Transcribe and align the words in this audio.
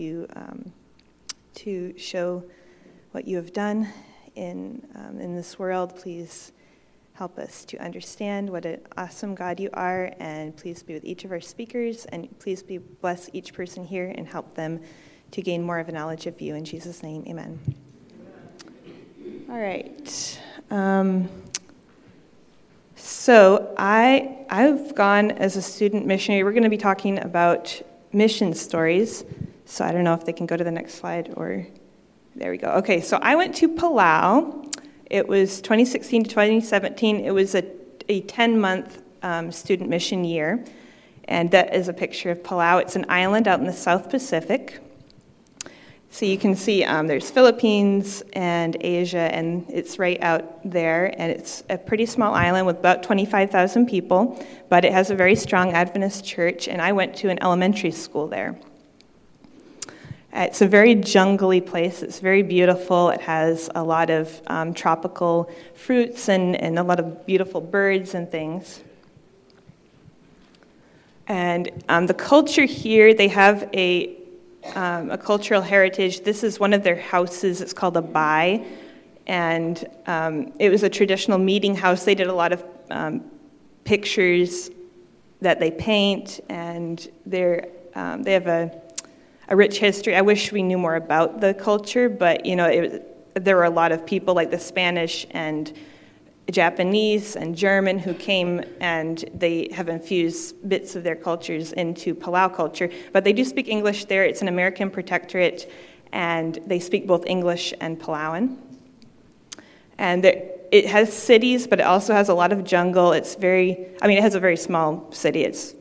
to, 0.00 0.26
um, 0.34 0.72
to 1.52 1.92
show 1.98 2.42
what 3.12 3.28
you 3.28 3.36
have 3.36 3.52
done 3.52 3.86
in, 4.34 4.82
um, 4.94 5.20
in 5.20 5.36
this 5.36 5.58
world. 5.58 5.94
Please 5.94 6.52
help 7.12 7.38
us 7.38 7.66
to 7.66 7.76
understand 7.76 8.48
what 8.48 8.64
an 8.64 8.80
awesome 8.96 9.34
God 9.34 9.60
you 9.60 9.68
are, 9.74 10.10
and 10.18 10.56
please 10.56 10.82
be 10.82 10.94
with 10.94 11.04
each 11.04 11.26
of 11.26 11.32
our 11.32 11.40
speakers, 11.40 12.06
and 12.06 12.26
please 12.38 12.62
be 12.62 12.78
bless 12.78 13.28
each 13.34 13.52
person 13.52 13.84
here 13.84 14.14
and 14.16 14.26
help 14.26 14.54
them 14.54 14.80
to 15.32 15.42
gain 15.42 15.62
more 15.62 15.78
of 15.78 15.90
a 15.90 15.92
knowledge 15.92 16.26
of 16.26 16.40
you. 16.40 16.54
In 16.54 16.64
Jesus' 16.64 17.02
name, 17.02 17.22
amen. 17.28 17.60
All 19.50 19.60
right. 19.60 20.40
Um, 20.70 21.28
so 22.96 23.74
I 23.76 24.46
I've 24.48 24.94
gone 24.94 25.32
as 25.32 25.56
a 25.56 25.62
student 25.62 26.06
missionary. 26.06 26.42
We're 26.42 26.52
going 26.52 26.62
to 26.62 26.70
be 26.70 26.78
talking 26.78 27.18
about 27.18 27.82
mission 28.14 28.54
stories. 28.54 29.24
So 29.70 29.84
I 29.84 29.92
don't 29.92 30.02
know 30.02 30.14
if 30.14 30.24
they 30.24 30.32
can 30.32 30.46
go 30.46 30.56
to 30.56 30.64
the 30.64 30.70
next 30.72 30.94
slide 30.94 31.32
or 31.36 31.64
there 32.34 32.50
we 32.50 32.58
go. 32.58 32.70
Okay, 32.78 33.00
so 33.00 33.18
I 33.22 33.36
went 33.36 33.54
to 33.56 33.68
Palau. 33.68 34.66
It 35.08 35.28
was 35.28 35.60
2016 35.60 36.24
to 36.24 36.28
2017. 36.28 37.24
It 37.24 37.30
was 37.30 37.54
a, 37.54 37.64
a 38.08 38.22
10 38.22 38.58
month 38.58 39.00
um, 39.22 39.52
student 39.52 39.88
mission 39.88 40.24
year. 40.24 40.64
And 41.26 41.52
that 41.52 41.72
is 41.72 41.86
a 41.86 41.92
picture 41.92 42.32
of 42.32 42.42
Palau. 42.42 42.80
It's 42.80 42.96
an 42.96 43.06
island 43.08 43.46
out 43.46 43.60
in 43.60 43.66
the 43.66 43.72
South 43.72 44.10
Pacific. 44.10 44.80
So 46.10 46.26
you 46.26 46.36
can 46.36 46.56
see 46.56 46.82
um, 46.82 47.06
there's 47.06 47.30
Philippines 47.30 48.24
and 48.32 48.76
Asia, 48.80 49.32
and 49.32 49.64
it's 49.70 50.00
right 50.00 50.20
out 50.20 50.68
there. 50.68 51.14
And 51.16 51.30
it's 51.30 51.62
a 51.70 51.78
pretty 51.78 52.06
small 52.06 52.34
island 52.34 52.66
with 52.66 52.78
about 52.78 53.04
25,000 53.04 53.86
people, 53.86 54.44
but 54.68 54.84
it 54.84 54.92
has 54.92 55.12
a 55.12 55.14
very 55.14 55.36
strong 55.36 55.70
Adventist 55.70 56.24
church. 56.24 56.66
And 56.66 56.82
I 56.82 56.90
went 56.90 57.14
to 57.18 57.28
an 57.28 57.40
elementary 57.40 57.92
school 57.92 58.26
there. 58.26 58.58
It's 60.32 60.60
a 60.60 60.68
very 60.68 60.94
jungly 60.94 61.60
place. 61.60 62.02
It's 62.02 62.20
very 62.20 62.42
beautiful. 62.42 63.10
It 63.10 63.20
has 63.20 63.68
a 63.74 63.82
lot 63.82 64.10
of 64.10 64.40
um, 64.46 64.74
tropical 64.74 65.50
fruits 65.74 66.28
and, 66.28 66.54
and 66.56 66.78
a 66.78 66.82
lot 66.82 67.00
of 67.00 67.26
beautiful 67.26 67.60
birds 67.60 68.14
and 68.14 68.30
things. 68.30 68.80
And 71.26 71.70
um, 71.88 72.06
the 72.06 72.14
culture 72.14 72.64
here, 72.64 73.12
they 73.14 73.28
have 73.28 73.68
a 73.74 74.16
um, 74.74 75.10
a 75.10 75.18
cultural 75.18 75.62
heritage. 75.62 76.20
This 76.22 76.44
is 76.44 76.60
one 76.60 76.72
of 76.72 76.82
their 76.82 77.00
houses. 77.00 77.60
It's 77.60 77.72
called 77.72 77.96
a 77.96 78.02
bai, 78.02 78.64
and 79.26 79.84
um, 80.06 80.52
it 80.58 80.70
was 80.70 80.82
a 80.82 80.88
traditional 80.88 81.38
meeting 81.38 81.74
house. 81.74 82.04
They 82.04 82.14
did 82.14 82.26
a 82.26 82.32
lot 82.32 82.52
of 82.52 82.64
um, 82.90 83.24
pictures 83.84 84.70
that 85.40 85.60
they 85.60 85.70
paint, 85.70 86.40
and 86.48 87.08
they're, 87.24 87.68
um, 87.94 88.22
they 88.22 88.32
have 88.34 88.46
a, 88.46 88.70
a 89.50 89.56
rich 89.56 89.78
history. 89.78 90.14
I 90.14 90.20
wish 90.22 90.52
we 90.52 90.62
knew 90.62 90.78
more 90.78 90.94
about 90.94 91.40
the 91.40 91.52
culture, 91.54 92.08
but 92.08 92.46
you 92.46 92.56
know, 92.56 92.66
it, 92.66 93.34
there 93.44 93.56
were 93.56 93.64
a 93.64 93.70
lot 93.70 93.92
of 93.92 94.06
people 94.06 94.34
like 94.34 94.50
the 94.50 94.58
Spanish 94.58 95.26
and 95.32 95.72
Japanese 96.50 97.36
and 97.36 97.56
German 97.56 97.98
who 97.98 98.14
came 98.14 98.64
and 98.80 99.24
they 99.34 99.68
have 99.72 99.88
infused 99.88 100.68
bits 100.68 100.96
of 100.96 101.04
their 101.04 101.16
cultures 101.16 101.72
into 101.72 102.14
Palau 102.14 102.54
culture. 102.54 102.90
But 103.12 103.24
they 103.24 103.32
do 103.32 103.44
speak 103.44 103.68
English 103.68 104.06
there. 104.06 104.24
It's 104.24 104.42
an 104.42 104.48
American 104.48 104.90
protectorate, 104.90 105.70
and 106.12 106.58
they 106.66 106.80
speak 106.80 107.06
both 107.06 107.26
English 107.26 107.74
and 107.80 108.00
Palauan. 108.00 108.56
And 109.98 110.24
it 110.24 110.86
has 110.86 111.12
cities, 111.12 111.66
but 111.66 111.80
it 111.80 111.86
also 111.86 112.14
has 112.14 112.28
a 112.28 112.34
lot 112.34 112.52
of 112.52 112.64
jungle. 112.64 113.12
It's 113.12 113.34
very, 113.34 113.86
I 114.00 114.06
mean, 114.06 114.18
it 114.18 114.22
has 114.22 114.34
a 114.34 114.40
very 114.40 114.56
small 114.56 115.10
city. 115.12 115.44
It's 115.44 115.74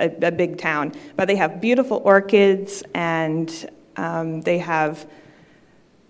a, 0.00 0.26
a 0.26 0.32
big 0.32 0.58
town. 0.58 0.92
But 1.16 1.28
they 1.28 1.36
have 1.36 1.60
beautiful 1.60 2.00
orchids, 2.04 2.82
and 2.94 3.70
um, 3.96 4.40
they 4.42 4.58
have 4.58 5.06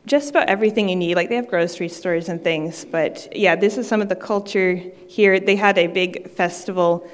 just 0.07 0.31
about 0.31 0.49
everything 0.49 0.89
you 0.89 0.97
need. 0.97 1.15
Like 1.15 1.29
they 1.29 1.37
have 1.37 1.49
grocery 1.49 1.89
stores 1.89 2.29
and 2.29 2.43
things, 2.43 2.85
but 2.85 3.29
yeah, 3.37 3.57
this 3.57 3.77
is 3.77 3.87
some 3.87 4.01
of 4.01 4.09
the 4.09 4.17
culture 4.17 4.75
here. 5.09 5.39
They 5.39 5.57
had 5.57 5.77
a 5.79 5.87
big 5.87 6.31
festival, 6.31 7.09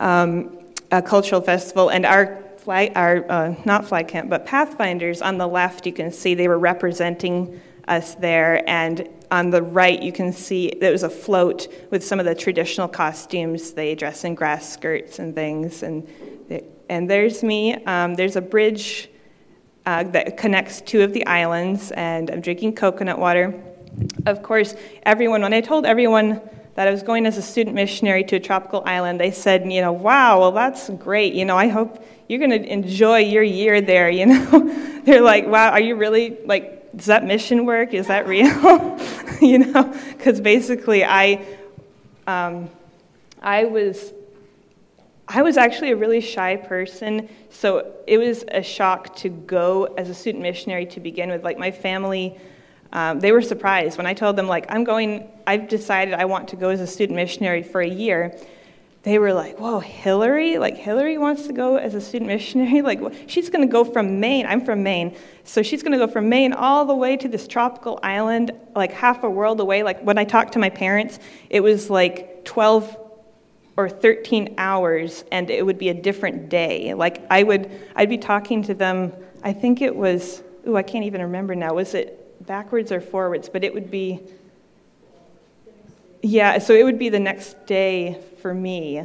um, 0.00 0.58
a 0.90 1.02
cultural 1.02 1.40
festival, 1.40 1.88
and 1.88 2.06
our 2.06 2.42
flag, 2.58 2.92
our 2.96 3.24
uh, 3.30 3.54
not 3.64 3.86
flag 3.86 4.08
camp, 4.08 4.30
but 4.30 4.44
Pathfinders 4.44 5.22
on 5.22 5.38
the 5.38 5.46
left, 5.46 5.86
you 5.86 5.92
can 5.92 6.12
see 6.12 6.34
they 6.34 6.48
were 6.48 6.58
representing 6.58 7.60
us 7.88 8.14
there, 8.14 8.68
and 8.68 9.08
on 9.30 9.50
the 9.50 9.62
right, 9.62 10.02
you 10.02 10.12
can 10.12 10.32
see 10.32 10.72
there 10.80 10.92
was 10.92 11.02
a 11.02 11.10
float 11.10 11.68
with 11.90 12.04
some 12.04 12.20
of 12.20 12.26
the 12.26 12.34
traditional 12.34 12.88
costumes. 12.88 13.72
They 13.72 13.94
dress 13.94 14.24
in 14.24 14.34
grass 14.34 14.72
skirts 14.72 15.18
and 15.18 15.34
things, 15.34 15.82
and 15.82 16.06
and 16.88 17.08
there's 17.10 17.42
me. 17.42 17.74
Um, 17.84 18.14
there's 18.14 18.36
a 18.36 18.40
bridge 18.40 19.10
uh, 19.86 20.04
that 20.04 20.36
connects 20.36 20.80
two 20.80 21.02
of 21.02 21.12
the 21.12 21.26
islands, 21.26 21.90
and 21.92 22.30
I'm 22.30 22.40
drinking 22.40 22.74
coconut 22.74 23.18
water. 23.18 23.54
Of 24.26 24.42
course, 24.42 24.74
everyone, 25.04 25.42
when 25.42 25.52
I 25.52 25.60
told 25.60 25.86
everyone 25.86 26.40
that 26.74 26.86
I 26.86 26.90
was 26.90 27.02
going 27.02 27.26
as 27.26 27.36
a 27.36 27.42
student 27.42 27.74
missionary 27.74 28.22
to 28.24 28.36
a 28.36 28.40
tropical 28.40 28.82
island, 28.86 29.20
they 29.20 29.30
said, 29.30 29.70
you 29.70 29.80
know, 29.80 29.92
wow, 29.92 30.40
well, 30.40 30.52
that's 30.52 30.90
great. 30.90 31.34
You 31.34 31.44
know, 31.44 31.56
I 31.56 31.68
hope 31.68 32.04
you're 32.28 32.38
going 32.38 32.50
to 32.50 32.72
enjoy 32.72 33.18
your 33.18 33.42
year 33.42 33.80
there. 33.80 34.10
You 34.18 34.26
know, 34.26 35.00
they're 35.04 35.22
like, 35.22 35.46
wow, 35.46 35.70
are 35.70 35.80
you 35.80 35.96
really, 35.96 36.36
like, 36.44 36.77
does 36.94 37.06
that 37.06 37.24
mission 37.24 37.66
work? 37.66 37.94
Is 37.94 38.06
that 38.08 38.26
real? 38.26 38.98
you 39.40 39.58
know, 39.58 39.94
because 40.16 40.40
basically 40.40 41.04
I, 41.04 41.44
um, 42.26 42.70
I 43.40 43.64
was 43.64 44.12
I 45.30 45.42
was 45.42 45.58
actually 45.58 45.90
a 45.90 45.96
really 45.96 46.22
shy 46.22 46.56
person, 46.56 47.28
so 47.50 47.92
it 48.06 48.16
was 48.16 48.46
a 48.48 48.62
shock 48.62 49.14
to 49.16 49.28
go 49.28 49.84
as 49.98 50.08
a 50.08 50.14
student 50.14 50.42
missionary 50.42 50.86
to 50.86 51.00
begin 51.00 51.28
with. 51.28 51.44
Like 51.44 51.58
my 51.58 51.70
family, 51.70 52.38
um, 52.94 53.20
they 53.20 53.30
were 53.30 53.42
surprised 53.42 53.98
when 53.98 54.06
I 54.06 54.14
told 54.14 54.36
them, 54.36 54.48
like, 54.48 54.64
I'm 54.70 54.84
going, 54.84 55.28
I've 55.46 55.68
decided 55.68 56.14
I 56.14 56.24
want 56.24 56.48
to 56.48 56.56
go 56.56 56.70
as 56.70 56.80
a 56.80 56.86
student 56.86 57.16
missionary 57.16 57.62
for 57.62 57.82
a 57.82 57.88
year. 57.88 58.34
They 59.08 59.18
were 59.18 59.32
like, 59.32 59.58
whoa, 59.58 59.78
Hillary? 59.80 60.58
Like, 60.58 60.76
Hillary 60.76 61.16
wants 61.16 61.46
to 61.46 61.54
go 61.54 61.76
as 61.76 61.94
a 61.94 62.00
student 62.00 62.28
missionary? 62.28 62.82
Like, 62.88 63.00
she's 63.26 63.48
going 63.48 63.66
to 63.66 63.72
go 63.72 63.82
from 63.82 64.20
Maine. 64.20 64.44
I'm 64.44 64.62
from 64.62 64.82
Maine. 64.82 65.16
So 65.44 65.62
she's 65.62 65.82
going 65.82 65.98
to 65.98 66.06
go 66.06 66.12
from 66.12 66.28
Maine 66.28 66.52
all 66.52 66.84
the 66.84 66.94
way 66.94 67.16
to 67.16 67.26
this 67.26 67.48
tropical 67.48 67.98
island, 68.02 68.50
like 68.76 68.92
half 68.92 69.24
a 69.24 69.30
world 69.30 69.60
away. 69.60 69.82
Like, 69.82 70.02
when 70.02 70.18
I 70.18 70.24
talked 70.24 70.52
to 70.52 70.58
my 70.58 70.68
parents, 70.68 71.20
it 71.48 71.60
was 71.60 71.88
like 71.88 72.44
12 72.44 72.98
or 73.78 73.88
13 73.88 74.56
hours 74.58 75.24
and 75.32 75.48
it 75.48 75.64
would 75.64 75.78
be 75.78 75.88
a 75.88 75.94
different 75.94 76.50
day. 76.50 76.92
Like 76.92 77.24
I 77.30 77.44
would, 77.44 77.70
I'd 77.96 78.10
be 78.10 78.18
talking 78.18 78.62
to 78.64 78.74
them, 78.74 79.14
I 79.42 79.54
think 79.54 79.80
it 79.80 79.96
was, 79.96 80.42
ooh, 80.66 80.76
I 80.76 80.82
can't 80.82 81.06
even 81.06 81.22
remember 81.22 81.54
now. 81.54 81.72
Was 81.72 81.94
it 81.94 82.44
backwards 82.46 82.92
or 82.92 83.00
forwards? 83.00 83.48
But 83.48 83.64
it 83.64 83.72
would 83.72 83.90
be, 83.90 84.20
yeah, 86.22 86.58
so 86.58 86.74
it 86.74 86.84
would 86.84 86.98
be 86.98 87.08
the 87.08 87.20
next 87.20 87.66
day 87.66 88.20
for 88.40 88.52
me 88.52 89.02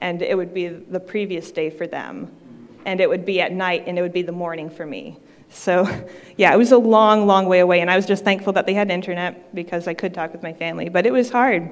and 0.00 0.22
it 0.22 0.36
would 0.36 0.52
be 0.52 0.68
the 0.68 1.00
previous 1.00 1.50
day 1.50 1.70
for 1.70 1.86
them. 1.86 2.30
And 2.84 3.00
it 3.00 3.08
would 3.08 3.24
be 3.24 3.40
at 3.40 3.52
night 3.52 3.84
and 3.86 3.98
it 3.98 4.02
would 4.02 4.12
be 4.12 4.22
the 4.22 4.32
morning 4.32 4.70
for 4.70 4.86
me. 4.86 5.18
So, 5.48 5.88
yeah, 6.36 6.52
it 6.52 6.56
was 6.56 6.72
a 6.72 6.78
long, 6.78 7.26
long 7.26 7.46
way 7.46 7.60
away, 7.60 7.80
and 7.80 7.90
I 7.90 7.96
was 7.96 8.06
just 8.06 8.24
thankful 8.24 8.52
that 8.54 8.66
they 8.66 8.74
had 8.74 8.90
internet 8.90 9.54
because 9.54 9.88
I 9.88 9.94
could 9.94 10.14
talk 10.14 10.32
with 10.32 10.42
my 10.42 10.52
family. 10.52 10.88
But 10.88 11.06
it 11.06 11.12
was 11.12 11.30
hard. 11.30 11.70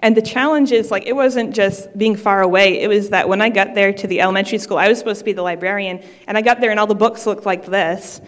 And 0.00 0.16
the 0.16 0.22
challenge 0.22 0.72
is 0.72 0.90
like, 0.90 1.06
it 1.06 1.14
wasn't 1.14 1.54
just 1.54 1.96
being 1.96 2.16
far 2.16 2.40
away. 2.42 2.80
It 2.80 2.88
was 2.88 3.10
that 3.10 3.28
when 3.28 3.42
I 3.42 3.50
got 3.50 3.74
there 3.74 3.92
to 3.92 4.06
the 4.06 4.20
elementary 4.20 4.58
school, 4.58 4.78
I 4.78 4.88
was 4.88 4.98
supposed 4.98 5.18
to 5.18 5.24
be 5.24 5.32
the 5.32 5.42
librarian, 5.42 6.02
and 6.26 6.38
I 6.38 6.42
got 6.42 6.60
there 6.60 6.70
and 6.70 6.80
all 6.80 6.86
the 6.86 6.94
books 6.94 7.26
looked 7.26 7.44
like 7.44 7.66
this. 7.66 8.20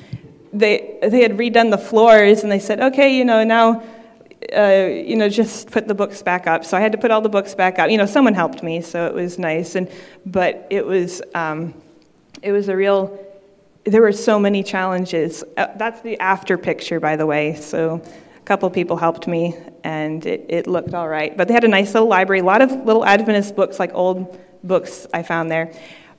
They, 0.53 0.99
they 1.03 1.23
had 1.23 1.33
redone 1.39 1.71
the 1.71 1.79
floors, 1.79 2.43
and 2.43 2.53
they 2.53 2.59
said, 2.59 2.81
okay, 2.81 3.17
you 3.17 3.25
know, 3.25 3.43
now, 3.43 3.83
uh, 4.53 4.89
you 4.91 5.17
know, 5.17 5.29
just 5.29 5.71
put 5.71 5.89
the 5.89 5.95
books 5.95 6.23
back 6.23 6.47
up. 6.47 6.65
So 6.65 6.77
I 6.77 6.81
had 6.81 6.93
to 6.93 6.99
put 6.99 7.11
all 7.11 7.21
the 7.21 7.29
books 7.29 7.55
back 7.55 7.79
up. 7.79 7.91
You 7.91 7.99
know, 7.99 8.07
someone 8.07 8.35
helped 8.35 8.63
me, 8.63 8.81
so 8.81 9.07
it 9.07 9.15
was 9.15 9.39
nice. 9.39 9.75
And, 9.75 9.91
but 10.27 10.67
it 10.71 10.85
was, 10.85 11.23
um, 11.35 11.75
it 12.43 12.53
was 12.53 12.69
a 12.69 12.77
real, 12.77 13.19
there 13.85 14.03
were 14.03 14.13
so 14.13 14.39
many 14.39 14.63
challenges. 14.63 15.45
Uh, 15.57 15.69
that's 15.77 16.01
the 16.03 16.19
after 16.19 16.59
picture, 16.59 17.01
by 17.01 17.17
the 17.17 17.27
way. 17.27 17.55
So 17.55 18.03
a 18.37 18.41
couple 18.45 18.69
people 18.71 18.97
helped 18.97 19.27
me, 19.27 19.57
and 19.85 20.25
it, 20.27 20.47
it 20.49 20.67
looked 20.67 20.95
all 20.95 21.09
right. 21.09 21.37
But 21.37 21.49
they 21.49 21.55
had 21.55 21.65
a 21.65 21.69
nice 21.69 21.95
little 21.95 22.09
library, 22.09 22.41
a 22.41 22.45
lot 22.45 22.63
of 22.63 22.71
little 22.85 23.05
Adventist 23.05 23.55
books, 23.57 23.79
like 23.79 23.93
old 23.95 24.39
books 24.65 25.07
I 25.13 25.23
found 25.23 25.51
there. 25.51 25.73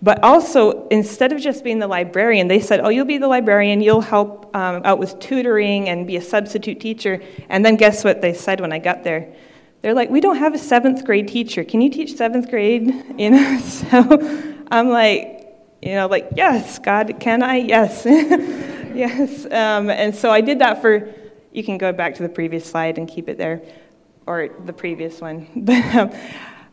But 0.04 0.22
also, 0.22 0.86
instead 0.90 1.32
of 1.32 1.40
just 1.40 1.64
being 1.64 1.80
the 1.80 1.88
librarian, 1.88 2.50
they 2.50 2.60
said, 2.60 2.82
Oh, 2.82 2.90
you'll 2.90 3.06
be 3.06 3.18
the 3.18 3.30
librarian, 3.30 3.80
you'll 3.80 4.02
help 4.02 4.54
um, 4.54 4.82
out 4.84 5.00
with 5.00 5.18
tutoring 5.20 5.88
and 5.88 6.06
be 6.06 6.18
a 6.18 6.22
substitute 6.22 6.82
teacher. 6.82 7.24
And 7.48 7.66
then 7.66 7.78
guess 7.78 8.04
what 8.04 8.22
they 8.22 8.34
said 8.34 8.60
when 8.60 8.74
I 8.74 8.80
got 8.80 9.06
there? 9.06 9.34
They're 9.82 9.94
like, 9.94 10.10
We 10.10 10.20
don't 10.20 10.36
have 10.36 10.54
a 10.54 10.58
seventh 10.58 11.06
grade 11.06 11.30
teacher. 11.30 11.64
Can 11.64 11.80
you 11.80 11.90
teach 11.90 12.16
seventh 12.16 12.50
grade? 12.50 12.92
You 13.18 13.30
know, 13.30 13.60
so 13.64 14.64
I'm 14.70 14.90
like, 14.90 15.56
you 15.82 15.94
know, 15.94 16.08
like, 16.08 16.30
yes, 16.36 16.80
God, 16.80 17.16
can 17.22 17.42
I? 17.42 17.58
Yes. 17.58 18.02
yes. 18.06 19.46
Um, 19.46 19.90
and 19.90 20.14
so 20.14 20.32
I 20.32 20.42
did 20.42 20.60
that 20.60 20.82
for 20.82 21.14
you 21.54 21.64
can 21.64 21.78
go 21.78 21.94
back 21.94 22.16
to 22.16 22.24
the 22.24 22.30
previous 22.30 22.66
slide 22.66 22.98
and 22.98 23.08
keep 23.08 23.30
it 23.30 23.38
there, 23.38 23.62
or 24.26 24.50
the 24.66 24.74
previous 24.74 25.22
one. 25.22 25.48
But 25.56 25.96
um, 25.96 26.12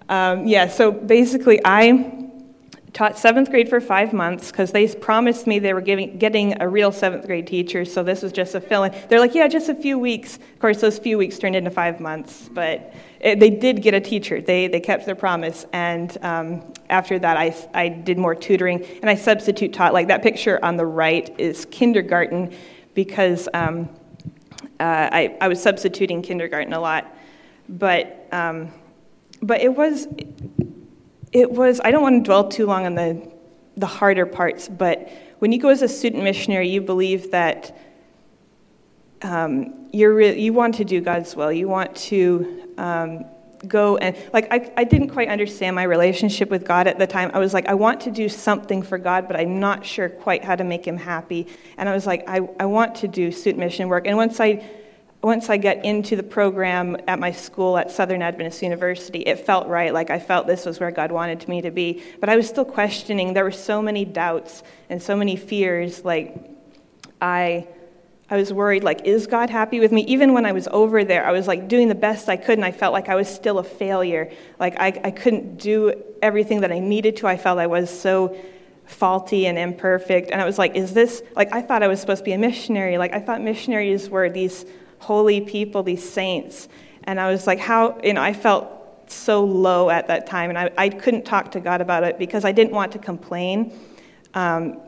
um, 0.09 0.47
yeah, 0.49 0.67
so 0.67 0.91
basically, 0.91 1.61
I 1.65 2.30
taught 2.93 3.19
seventh 3.19 3.51
grade 3.51 3.69
for 3.69 3.81
five 3.81 4.13
months 4.13 4.51
because 4.51 4.73
they 4.73 4.87
promised 4.95 5.47
me 5.47 5.59
they 5.59 5.75
were 5.75 5.81
giving, 5.81 6.19
getting 6.19 6.61
a 6.61 6.69
real 6.69 6.91
seventh 6.91 7.27
grade 7.27 7.47
teacher, 7.47 7.85
so 7.85 8.03
this 8.03 8.23
was 8.23 8.33
just 8.33 8.55
a 8.55 8.61
fill 8.61 8.85
in. 8.85 8.95
They're 9.09 9.21
like, 9.21 9.35
yeah, 9.35 9.47
just 9.49 9.69
a 9.69 9.75
few 9.75 9.99
weeks. 9.99 10.37
Of 10.37 10.59
course, 10.59 10.81
those 10.81 10.99
few 10.99 11.19
weeks 11.19 11.39
turned 11.39 11.57
into 11.57 11.71
five 11.71 12.01
months, 12.01 12.49
but 12.53 12.93
it, 13.21 13.39
they 13.39 13.51
did 13.51 13.83
get 13.83 13.95
a 13.95 14.01
teacher. 14.01 14.41
They, 14.41 14.67
they 14.67 14.81
kept 14.81 15.07
their 15.07 15.15
promise, 15.15 15.67
and 15.73 16.17
um, 16.23 16.73
after 16.89 17.19
that, 17.19 17.37
I, 17.37 17.55
I 17.75 17.89
did 17.89 18.19
more 18.19 18.35
tutoring 18.35 18.85
and 19.01 19.09
I 19.09 19.15
substitute 19.15 19.73
taught. 19.73 19.93
Like 19.93 20.09
that 20.09 20.23
picture 20.23 20.63
on 20.65 20.77
the 20.77 20.87
right 20.87 21.33
is 21.39 21.67
kindergarten 21.67 22.55
because 22.95 23.49
um, 23.55 23.89
uh, 24.81 25.09
I, 25.13 25.37
I 25.41 25.49
was 25.49 25.63
substituting 25.63 26.23
kindergarten 26.23 26.73
a 26.73 26.81
lot. 26.81 27.17
But, 27.69 28.27
um, 28.33 28.73
but 29.41 29.61
it 29.61 29.75
was 29.75 30.07
it 30.19 30.70
was, 31.35 31.81
I 31.83 31.91
don't 31.91 32.03
want 32.03 32.25
to 32.25 32.29
dwell 32.29 32.49
too 32.49 32.67
long 32.67 32.87
on 32.87 32.95
the, 32.95 33.31
the 33.77 33.87
harder 33.87 34.27
parts, 34.27 34.69
but 34.69 35.09
when 35.39 35.53
you 35.53 35.61
go 35.61 35.69
as 35.69 35.83
a 35.83 35.89
student 35.89 36.23
missionary, 36.23 36.69
you 36.69 36.81
believe 36.81 37.31
that 37.31 37.77
um, 39.23 39.89
you're 39.93 40.15
re- 40.15 40.39
you 40.39 40.53
want 40.53 40.75
to 40.77 40.85
do 40.85 41.01
God's 41.01 41.35
will. 41.37 41.53
You 41.53 41.69
want 41.69 41.95
to 41.97 42.67
um, 42.79 43.25
go 43.67 43.97
and, 43.99 44.17
like, 44.33 44.53
I, 44.53 44.73
I 44.77 44.85
didn't 44.85 45.11
quite 45.11 45.29
understand 45.29 45.77
my 45.77 45.83
relationship 45.85 46.51
with 46.51 46.67
God 46.67 46.87
at 46.87 46.99
the 46.99 47.07
time. 47.07 47.31
I 47.33 47.39
was 47.39 47.55
like, 47.55 47.67
I 47.67 47.75
want 47.75 48.01
to 48.03 48.11
do 48.11 48.29
something 48.29 48.83
for 48.83 48.99
God, 48.99 49.29
but 49.29 49.37
I'm 49.37 49.61
not 49.61 49.85
sure 49.85 50.09
quite 50.09 50.45
how 50.45 50.57
to 50.57 50.65
make 50.65 50.87
Him 50.87 50.97
happy. 50.97 51.47
And 51.77 51.89
I 51.89 51.95
was 51.95 52.07
like, 52.07 52.29
I, 52.29 52.41
I 52.59 52.65
want 52.65 52.97
to 52.97 53.09
do 53.09 53.31
student 53.31 53.61
mission 53.61 53.89
work. 53.89 54.07
And 54.07 54.17
once 54.17 54.41
I 54.41 54.67
once 55.23 55.51
I 55.51 55.59
got 55.59 55.85
into 55.85 56.17
the 56.17 56.23
program 56.23 56.97
at 57.07 57.19
my 57.19 57.33
school 57.33 57.77
at 57.77 57.91
Southern 57.91 58.23
Adventist 58.23 58.63
University, 58.63 59.21
it 59.21 59.41
felt 59.41 59.69
right. 59.69 59.93
Like 59.93 60.09
I 60.09 60.19
felt 60.19 60.47
this 60.47 60.65
was 60.65 60.81
where 60.81 60.91
God 60.91 61.13
wanted 61.13 61.47
me 61.47 61.61
to 61.63 61.71
be. 61.71 62.03
But 62.21 62.31
I 62.31 62.37
was 62.37 62.49
still 62.49 62.65
questioning. 62.65 63.35
There 63.35 63.45
were 63.45 63.51
so 63.51 63.83
many 63.83 64.07
doubts 64.07 64.63
and 64.89 65.03
so 65.03 65.15
many 65.15 65.37
fears. 65.37 66.05
Like 66.07 66.51
I, 67.21 67.69
I 68.31 68.37
was 68.37 68.51
worried. 68.51 68.83
Like, 68.83 69.05
is 69.05 69.27
God 69.27 69.51
happy 69.51 69.79
with 69.79 69.93
me? 69.93 70.03
Even 70.07 70.33
when 70.33 70.47
I 70.47 70.53
was 70.53 70.69
over 70.69 71.05
there, 71.05 71.27
I 71.27 71.33
was 71.33 71.47
like 71.47 71.69
doing 71.69 71.89
the 71.89 71.95
best 71.95 72.31
I 72.31 72.37
could, 72.37 72.57
and 72.57 72.65
I 72.65 72.73
felt 72.73 72.95
like 72.95 73.11
I 73.11 73.15
was 73.15 73.29
still 73.29 73.59
a 73.59 73.65
failure. 73.65 74.33
Like 74.59 74.77
I, 74.81 74.99
I 75.05 75.11
couldn't 75.11 75.59
do 75.59 75.93
everything 76.23 76.63
that 76.63 76.73
I 76.73 76.79
needed 76.79 77.17
to. 77.19 77.27
I 77.27 77.37
felt 77.37 77.59
I 77.59 77.67
was 77.67 77.91
so 77.91 78.35
faulty 78.87 79.47
and 79.47 79.59
imperfect. 79.59 80.31
And 80.31 80.41
I 80.41 80.47
was 80.47 80.59
like, 80.59 80.77
is 80.77 80.95
this 80.95 81.23
like 81.37 81.53
I 81.53 81.61
thought 81.61 81.83
I 81.83 81.89
was 81.89 82.01
supposed 82.01 82.21
to 82.21 82.25
be 82.25 82.33
a 82.33 82.39
missionary? 82.39 82.97
Like 82.97 83.13
I 83.13 83.21
thought 83.21 83.43
missionaries 83.43 84.09
were 84.09 84.31
these 84.31 84.65
holy 85.01 85.41
people, 85.41 85.83
these 85.83 86.09
saints. 86.09 86.69
And 87.05 87.19
I 87.19 87.31
was 87.31 87.47
like, 87.47 87.59
how, 87.59 87.99
you 88.05 88.13
know, 88.15 88.23
I 88.23 88.33
felt 88.33 89.11
so 89.11 89.45
low 89.45 89.91
at 89.91 90.07
that 90.07 90.27
time, 90.27 90.51
and 90.51 90.59
I, 90.59 90.71
I 90.79 90.89
couldn't 90.89 91.25
talk 91.25 91.51
to 91.53 91.61
God 91.61 91.81
about 91.81 92.05
it 92.05 92.19
because 92.19 92.45
I 92.45 92.53
didn't 92.53 92.73
want 92.73 92.93
to 92.93 92.99
complain. 92.99 93.73
Um, 94.35 94.81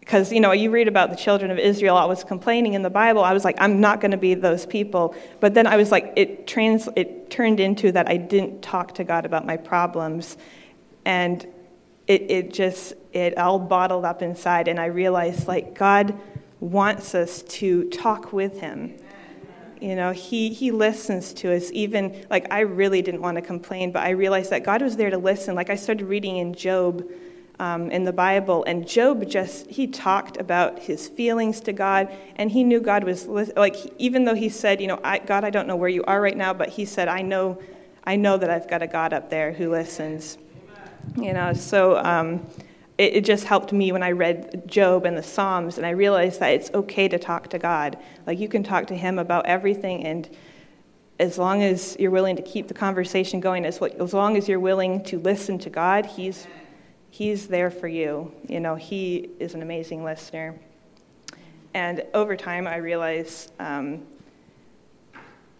because 0.00 0.32
you 0.32 0.40
know 0.40 0.52
you 0.52 0.70
read 0.70 0.88
about 0.88 1.10
the 1.10 1.16
children 1.16 1.50
of 1.50 1.58
israel 1.58 1.94
always 1.94 2.24
complaining 2.24 2.72
in 2.72 2.80
the 2.80 2.88
bible. 2.88 3.22
I 3.22 3.34
was 3.34 3.44
like 3.44 3.56
i'm 3.60 3.78
not 3.78 4.00
going 4.00 4.12
to 4.12 4.16
be 4.16 4.32
those 4.32 4.64
people. 4.64 5.14
But 5.38 5.52
then 5.52 5.66
i 5.66 5.76
was 5.76 5.92
like 5.92 6.14
it 6.16 6.46
trans 6.46 6.88
it 6.96 7.28
turned 7.28 7.60
into 7.60 7.92
that 7.92 8.08
i 8.08 8.16
didn't 8.16 8.62
talk 8.62 8.94
to 8.94 9.04
god 9.04 9.26
about 9.26 9.44
my 9.44 9.58
problems. 9.58 10.38
And 11.04 11.46
it, 12.06 12.30
it 12.30 12.54
just 12.54 12.94
it 13.12 13.36
all 13.36 13.58
bottled 13.58 14.06
up 14.06 14.22
inside. 14.22 14.66
And 14.66 14.80
i 14.80 14.86
realized 14.86 15.46
like 15.46 15.74
god 15.74 16.18
wants 16.58 17.14
us 17.14 17.42
to 17.42 17.90
talk 17.90 18.32
with 18.32 18.60
him 18.60 18.96
you 19.80 19.94
know, 19.94 20.12
he, 20.12 20.50
he 20.50 20.70
listens 20.70 21.32
to 21.34 21.54
us, 21.54 21.70
even 21.72 22.26
like 22.30 22.52
I 22.52 22.60
really 22.60 23.02
didn't 23.02 23.22
want 23.22 23.36
to 23.36 23.42
complain, 23.42 23.92
but 23.92 24.02
I 24.02 24.10
realized 24.10 24.50
that 24.50 24.64
God 24.64 24.82
was 24.82 24.96
there 24.96 25.10
to 25.10 25.18
listen. 25.18 25.54
Like 25.54 25.70
I 25.70 25.76
started 25.76 26.06
reading 26.06 26.36
in 26.36 26.54
Job 26.54 27.04
um, 27.58 27.90
in 27.90 28.04
the 28.04 28.12
Bible, 28.12 28.64
and 28.64 28.86
Job 28.86 29.28
just, 29.28 29.66
he 29.66 29.86
talked 29.86 30.36
about 30.36 30.78
his 30.78 31.08
feelings 31.08 31.60
to 31.62 31.72
God, 31.72 32.08
and 32.36 32.50
he 32.50 32.62
knew 32.62 32.80
God 32.80 33.02
was, 33.02 33.26
like, 33.26 33.76
even 33.98 34.24
though 34.24 34.34
he 34.34 34.48
said, 34.48 34.80
you 34.80 34.86
know, 34.86 35.00
I, 35.02 35.18
God, 35.18 35.42
I 35.42 35.50
don't 35.50 35.66
know 35.66 35.74
where 35.74 35.88
you 35.88 36.04
are 36.04 36.20
right 36.20 36.36
now, 36.36 36.54
but 36.54 36.68
he 36.68 36.84
said, 36.84 37.08
I 37.08 37.22
know, 37.22 37.60
I 38.04 38.14
know 38.14 38.36
that 38.36 38.48
I've 38.48 38.68
got 38.68 38.82
a 38.82 38.86
God 38.86 39.12
up 39.12 39.28
there 39.28 39.52
who 39.52 39.70
listens. 39.70 40.38
You 41.16 41.32
know, 41.32 41.52
so. 41.52 41.98
Um, 41.98 42.46
it, 42.98 43.16
it 43.16 43.24
just 43.24 43.44
helped 43.44 43.72
me 43.72 43.92
when 43.92 44.02
I 44.02 44.10
read 44.10 44.64
Job 44.66 45.06
and 45.06 45.16
the 45.16 45.22
Psalms, 45.22 45.78
and 45.78 45.86
I 45.86 45.90
realized 45.90 46.40
that 46.40 46.48
it's 46.48 46.70
okay 46.74 47.08
to 47.08 47.18
talk 47.18 47.48
to 47.50 47.58
God. 47.58 47.96
Like 48.26 48.38
you 48.38 48.48
can 48.48 48.62
talk 48.62 48.88
to 48.88 48.96
Him 48.96 49.18
about 49.18 49.46
everything, 49.46 50.04
and 50.04 50.28
as 51.20 51.38
long 51.38 51.62
as 51.62 51.96
you're 51.98 52.10
willing 52.10 52.36
to 52.36 52.42
keep 52.42 52.68
the 52.68 52.74
conversation 52.74 53.40
going, 53.40 53.64
as, 53.64 53.80
as 53.82 54.14
long 54.14 54.36
as 54.36 54.48
you're 54.48 54.60
willing 54.60 55.02
to 55.04 55.18
listen 55.18 55.58
to 55.60 55.70
God, 55.70 56.04
He's 56.04 56.46
He's 57.10 57.48
there 57.48 57.70
for 57.70 57.88
you. 57.88 58.32
You 58.46 58.60
know, 58.60 58.74
He 58.74 59.30
is 59.40 59.54
an 59.54 59.62
amazing 59.62 60.04
listener. 60.04 60.54
And 61.74 62.04
over 62.14 62.36
time, 62.36 62.66
I 62.66 62.76
realized 62.76 63.52
um, 63.58 64.02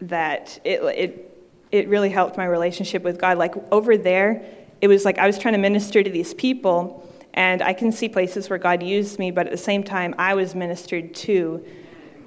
that 0.01 0.59
it, 0.65 0.83
it, 0.83 1.47
it 1.71 1.89
really 1.89 2.11
helped 2.11 2.37
my 2.37 2.45
relationship 2.45 3.03
with 3.03 3.19
God. 3.19 3.39
Like 3.39 3.55
over 3.73 3.97
there, 3.97 4.45
it 4.81 4.89
was 4.89 5.05
like 5.05 5.19
I 5.19 5.27
was 5.27 5.39
trying 5.39 5.55
to 5.55 5.59
minister 5.59 6.03
to 6.03 6.11
these 6.11 6.35
people, 6.35 7.08
and 7.39 7.63
I 7.63 7.73
can 7.73 7.93
see 7.93 8.09
places 8.09 8.51
where 8.51 8.59
God 8.59 8.83
used 8.83 9.21
me, 9.21 9.31
but 9.31 9.47
at 9.47 9.53
the 9.53 9.57
same 9.57 9.85
time, 9.85 10.13
I 10.19 10.35
was 10.35 10.57
ministered 10.57 11.15
to. 11.15 11.65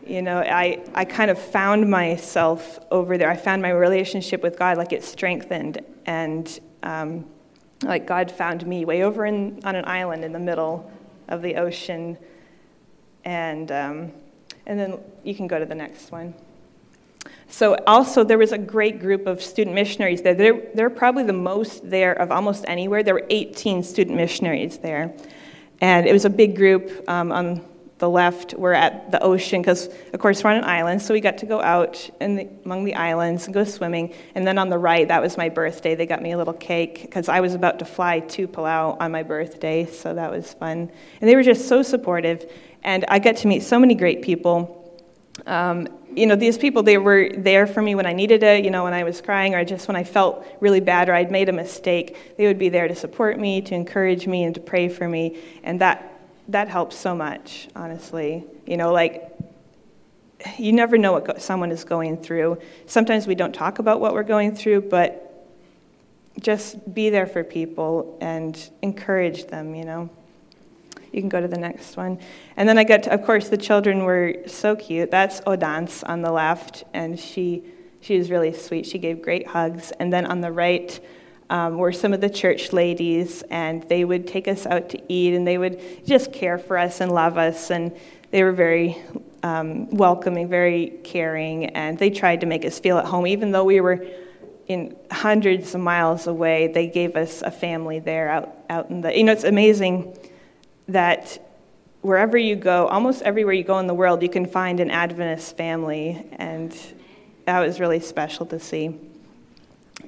You 0.08 0.22
know, 0.22 0.40
I, 0.40 0.82
I 0.96 1.04
kind 1.04 1.30
of 1.30 1.38
found 1.38 1.90
myself 1.90 2.80
over 2.92 3.18
there. 3.18 3.30
I 3.30 3.36
found 3.36 3.62
my 3.62 3.72
relationship 3.72 4.42
with 4.42 4.58
God, 4.58 4.78
like 4.78 4.94
it 4.94 5.04
strengthened. 5.04 5.82
And 6.06 6.58
um, 6.84 7.26
like 7.84 8.08
God 8.08 8.32
found 8.32 8.66
me 8.66 8.86
way 8.86 9.04
over 9.04 9.26
in, 9.26 9.60
on 9.66 9.76
an 9.76 9.84
island 9.84 10.24
in 10.24 10.32
the 10.32 10.40
middle 10.40 10.90
of 11.28 11.42
the 11.42 11.56
ocean. 11.56 12.18
And, 13.26 13.70
um, 13.70 14.14
and 14.66 14.80
then 14.80 14.98
you 15.26 15.36
can 15.36 15.46
go 15.46 15.60
to 15.60 15.66
the 15.66 15.76
next 15.76 16.14
one. 16.14 16.34
So, 17.52 17.76
also, 17.86 18.24
there 18.24 18.38
was 18.38 18.54
a 18.54 18.58
great 18.58 19.02
group 19.02 19.28
of 19.28 19.42
student 19.42 19.76
missionaries 19.76 20.22
there. 20.22 20.34
They're, 20.34 20.62
they're 20.74 20.90
probably 20.90 21.24
the 21.24 21.34
most 21.34 21.88
there 21.88 22.14
of 22.14 22.32
almost 22.32 22.64
anywhere. 22.66 23.04
There 23.04 23.14
were 23.14 23.28
18 23.30 23.84
student 23.84 24.16
missionaries 24.16 24.78
there. 24.78 25.14
And 25.82 26.08
it 26.08 26.14
was 26.14 26.24
a 26.24 26.30
big 26.30 26.56
group. 26.56 27.04
Um, 27.10 27.32
on 27.34 27.66
the 27.98 28.10
left, 28.10 28.54
we're 28.56 28.74
at 28.74 29.12
the 29.12 29.22
ocean 29.22 29.62
because, 29.62 29.90
of 30.14 30.20
course, 30.20 30.44
we're 30.44 30.50
on 30.50 30.58
an 30.58 30.64
island, 30.64 31.02
so 31.02 31.14
we 31.14 31.20
got 31.20 31.38
to 31.38 31.46
go 31.46 31.62
out 31.62 32.10
the, 32.20 32.50
among 32.66 32.86
the 32.86 32.96
islands 32.96 33.46
and 33.46 33.54
go 33.54 33.64
swimming. 33.66 34.14
And 34.34 34.48
then 34.48 34.58
on 34.58 34.70
the 34.70 34.78
right, 34.78 35.08
that 35.08 35.22
was 35.22 35.38
my 35.38 35.50
birthday. 35.50 35.94
They 35.94 36.06
got 36.06 36.22
me 36.22 36.32
a 36.32 36.38
little 36.38 36.54
cake 36.54 37.02
because 37.02 37.30
I 37.30 37.42
was 37.42 37.54
about 37.54 37.80
to 37.80 37.86
fly 37.86 38.22
to 38.22 38.48
Palau 38.48 38.98
on 39.00 39.12
my 39.12 39.24
birthday, 39.24 39.86
so 39.86 40.14
that 40.14 40.32
was 40.32 40.54
fun. 40.54 40.90
And 41.20 41.30
they 41.30 41.36
were 41.36 41.44
just 41.44 41.68
so 41.68 41.84
supportive. 41.84 42.50
And 42.82 43.04
I 43.10 43.20
got 43.20 43.36
to 43.38 43.48
meet 43.48 43.62
so 43.62 43.78
many 43.78 43.94
great 43.94 44.22
people. 44.22 44.78
Um, 45.46 45.88
you 46.16 46.26
know, 46.28 46.36
these 46.36 46.58
people, 46.58 46.84
they 46.84 46.98
were 46.98 47.30
there 47.36 47.66
for 47.66 47.82
me 47.82 47.96
when 47.96 48.06
I 48.06 48.14
needed 48.14 48.44
it, 48.44 48.64
you 48.64 48.72
know, 48.72 48.84
when 48.84 48.94
I 48.94 49.04
was 49.04 49.22
crying 49.22 49.56
or 49.56 49.64
just 49.64 49.88
when 49.88 49.96
I 49.96 50.04
felt 50.04 50.46
really 50.60 50.80
bad 50.80 51.10
or 51.10 51.14
I'd 51.14 51.32
made 51.32 51.50
a 51.50 51.54
mistake. 51.54 52.38
They 52.38 52.48
would 52.48 52.60
be 52.60 52.70
there 52.70 52.88
to 52.88 52.96
support 52.96 53.40
me, 53.40 53.62
to 53.62 53.76
encourage 53.76 54.28
me, 54.28 54.44
and 54.44 54.54
to 54.56 54.62
pray 54.62 54.90
for 54.90 55.08
me. 55.08 55.38
And 55.64 55.82
that, 55.82 56.22
that 56.50 56.68
helps 56.68 56.98
so 56.98 57.16
much, 57.16 57.70
honestly. 57.76 58.44
You 58.66 58.78
know, 58.78 58.92
like, 58.92 59.32
you 60.58 60.74
never 60.74 60.98
know 60.98 61.14
what 61.14 61.42
someone 61.42 61.72
is 61.72 61.84
going 61.84 62.18
through. 62.18 62.60
Sometimes 62.88 63.28
we 63.28 63.36
don't 63.36 63.54
talk 63.54 63.80
about 63.80 64.02
what 64.02 64.14
we're 64.14 64.24
going 64.24 64.56
through, 64.56 64.82
but 64.82 65.28
just 66.40 66.94
be 66.94 67.10
there 67.10 67.28
for 67.28 67.44
people 67.44 68.18
and 68.22 68.70
encourage 68.82 69.46
them, 69.48 69.76
you 69.76 69.86
know. 69.86 70.10
You 71.12 71.22
can 71.22 71.30
go 71.30 71.42
to 71.42 71.48
the 71.48 71.58
next 71.58 71.98
one. 71.98 72.20
And 72.56 72.68
then 72.68 72.78
I 72.78 72.84
got 72.84 73.04
to, 73.04 73.14
of 73.14 73.26
course, 73.26 73.50
the 73.50 73.58
children 73.58 74.04
were 74.04 74.36
so 74.48 74.76
cute. 74.76 75.12
That's 75.12 75.42
Odance 75.46 76.04
on 76.04 76.22
the 76.22 76.32
left, 76.32 76.86
and 76.94 77.20
she, 77.20 77.64
she 78.00 78.18
was 78.18 78.32
really 78.32 78.54
sweet. 78.54 78.86
She 78.86 78.98
gave 78.98 79.22
great 79.22 79.48
hugs. 79.48 79.92
And 80.00 80.12
then 80.12 80.26
on 80.26 80.42
the 80.42 80.52
right 80.52 81.00
um, 81.50 81.78
were 81.78 81.92
some 81.92 82.14
of 82.14 82.22
the 82.22 82.30
church 82.30 82.72
ladies, 82.72 83.44
and 83.50 83.84
they 83.84 84.06
would 84.06 84.26
take 84.26 84.48
us 84.48 84.66
out 84.66 84.90
to 84.92 85.02
eat, 85.12 85.34
and 85.34 85.46
they 85.46 85.58
would 85.58 86.06
just 86.06 86.32
care 86.32 86.58
for 86.58 86.78
us 86.78 87.02
and 87.02 87.12
love 87.12 87.38
us. 87.38 87.72
And 87.72 87.94
they 88.32 88.44
were 88.44 88.54
very 88.54 88.98
um, 89.44 89.90
welcoming, 89.90 90.48
very 90.48 91.00
caring, 91.04 91.66
and 91.66 92.00
they 92.00 92.10
tried 92.10 92.40
to 92.42 92.48
make 92.48 92.64
us 92.64 92.80
feel 92.80 92.98
at 92.98 93.06
home, 93.06 93.28
even 93.28 93.52
though 93.52 93.66
we 93.66 93.82
were 93.82 94.06
in 94.68 94.96
hundreds 95.12 95.76
of 95.76 95.82
miles 95.82 96.28
away. 96.28 96.68
They 96.68 96.88
gave 96.88 97.18
us 97.18 97.42
a 97.42 97.52
family 97.52 98.00
there 98.00 98.30
out, 98.30 98.56
out 98.70 98.90
in 98.90 99.02
the. 99.02 99.18
You 99.18 99.26
know, 99.26 99.34
it's 99.34 99.44
amazing 99.44 100.18
that 100.94 101.40
wherever 102.02 102.38
you 102.38 102.56
go, 102.56 102.88
almost 102.88 103.22
everywhere 103.22 103.54
you 103.54 103.64
go 103.64 103.80
in 103.80 103.88
the 103.88 103.94
world, 103.94 104.22
you 104.24 104.30
can 104.30 104.46
find 104.46 104.80
an 104.80 104.90
Adventist 104.90 105.56
family, 105.58 106.26
and 106.34 106.76
that 107.46 107.60
was 107.60 107.80
really 107.80 108.00
special 108.00 108.46
to 108.48 108.60
see. 108.60 108.96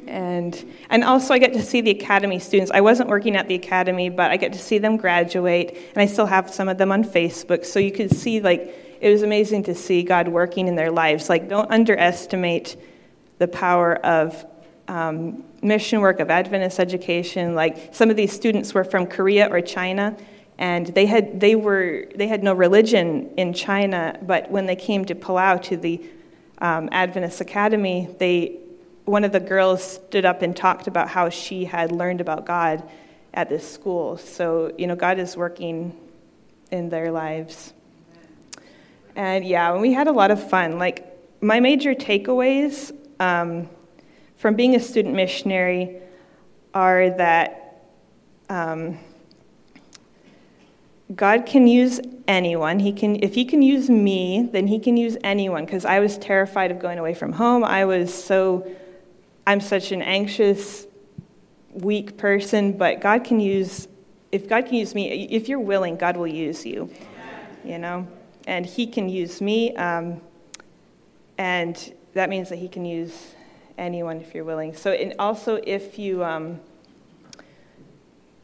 And, 0.08 0.74
and 0.90 1.04
also, 1.04 1.34
I 1.34 1.38
get 1.38 1.54
to 1.54 1.62
see 1.62 1.82
the 1.82 1.92
academy 1.92 2.40
students. 2.40 2.72
I 2.72 2.82
wasn't 2.82 3.10
working 3.10 3.36
at 3.36 3.48
the 3.48 3.56
academy, 3.56 4.10
but 4.10 4.32
I 4.32 4.38
get 4.38 4.54
to 4.54 4.60
see 4.60 4.80
them 4.80 4.98
graduate, 4.98 5.78
and 5.94 6.02
I 6.02 6.06
still 6.08 6.26
have 6.26 6.54
some 6.54 6.68
of 6.68 6.78
them 6.78 6.92
on 6.92 7.04
Facebook. 7.04 7.64
So 7.66 7.80
you 7.80 7.92
could 7.92 8.12
see, 8.12 8.42
like, 8.42 8.74
it 9.00 9.10
was 9.10 9.22
amazing 9.22 9.64
to 9.64 9.76
see 9.76 10.04
God 10.04 10.28
working 10.28 10.68
in 10.68 10.76
their 10.76 10.92
lives. 10.92 11.30
Like, 11.30 11.48
don't 11.48 11.70
underestimate 11.72 12.76
the 13.38 13.48
power 13.48 13.96
of 13.98 14.46
um, 14.88 15.44
mission 15.62 16.02
work, 16.02 16.20
of 16.20 16.30
Adventist 16.30 16.80
education. 16.80 17.56
Like 17.56 17.94
some 17.94 18.10
of 18.10 18.16
these 18.16 18.32
students 18.32 18.74
were 18.74 18.84
from 18.84 19.08
Korea 19.08 19.50
or 19.50 19.62
China, 19.62 20.16
and 20.58 20.88
they 20.88 21.06
had 21.06 21.40
they 21.40 21.56
were 21.56 22.08
they 22.16 22.28
had 22.28 22.44
no 22.44 22.54
religion 22.54 23.32
in 23.38 23.54
China, 23.54 24.18
but 24.22 24.52
when 24.52 24.66
they 24.66 24.76
came 24.76 25.04
to 25.06 25.16
Palau 25.16 25.62
to 25.64 25.78
the 25.78 26.02
um, 26.60 26.90
Adventist 26.92 27.42
Academy, 27.42 28.10
they 28.20 28.60
one 29.06 29.24
of 29.24 29.32
the 29.32 29.40
girls 29.40 29.84
stood 29.84 30.26
up 30.26 30.42
and 30.42 30.56
talked 30.56 30.88
about 30.88 31.10
how 31.10 31.30
she 31.30 31.66
had 31.66 31.92
learned 31.92 32.22
about 32.22 32.46
God 32.46 32.88
at 33.34 33.50
this 33.50 33.70
school. 33.70 34.18
So 34.18 34.72
you 34.78 34.86
know, 34.86 34.96
God 34.96 35.18
is 35.18 35.36
working 35.36 35.98
in 36.72 36.90
their 36.90 37.12
lives. 37.12 37.74
And 39.16 39.46
yeah, 39.46 39.76
we 39.78 39.94
had 39.94 40.08
a 40.08 40.12
lot 40.12 40.32
of 40.32 40.50
fun. 40.50 40.78
Like 40.78 41.06
my 41.42 41.60
major 41.60 41.96
takeaways 41.96 42.96
um, 43.20 43.70
from 44.38 44.56
being 44.56 44.76
a 44.76 44.80
student 44.80 45.16
missionary 45.16 45.98
are 46.74 47.10
that. 47.10 47.60
Um, 48.50 49.00
God 51.16 51.46
can 51.46 51.68
use 51.68 52.00
anyone. 52.28 52.80
He 52.80 52.94
can, 52.94 53.22
if 53.24 53.36
He 53.36 53.46
can 53.46 53.62
use 53.62 53.90
me, 53.90 54.50
then 54.52 54.68
He 54.68 54.80
can 54.80 54.98
use 54.98 55.18
anyone. 55.24 55.66
Because 55.66 55.86
I 55.86 56.00
was 56.00 56.18
terrified 56.18 56.72
of 56.72 56.80
going 56.80 56.98
away 56.98 57.14
from 57.14 57.34
home. 57.34 57.64
I 57.64 57.86
was 57.86 58.14
so, 58.14 58.66
I'm 59.46 59.60
such 59.60 59.92
an 59.92 60.02
anxious, 60.02 60.88
weak 61.74 62.18
person. 62.18 62.78
But 62.78 63.02
God 63.02 63.24
can 63.24 63.40
use, 63.40 63.88
if 64.32 64.48
God 64.48 64.66
can 64.66 64.76
use 64.76 64.96
me, 64.96 65.26
if 65.26 65.50
you're 65.50 65.60
willing, 65.60 65.98
God 65.98 66.18
will 66.18 66.28
use 66.28 66.66
you. 66.66 66.90
You 67.64 67.78
know, 67.78 68.08
and 68.46 68.66
He 68.66 68.86
can 68.88 69.08
use 69.08 69.40
me, 69.40 69.74
um, 69.76 70.20
and 71.38 71.94
that 72.14 72.30
means 72.30 72.50
that 72.50 72.58
He 72.58 72.68
can 72.68 72.84
use 72.84 73.36
anyone 73.78 74.20
if 74.20 74.36
you're 74.36 74.44
willing. 74.44 74.76
So, 74.76 74.92
and 74.92 75.14
also 75.18 75.62
if 75.64 75.98
you, 75.98 76.24
um, 76.24 76.60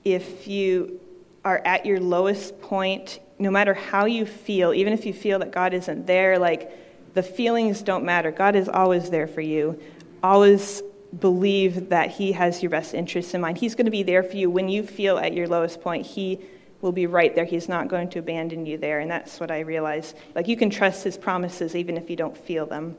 if 0.05 0.47
you 0.47 1.01
are 1.45 1.61
at 1.65 1.85
your 1.85 1.99
lowest 1.99 2.59
point, 2.61 3.19
no 3.37 3.49
matter 3.49 3.73
how 3.73 4.05
you 4.05 4.25
feel, 4.25 4.73
even 4.73 4.93
if 4.93 5.05
you 5.05 5.13
feel 5.13 5.39
that 5.39 5.51
God 5.51 5.73
isn't 5.73 6.05
there, 6.05 6.37
like 6.37 6.71
the 7.13 7.23
feelings 7.23 7.81
don't 7.81 8.03
matter. 8.03 8.31
God 8.31 8.55
is 8.55 8.67
always 8.67 9.09
there 9.09 9.27
for 9.27 9.41
you. 9.41 9.79
Always 10.21 10.83
believe 11.17 11.89
that 11.89 12.11
He 12.11 12.33
has 12.33 12.61
your 12.61 12.69
best 12.69 12.93
interests 12.93 13.33
in 13.33 13.41
mind. 13.41 13.57
He's 13.57 13.75
going 13.75 13.85
to 13.85 13.91
be 13.91 14.03
there 14.03 14.23
for 14.23 14.35
you 14.35 14.49
when 14.49 14.69
you 14.69 14.83
feel 14.83 15.17
at 15.17 15.33
your 15.33 15.47
lowest 15.47 15.81
point. 15.81 16.05
He 16.05 16.39
will 16.81 16.91
be 16.91 17.07
right 17.07 17.33
there. 17.33 17.45
He's 17.45 17.67
not 17.67 17.87
going 17.87 18.09
to 18.11 18.19
abandon 18.19 18.65
you 18.65 18.77
there. 18.77 18.99
And 18.99 19.09
that's 19.09 19.39
what 19.39 19.51
I 19.51 19.61
realized. 19.61 20.15
Like 20.35 20.47
you 20.47 20.55
can 20.55 20.69
trust 20.69 21.03
His 21.03 21.17
promises 21.17 21.75
even 21.75 21.97
if 21.97 22.09
you 22.09 22.15
don't 22.15 22.37
feel 22.37 22.65
them. 22.65 22.95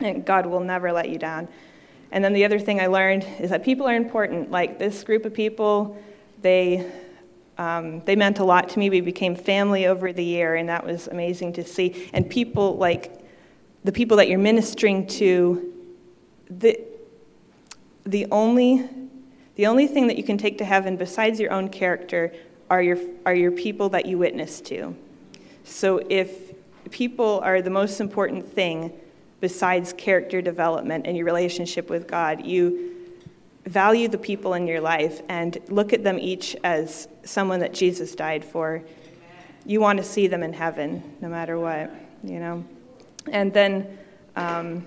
And 0.00 0.24
God 0.24 0.46
will 0.46 0.60
never 0.60 0.92
let 0.92 1.08
you 1.08 1.18
down. 1.18 1.48
And 2.12 2.24
then 2.24 2.32
the 2.32 2.44
other 2.44 2.58
thing 2.58 2.80
I 2.80 2.86
learned 2.86 3.26
is 3.40 3.50
that 3.50 3.64
people 3.64 3.86
are 3.86 3.94
important. 3.94 4.50
Like 4.50 4.78
this 4.78 5.02
group 5.02 5.24
of 5.24 5.34
people, 5.34 6.00
they 6.42 6.90
um, 7.58 8.02
they 8.04 8.16
meant 8.16 8.38
a 8.38 8.44
lot 8.44 8.68
to 8.70 8.78
me. 8.78 8.90
We 8.90 9.00
became 9.00 9.34
family 9.34 9.86
over 9.86 10.12
the 10.12 10.24
year, 10.24 10.56
and 10.56 10.68
that 10.68 10.84
was 10.84 11.08
amazing 11.08 11.54
to 11.54 11.64
see. 11.64 12.10
And 12.12 12.28
people 12.28 12.76
like 12.76 13.20
the 13.84 13.92
people 13.92 14.16
that 14.16 14.28
you're 14.28 14.38
ministering 14.38 15.06
to, 15.06 15.72
the, 16.50 16.78
the, 18.04 18.26
only, 18.32 18.88
the 19.54 19.66
only 19.66 19.86
thing 19.86 20.08
that 20.08 20.16
you 20.16 20.24
can 20.24 20.36
take 20.36 20.58
to 20.58 20.64
heaven 20.64 20.96
besides 20.96 21.38
your 21.38 21.52
own 21.52 21.68
character 21.68 22.34
are 22.68 22.82
your, 22.82 22.98
are 23.24 23.34
your 23.34 23.52
people 23.52 23.88
that 23.90 24.06
you 24.06 24.18
witness 24.18 24.60
to. 24.62 24.96
So 25.62 26.02
if 26.10 26.52
people 26.90 27.40
are 27.44 27.62
the 27.62 27.70
most 27.70 28.00
important 28.00 28.52
thing 28.52 28.92
besides 29.40 29.92
character 29.92 30.42
development 30.42 31.06
and 31.06 31.16
your 31.16 31.26
relationship 31.26 31.88
with 31.88 32.08
God, 32.08 32.44
you 32.44 32.95
value 33.66 34.08
the 34.08 34.18
people 34.18 34.54
in 34.54 34.66
your 34.66 34.80
life 34.80 35.20
and 35.28 35.58
look 35.68 35.92
at 35.92 36.04
them 36.04 36.18
each 36.18 36.56
as 36.64 37.08
someone 37.24 37.60
that 37.60 37.74
Jesus 37.74 38.14
died 38.14 38.44
for. 38.44 38.82
You 39.64 39.80
want 39.80 39.98
to 39.98 40.04
see 40.04 40.28
them 40.28 40.42
in 40.42 40.52
heaven 40.52 41.02
no 41.20 41.28
matter 41.28 41.58
what, 41.58 41.90
you 42.22 42.38
know. 42.38 42.64
And 43.30 43.52
then 43.52 43.98
um, 44.36 44.86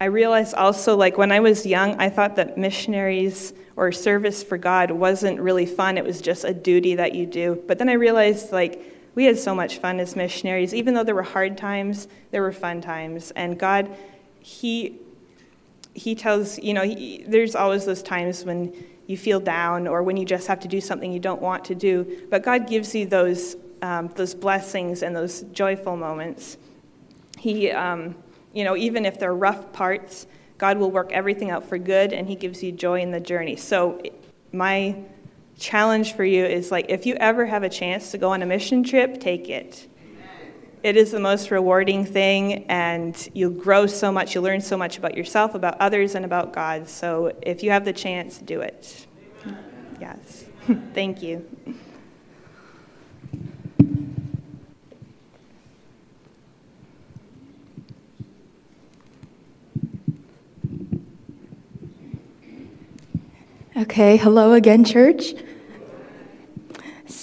I 0.00 0.06
realized 0.06 0.54
also, 0.54 0.96
like 0.96 1.16
when 1.16 1.30
I 1.30 1.38
was 1.38 1.64
young, 1.64 1.94
I 2.00 2.08
thought 2.08 2.34
that 2.36 2.58
missionaries 2.58 3.52
or 3.76 3.92
service 3.92 4.42
for 4.42 4.58
God 4.58 4.90
wasn't 4.90 5.40
really 5.40 5.66
fun. 5.66 5.96
It 5.96 6.04
was 6.04 6.20
just 6.20 6.44
a 6.44 6.52
duty 6.52 6.96
that 6.96 7.14
you 7.14 7.24
do. 7.24 7.62
But 7.68 7.78
then 7.78 7.88
I 7.88 7.92
realized, 7.94 8.50
like, 8.50 8.82
we 9.14 9.26
had 9.26 9.38
so 9.38 9.54
much 9.54 9.78
fun 9.78 10.00
as 10.00 10.16
missionaries. 10.16 10.74
Even 10.74 10.94
though 10.94 11.04
there 11.04 11.14
were 11.14 11.22
hard 11.22 11.56
times, 11.56 12.08
there 12.32 12.42
were 12.42 12.52
fun 12.52 12.80
times. 12.80 13.30
And 13.36 13.58
God, 13.58 13.96
He 14.40 14.98
he 15.94 16.14
tells, 16.14 16.58
you 16.58 16.74
know, 16.74 16.82
he, 16.82 17.24
there's 17.26 17.54
always 17.54 17.84
those 17.84 18.02
times 18.02 18.44
when 18.44 18.72
you 19.06 19.16
feel 19.16 19.40
down 19.40 19.86
or 19.86 20.02
when 20.02 20.16
you 20.16 20.24
just 20.24 20.46
have 20.46 20.60
to 20.60 20.68
do 20.68 20.80
something 20.80 21.12
you 21.12 21.20
don't 21.20 21.42
want 21.42 21.64
to 21.66 21.74
do. 21.74 22.26
But 22.30 22.42
God 22.42 22.66
gives 22.66 22.94
you 22.94 23.06
those, 23.06 23.56
um, 23.82 24.08
those 24.16 24.34
blessings 24.34 25.02
and 25.02 25.14
those 25.14 25.42
joyful 25.52 25.96
moments. 25.96 26.56
He, 27.38 27.70
um, 27.70 28.14
you 28.52 28.64
know, 28.64 28.76
even 28.76 29.04
if 29.04 29.18
they're 29.18 29.34
rough 29.34 29.72
parts, 29.72 30.26
God 30.58 30.78
will 30.78 30.90
work 30.90 31.12
everything 31.12 31.50
out 31.50 31.68
for 31.68 31.78
good 31.78 32.12
and 32.12 32.28
He 32.28 32.36
gives 32.36 32.62
you 32.62 32.72
joy 32.72 33.00
in 33.00 33.10
the 33.10 33.20
journey. 33.20 33.56
So, 33.56 34.00
my 34.52 34.96
challenge 35.58 36.14
for 36.14 36.24
you 36.24 36.44
is 36.44 36.70
like 36.70 36.86
if 36.88 37.06
you 37.06 37.14
ever 37.14 37.46
have 37.46 37.62
a 37.62 37.68
chance 37.68 38.10
to 38.10 38.18
go 38.18 38.30
on 38.30 38.42
a 38.42 38.46
mission 38.46 38.84
trip, 38.84 39.20
take 39.20 39.48
it 39.48 39.88
it 40.82 40.96
is 40.96 41.12
the 41.12 41.20
most 41.20 41.50
rewarding 41.50 42.04
thing, 42.04 42.64
and 42.64 43.28
you'll 43.34 43.50
grow 43.50 43.86
so 43.86 44.10
much. 44.10 44.34
You'll 44.34 44.44
learn 44.44 44.60
so 44.60 44.76
much 44.76 44.98
about 44.98 45.16
yourself, 45.16 45.54
about 45.54 45.80
others, 45.80 46.14
and 46.14 46.24
about 46.24 46.52
God. 46.52 46.88
So 46.88 47.32
if 47.42 47.62
you 47.62 47.70
have 47.70 47.84
the 47.84 47.92
chance, 47.92 48.38
do 48.38 48.60
it. 48.60 49.06
Yes. 50.00 50.44
Thank 50.94 51.22
you. 51.22 51.46
Okay, 63.76 64.16
hello 64.16 64.52
again, 64.52 64.84
church. 64.84 65.34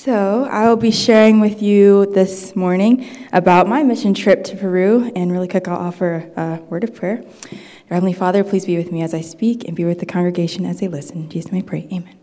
So, 0.09 0.47
I 0.49 0.67
will 0.67 0.75
be 0.75 0.89
sharing 0.89 1.39
with 1.39 1.61
you 1.61 2.07
this 2.07 2.55
morning 2.55 3.07
about 3.31 3.67
my 3.67 3.83
mission 3.83 4.15
trip 4.15 4.43
to 4.45 4.55
Peru, 4.55 5.11
and 5.15 5.31
really 5.31 5.47
quick, 5.47 5.67
I'll 5.67 5.77
offer 5.77 6.31
a 6.35 6.59
word 6.63 6.83
of 6.83 6.95
prayer. 6.95 7.17
Your 7.51 7.91
Heavenly 7.91 8.13
Father, 8.13 8.43
please 8.43 8.65
be 8.65 8.75
with 8.75 8.91
me 8.91 9.03
as 9.03 9.13
I 9.13 9.21
speak 9.21 9.65
and 9.65 9.77
be 9.77 9.85
with 9.85 9.99
the 9.99 10.07
congregation 10.07 10.65
as 10.65 10.79
they 10.79 10.87
listen. 10.87 11.17
In 11.17 11.29
Jesus, 11.29 11.51
may 11.51 11.59
I 11.59 11.61
pray. 11.61 11.87
Amen. 11.93 12.17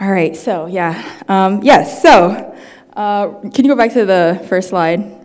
All 0.00 0.10
right, 0.10 0.34
so 0.34 0.64
yeah. 0.64 1.22
Um, 1.28 1.62
yes, 1.62 2.00
so 2.00 2.56
uh, 2.94 3.28
can 3.50 3.66
you 3.66 3.68
go 3.68 3.76
back 3.76 3.92
to 3.92 4.06
the 4.06 4.42
first 4.48 4.70
slide? 4.70 5.21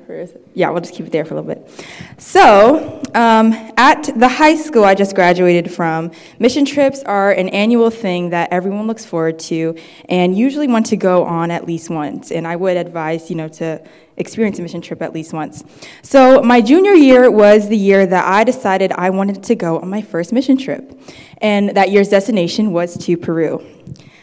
Yeah, 0.54 0.70
we'll 0.70 0.82
just 0.82 0.94
keep 0.94 1.06
it 1.06 1.12
there 1.12 1.26
for 1.26 1.36
a 1.36 1.42
little 1.42 1.56
bit. 1.56 1.86
So, 2.18 3.02
um, 3.14 3.54
at 3.78 4.10
the 4.16 4.28
high 4.28 4.56
school 4.56 4.84
I 4.84 4.96
just 4.96 5.16
graduated 5.16 5.72
from, 5.72 6.12
mission 6.40 6.66
trips 6.66 7.04
are 7.04 7.32
an 7.32 7.50
annual 7.50 7.90
thing 7.90 8.30
that 8.30 8.52
everyone 8.52 8.88
looks 8.88 9.06
forward 9.06 9.38
to 9.40 9.78
and 10.08 10.38
usually 10.38 10.68
want 10.68 10.86
to 10.88 10.98
go 10.98 11.26
on 11.26 11.52
at 11.52 11.68
least 11.68 11.90
once. 11.90 12.32
And 12.32 12.48
I 12.48 12.56
would 12.56 12.78
advise, 12.78 13.30
you 13.30 13.36
know, 13.36 13.50
to 13.50 13.82
experience 14.18 14.60
a 14.60 14.62
mission 14.62 14.82
trip 14.82 15.02
at 15.02 15.14
least 15.14 15.34
once. 15.34 15.64
So, 16.02 16.42
my 16.42 16.62
junior 16.62 16.94
year 16.94 17.30
was 17.30 17.68
the 17.68 17.78
year 17.78 18.06
that 18.06 18.26
I 18.26 18.44
decided 18.44 18.92
I 18.94 19.10
wanted 19.10 19.44
to 19.44 19.56
go 19.56 19.80
on 19.80 19.90
my 19.90 20.02
first 20.02 20.32
mission 20.32 20.58
trip. 20.58 21.00
And 21.40 21.76
that 21.76 21.92
year's 21.92 22.10
destination 22.10 22.72
was 22.72 22.98
to 23.06 23.18
Peru. 23.18 23.64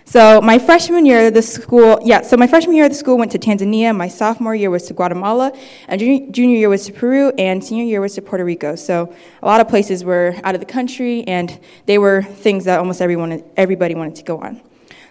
So 0.06 0.40
my 0.40 0.58
freshman 0.58 1.06
year, 1.06 1.30
the 1.30 1.42
school, 1.42 1.98
yeah, 2.04 2.20
so 2.20 2.36
my 2.36 2.46
freshman 2.46 2.76
year, 2.76 2.88
the 2.88 2.94
school 2.94 3.16
went 3.16 3.32
to 3.32 3.38
Tanzania. 3.38 3.96
My 3.96 4.06
sophomore 4.06 4.54
year 4.54 4.70
was 4.70 4.84
to 4.84 4.94
Guatemala, 4.94 5.52
and 5.88 5.98
junior 5.98 6.56
year 6.56 6.68
was 6.68 6.86
to 6.86 6.92
Peru, 6.92 7.32
and 7.38 7.64
senior 7.64 7.84
year 7.84 8.00
was 8.00 8.14
to 8.14 8.22
Puerto 8.22 8.44
Rico. 8.44 8.76
So 8.76 9.12
a 9.42 9.46
lot 9.46 9.60
of 9.60 9.68
places 9.68 10.04
were 10.04 10.34
out 10.44 10.54
of 10.54 10.60
the 10.60 10.66
country, 10.66 11.24
and 11.26 11.58
they 11.86 11.98
were 11.98 12.22
things 12.22 12.64
that 12.66 12.78
almost 12.78 13.00
everyone, 13.00 13.42
everybody 13.56 13.94
wanted 13.94 14.14
to 14.16 14.24
go 14.24 14.38
on. 14.38 14.60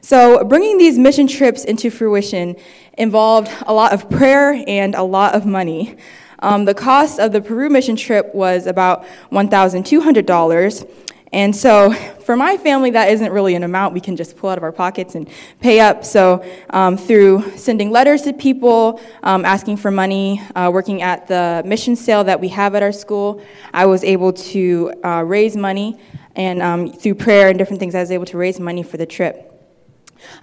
So 0.01 0.43
bringing 0.43 0.77
these 0.77 0.99
mission 0.99 1.27
trips 1.27 1.65
into 1.65 1.89
fruition 1.89 2.55
involved 2.97 3.51
a 3.65 3.73
lot 3.73 3.93
of 3.93 4.09
prayer 4.09 4.63
and 4.67 4.95
a 4.95 5.03
lot 5.03 5.33
of 5.33 5.45
money. 5.45 5.95
Um, 6.39 6.65
the 6.65 6.73
cost 6.73 7.19
of 7.19 7.31
the 7.31 7.41
Peru 7.41 7.69
mission 7.69 7.95
trip 7.95 8.35
was 8.35 8.67
about 8.67 9.05
$1,200, 9.31 10.89
and 11.33 11.55
so 11.55 11.91
for 12.23 12.37
my 12.37 12.57
family, 12.57 12.91
that 12.91 13.09
isn't 13.11 13.31
really 13.31 13.55
an 13.55 13.63
amount 13.63 13.93
we 13.93 13.99
can 13.99 14.15
just 14.15 14.37
pull 14.37 14.51
out 14.51 14.57
of 14.57 14.63
our 14.63 14.71
pockets 14.71 15.15
and 15.15 15.27
pay 15.59 15.79
up. 15.79 16.05
So 16.05 16.45
um, 16.69 16.95
through 16.95 17.57
sending 17.57 17.89
letters 17.89 18.21
to 18.23 18.33
people, 18.33 19.01
um, 19.23 19.43
asking 19.43 19.77
for 19.77 19.89
money, 19.89 20.41
uh, 20.55 20.69
working 20.71 21.01
at 21.01 21.27
the 21.27 21.63
mission 21.65 21.95
sale 21.95 22.23
that 22.23 22.39
we 22.39 22.49
have 22.49 22.75
at 22.75 22.83
our 22.83 22.91
school, 22.91 23.43
I 23.73 23.87
was 23.87 24.03
able 24.03 24.31
to 24.33 24.93
uh, 25.03 25.23
raise 25.25 25.57
money. 25.57 25.99
And 26.35 26.61
um, 26.61 26.91
through 26.91 27.15
prayer 27.15 27.49
and 27.49 27.57
different 27.57 27.79
things, 27.79 27.95
I 27.95 27.99
was 27.99 28.11
able 28.11 28.25
to 28.25 28.37
raise 28.37 28.59
money 28.59 28.83
for 28.83 28.97
the 28.97 29.05
trip. 29.05 29.49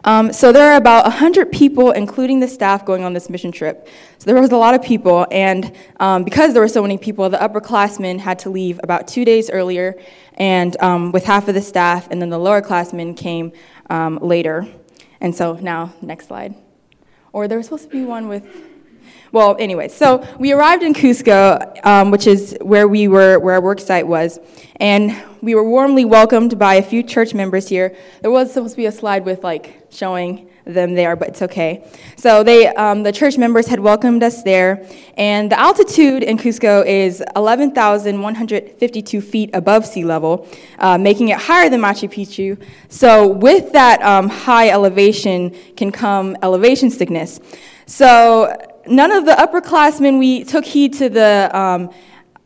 Um, 0.04 0.32
so 0.32 0.52
there 0.52 0.72
are 0.72 0.76
about 0.76 1.04
100 1.04 1.52
people, 1.52 1.92
including 1.92 2.40
the 2.40 2.48
staff, 2.48 2.84
going 2.84 3.04
on 3.04 3.12
this 3.12 3.30
mission 3.30 3.52
trip. 3.52 3.88
So 4.18 4.26
there 4.26 4.40
was 4.40 4.52
a 4.52 4.56
lot 4.56 4.74
of 4.74 4.82
people, 4.82 5.26
and 5.30 5.74
um, 5.98 6.24
because 6.24 6.52
there 6.52 6.62
were 6.62 6.68
so 6.68 6.82
many 6.82 6.98
people, 6.98 7.28
the 7.28 7.38
upperclassmen 7.38 8.18
had 8.18 8.38
to 8.40 8.50
leave 8.50 8.80
about 8.82 9.08
two 9.08 9.24
days 9.24 9.50
earlier, 9.50 9.98
and 10.40 10.80
um, 10.82 11.12
with 11.12 11.24
half 11.24 11.46
of 11.46 11.54
the 11.54 11.62
staff, 11.62 12.08
and 12.10 12.20
then 12.20 12.30
the 12.30 12.38
lower 12.38 12.62
classmen 12.62 13.14
came 13.14 13.52
um, 13.90 14.18
later. 14.20 14.66
And 15.20 15.34
so 15.34 15.52
now, 15.54 15.92
next 16.00 16.28
slide. 16.28 16.54
Or 17.32 17.46
there 17.46 17.58
was 17.58 17.66
supposed 17.66 17.84
to 17.84 17.90
be 17.90 18.04
one 18.04 18.26
with 18.26 18.44
well, 19.32 19.54
anyway, 19.60 19.86
so 19.86 20.26
we 20.40 20.50
arrived 20.52 20.82
in 20.82 20.92
Cusco, 20.92 21.86
um, 21.86 22.10
which 22.10 22.26
is 22.26 22.56
where 22.60 22.88
we 22.88 23.06
were, 23.06 23.38
where 23.38 23.54
our 23.54 23.60
work 23.60 23.78
site 23.78 24.04
was, 24.04 24.40
and 24.76 25.16
we 25.40 25.54
were 25.54 25.62
warmly 25.62 26.04
welcomed 26.04 26.58
by 26.58 26.74
a 26.74 26.82
few 26.82 27.04
church 27.04 27.32
members 27.32 27.68
here. 27.68 27.96
There 28.22 28.30
was 28.32 28.52
supposed 28.52 28.72
to 28.72 28.76
be 28.76 28.86
a 28.86 28.92
slide 28.92 29.24
with 29.24 29.44
like 29.44 29.86
showing 29.90 30.49
them 30.72 30.94
there, 30.94 31.16
but 31.16 31.28
it's 31.28 31.42
okay. 31.42 31.84
So 32.16 32.42
they, 32.42 32.68
um, 32.68 33.02
the 33.02 33.12
church 33.12 33.38
members 33.38 33.66
had 33.66 33.80
welcomed 33.80 34.22
us 34.22 34.42
there, 34.42 34.86
and 35.16 35.50
the 35.50 35.58
altitude 35.58 36.22
in 36.22 36.38
Cusco 36.38 36.84
is 36.86 37.22
11,152 37.36 39.20
feet 39.20 39.50
above 39.52 39.86
sea 39.86 40.04
level, 40.04 40.46
uh, 40.78 40.98
making 40.98 41.28
it 41.28 41.38
higher 41.38 41.68
than 41.68 41.80
Machu 41.80 42.08
Picchu. 42.10 42.62
So 42.88 43.26
with 43.26 43.72
that 43.72 44.02
um, 44.02 44.28
high 44.28 44.70
elevation 44.70 45.54
can 45.76 45.92
come 45.92 46.36
elevation 46.42 46.90
sickness. 46.90 47.40
So 47.86 48.56
none 48.86 49.12
of 49.12 49.24
the 49.24 49.32
upperclassmen, 49.32 50.18
we 50.18 50.44
took 50.44 50.64
heed 50.64 50.94
to 50.94 51.08
the, 51.08 51.50
um, 51.52 51.90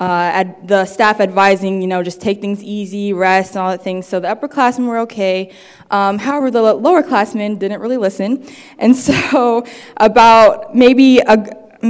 uh, 0.04 0.40
ad, 0.40 0.68
the 0.68 0.84
staff 0.84 1.18
advising, 1.18 1.80
you 1.80 1.88
know, 1.88 2.02
just 2.02 2.20
take 2.20 2.38
things 2.42 2.62
easy, 2.62 3.14
rest, 3.14 3.52
and 3.52 3.58
all 3.60 3.70
that 3.70 3.82
things. 3.82 4.06
So 4.06 4.20
the 4.20 4.28
upperclassmen 4.28 4.86
were 4.86 4.98
okay. 4.98 5.50
Um, 5.90 6.18
however, 6.18 6.50
the 6.50 6.58
lowerclassmen 6.58 7.58
didn't 7.58 7.80
really 7.80 7.96
listen. 7.96 8.46
And 8.78 8.94
so 9.08 9.64
about 9.96 10.74
maybe, 10.74 11.20
a, 11.20 11.38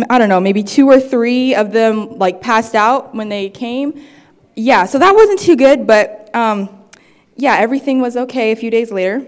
I 0.08 0.18
don't 0.18 0.28
know, 0.28 0.38
maybe 0.40 0.62
two 0.62 0.88
or 0.88 1.00
three 1.00 1.56
of 1.56 1.72
them, 1.72 2.18
like, 2.18 2.40
passed 2.40 2.76
out 2.76 3.16
when 3.16 3.28
they 3.28 3.50
came. 3.50 4.00
Yeah, 4.54 4.86
so 4.86 5.00
that 5.00 5.12
wasn't 5.12 5.40
too 5.40 5.56
good, 5.56 5.84
but 5.84 6.30
um, 6.36 6.68
yeah, 7.34 7.56
everything 7.56 8.00
was 8.00 8.16
okay 8.16 8.52
a 8.52 8.56
few 8.56 8.70
days 8.70 8.92
later. 8.92 9.26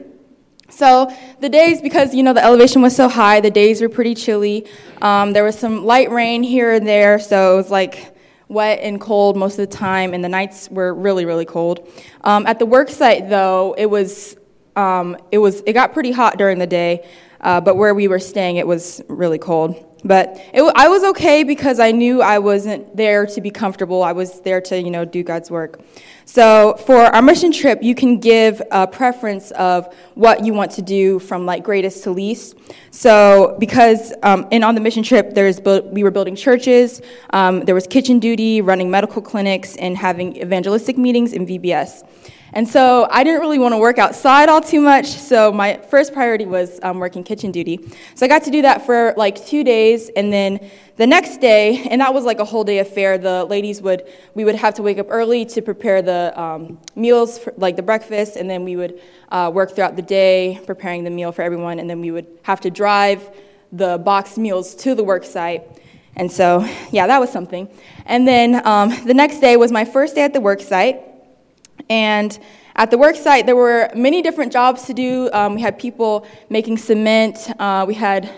So 0.69 1.13
the 1.41 1.49
days, 1.49 1.81
because 1.81 2.15
you 2.15 2.23
know 2.23 2.33
the 2.33 2.45
elevation 2.45 2.83
was 2.83 2.95
so 2.95 3.09
high, 3.09 3.41
the 3.41 3.51
days 3.51 3.81
were 3.81 3.89
pretty 3.89 4.15
chilly. 4.15 4.69
Um, 5.03 5.33
there 5.33 5.43
was 5.43 5.59
some 5.59 5.85
light 5.85 6.11
rain 6.13 6.45
here 6.45 6.73
and 6.73 6.87
there, 6.87 7.19
so 7.19 7.55
it 7.55 7.57
was 7.57 7.71
like 7.71 8.16
wet 8.49 8.81
and 8.81 9.01
cold 9.01 9.37
most 9.37 9.59
of 9.59 9.69
the 9.69 9.77
time, 9.77 10.15
and 10.15 10.23
the 10.23 10.29
nights 10.29 10.69
were 10.71 10.95
really, 10.95 11.25
really 11.25 11.45
cold. 11.45 11.89
Um, 12.23 12.47
at 12.47 12.59
the 12.59 12.67
work 12.67 12.91
site, 12.91 13.29
though, 13.29 13.75
it 13.77 13.87
was 13.87 14.37
um, 14.77 15.17
it 15.33 15.39
was 15.39 15.63
it 15.67 15.73
got 15.73 15.93
pretty 15.93 16.13
hot 16.13 16.37
during 16.39 16.59
the 16.59 16.67
day, 16.67 17.07
uh, 17.41 17.61
but 17.61 17.77
where 17.77 17.95
we 17.95 18.09
were 18.09 18.19
staying, 18.19 18.57
it 18.57 18.67
was 18.67 19.03
really 19.09 19.39
cold. 19.39 19.83
But 20.05 20.41
it, 20.53 20.63
I 20.77 20.89
was 20.89 21.03
okay 21.05 21.43
because 21.43 21.81
I 21.81 21.91
knew 21.91 22.23
I 22.23 22.39
wasn't 22.39 22.97
there 22.97 23.27
to 23.27 23.41
be 23.41 23.51
comfortable. 23.51 24.03
I 24.03 24.13
was 24.13 24.41
there 24.43 24.61
to 24.63 24.81
you 24.81 24.91
know 24.91 25.05
do 25.05 25.23
God's 25.23 25.51
work. 25.51 25.81
So 26.25 26.77
for 26.87 26.97
our 26.97 27.23
mission 27.23 27.53
trip, 27.53 27.83
you 27.83 27.95
can 27.95 28.19
give 28.19 28.61
a 28.71 28.87
preference 28.87 29.53
of 29.53 29.95
what 30.15 30.45
you 30.45 30.53
want 30.53 30.73
to 30.73 30.83
do 30.83 31.19
from 31.19 31.47
like 31.47 31.63
greatest 31.63 32.03
to 32.05 32.11
least. 32.11 32.57
So 32.91 33.57
because 33.59 34.13
um, 34.23 34.47
and 34.53 34.65
on 34.65 34.75
the 34.75 34.81
mission 34.81 35.03
trip, 35.03 35.35
there's 35.35 35.61
we 35.61 36.03
were 36.03 36.11
building 36.11 36.37
churches, 36.37 37.01
um, 37.31 37.61
there 37.61 37.75
was 37.75 37.87
kitchen 37.87 38.19
duty, 38.19 38.61
running 38.61 38.91
medical 38.91 39.23
clinics, 39.23 39.77
and 39.77 39.97
having 39.97 40.37
evangelistic 40.37 40.99
meetings 40.99 41.33
in 41.33 41.47
VBS. 41.47 42.03
And 42.57 42.67
so 42.67 43.07
I 43.11 43.23
didn't 43.23 43.41
really 43.41 43.59
want 43.59 43.75
to 43.75 43.79
work 43.79 43.99
outside 43.99 44.49
all 44.49 44.63
too 44.63 44.81
much, 44.81 45.09
so 45.09 45.53
my 45.53 45.77
first 45.91 46.15
priority 46.15 46.47
was 46.47 46.81
um, 46.83 46.99
working 46.99 47.23
kitchen 47.23 47.53
duty. 47.53 47.87
So 48.15 48.25
I 48.25 48.31
got 48.31 48.45
to 48.45 48.51
do 48.51 48.63
that 48.63 48.87
for 48.87 49.13
like 49.19 49.45
two 49.45 49.63
days, 49.63 50.09
and 50.17 50.33
then 50.33 50.71
the 50.97 51.07
next 51.07 51.43
day, 51.43 51.87
and 51.91 52.01
that 52.01 52.15
was 52.15 52.25
like 52.25 52.39
a 52.39 52.47
whole 52.47 52.65
day 52.65 52.79
affair. 52.79 53.19
The 53.19 53.45
ladies 53.45 53.83
would 53.83 54.11
we 54.33 54.47
would 54.47 54.55
have 54.55 54.73
to 54.77 54.83
wake 54.83 54.99
up 54.99 55.09
early 55.11 55.45
to 55.45 55.61
prepare 55.61 56.01
the 56.01 56.33
um, 56.41 56.79
meals, 56.95 57.39
for, 57.39 57.53
like 57.59 57.77
the 57.77 57.83
breakfast, 57.83 58.37
and 58.37 58.49
then 58.49 58.65
we 58.65 58.75
would 58.75 59.03
uh, 59.31 59.51
work 59.53 59.75
throughout 59.75 59.97
the 59.97 60.01
day 60.01 60.59
preparing 60.65 61.05
the 61.05 61.11
meal 61.11 61.33
for 61.33 61.43
everyone, 61.43 61.79
and 61.79 61.91
then 61.91 62.01
we 62.01 62.11
would 62.11 62.27
have 62.45 62.63
to 62.63 62.71
drive 62.71 63.37
the 63.71 63.99
boxed 63.99 64.39
meals 64.39 64.75
to 64.77 64.95
the 64.95 65.05
work 65.05 65.25
site. 65.25 65.63
And 66.17 66.33
so, 66.33 66.67
yeah, 66.91 67.07
that 67.07 67.21
was 67.21 67.31
something. 67.31 67.69
And 68.07 68.27
then 68.27 68.67
um, 68.67 68.95
the 69.05 69.13
next 69.13 69.41
day 69.41 69.59
was 69.59 69.71
my 69.71 69.85
first 69.85 70.15
day 70.15 70.23
at 70.23 70.33
the 70.33 70.41
work 70.41 70.63
site. 70.63 71.03
And 71.89 72.39
at 72.75 72.91
the 72.91 72.99
work 72.99 73.17
site, 73.17 73.47
there 73.47 73.57
were 73.57 73.91
many 73.95 74.23
different 74.23 74.53
jobs 74.53 74.83
to 74.85 74.95
do. 74.95 75.31
Um, 75.33 75.55
we 75.55 75.61
had 75.61 75.79
people 75.79 76.27
making 76.51 76.79
cement. 76.79 77.39
Uh, 77.59 77.85
we 77.87 77.95
had 77.95 78.31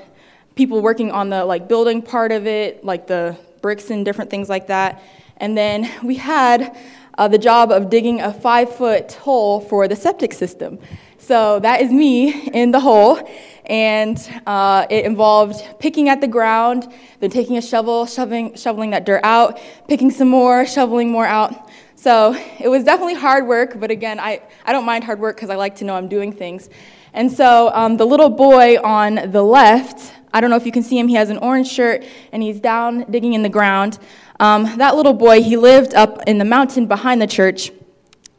people 0.55 0.81
working 0.81 1.11
on 1.11 1.31
the 1.31 1.45
like 1.45 1.69
building 1.69 2.03
part 2.03 2.33
of 2.33 2.47
it, 2.47 2.85
like 2.85 3.07
the 3.07 3.37
bricks 3.63 3.91
and 3.91 4.05
different 4.05 4.31
things 4.31 4.49
like 4.49 4.67
that. 4.69 5.03
And 5.39 5.57
then 5.57 5.91
we 6.03 6.17
had 6.17 6.77
uh, 7.17 7.29
the 7.29 7.39
job 7.39 7.71
of 7.71 7.91
digging 7.91 8.21
a 8.21 8.33
five 8.33 8.75
foot 8.75 9.13
hole 9.13 9.61
for 9.61 9.89
the 9.89 9.97
septic 9.97 10.33
system. 10.33 10.79
So 11.19 11.59
that 11.61 11.81
is 11.81 11.91
me 11.91 12.49
in 12.51 12.71
the 12.71 12.81
hole. 12.81 13.21
And 13.67 14.19
uh, 14.47 14.87
it 14.89 15.05
involved 15.05 15.63
picking 15.79 16.09
at 16.09 16.21
the 16.21 16.27
ground, 16.29 16.91
then 17.21 17.31
taking 17.31 17.59
a 17.59 17.63
shovel, 17.63 18.07
shoving, 18.07 18.55
shoveling 18.55 18.91
that 18.91 19.05
dirt 19.05 19.21
out, 19.25 19.61
picking 19.89 20.11
some 20.11 20.29
more, 20.29 20.65
shoveling 20.65 21.11
more 21.11 21.27
out. 21.27 21.68
So 21.99 22.35
it 22.61 22.69
was 22.69 22.85
definitely 22.85 23.15
hard 23.15 23.47
work, 23.47 23.79
but 23.79 23.91
again, 23.91 24.21
I, 24.21 24.43
I 24.65 24.73
don't 24.73 24.85
mind 24.85 25.05
hard 25.05 25.19
work 25.19 25.37
because 25.37 25.51
I 25.51 25.57
like 25.57 25.77
to 25.77 25.85
know 25.85 25.97
I'm 25.97 26.09
doing 26.09 26.33
things. 26.33 26.71
And 27.13 27.31
so 27.31 27.71
um, 27.75 27.97
the 27.97 28.05
little 28.05 28.31
boy 28.31 28.77
on 28.79 29.33
the 29.33 29.43
left, 29.43 30.15
I 30.33 30.41
don't 30.41 30.51
know 30.51 30.57
if 30.57 30.67
you 30.67 30.73
can 30.73 30.83
see 30.83 30.99
him, 30.99 31.09
he 31.09 31.17
has 31.17 31.31
an 31.31 31.39
orange 31.39 31.69
shirt 31.69 32.05
and 32.33 32.43
he's 32.43 32.61
down 32.61 33.11
digging 33.11 33.33
in 33.33 33.43
the 33.43 33.49
ground. 33.49 33.99
Um, 34.39 34.79
that 34.79 34.95
little 34.95 35.15
boy, 35.15 35.43
he 35.43 35.57
lived 35.57 35.95
up 35.95 36.23
in 36.29 36.39
the 36.39 36.45
mountain 36.45 36.87
behind 36.87 37.21
the 37.21 37.27
church. 37.27 37.73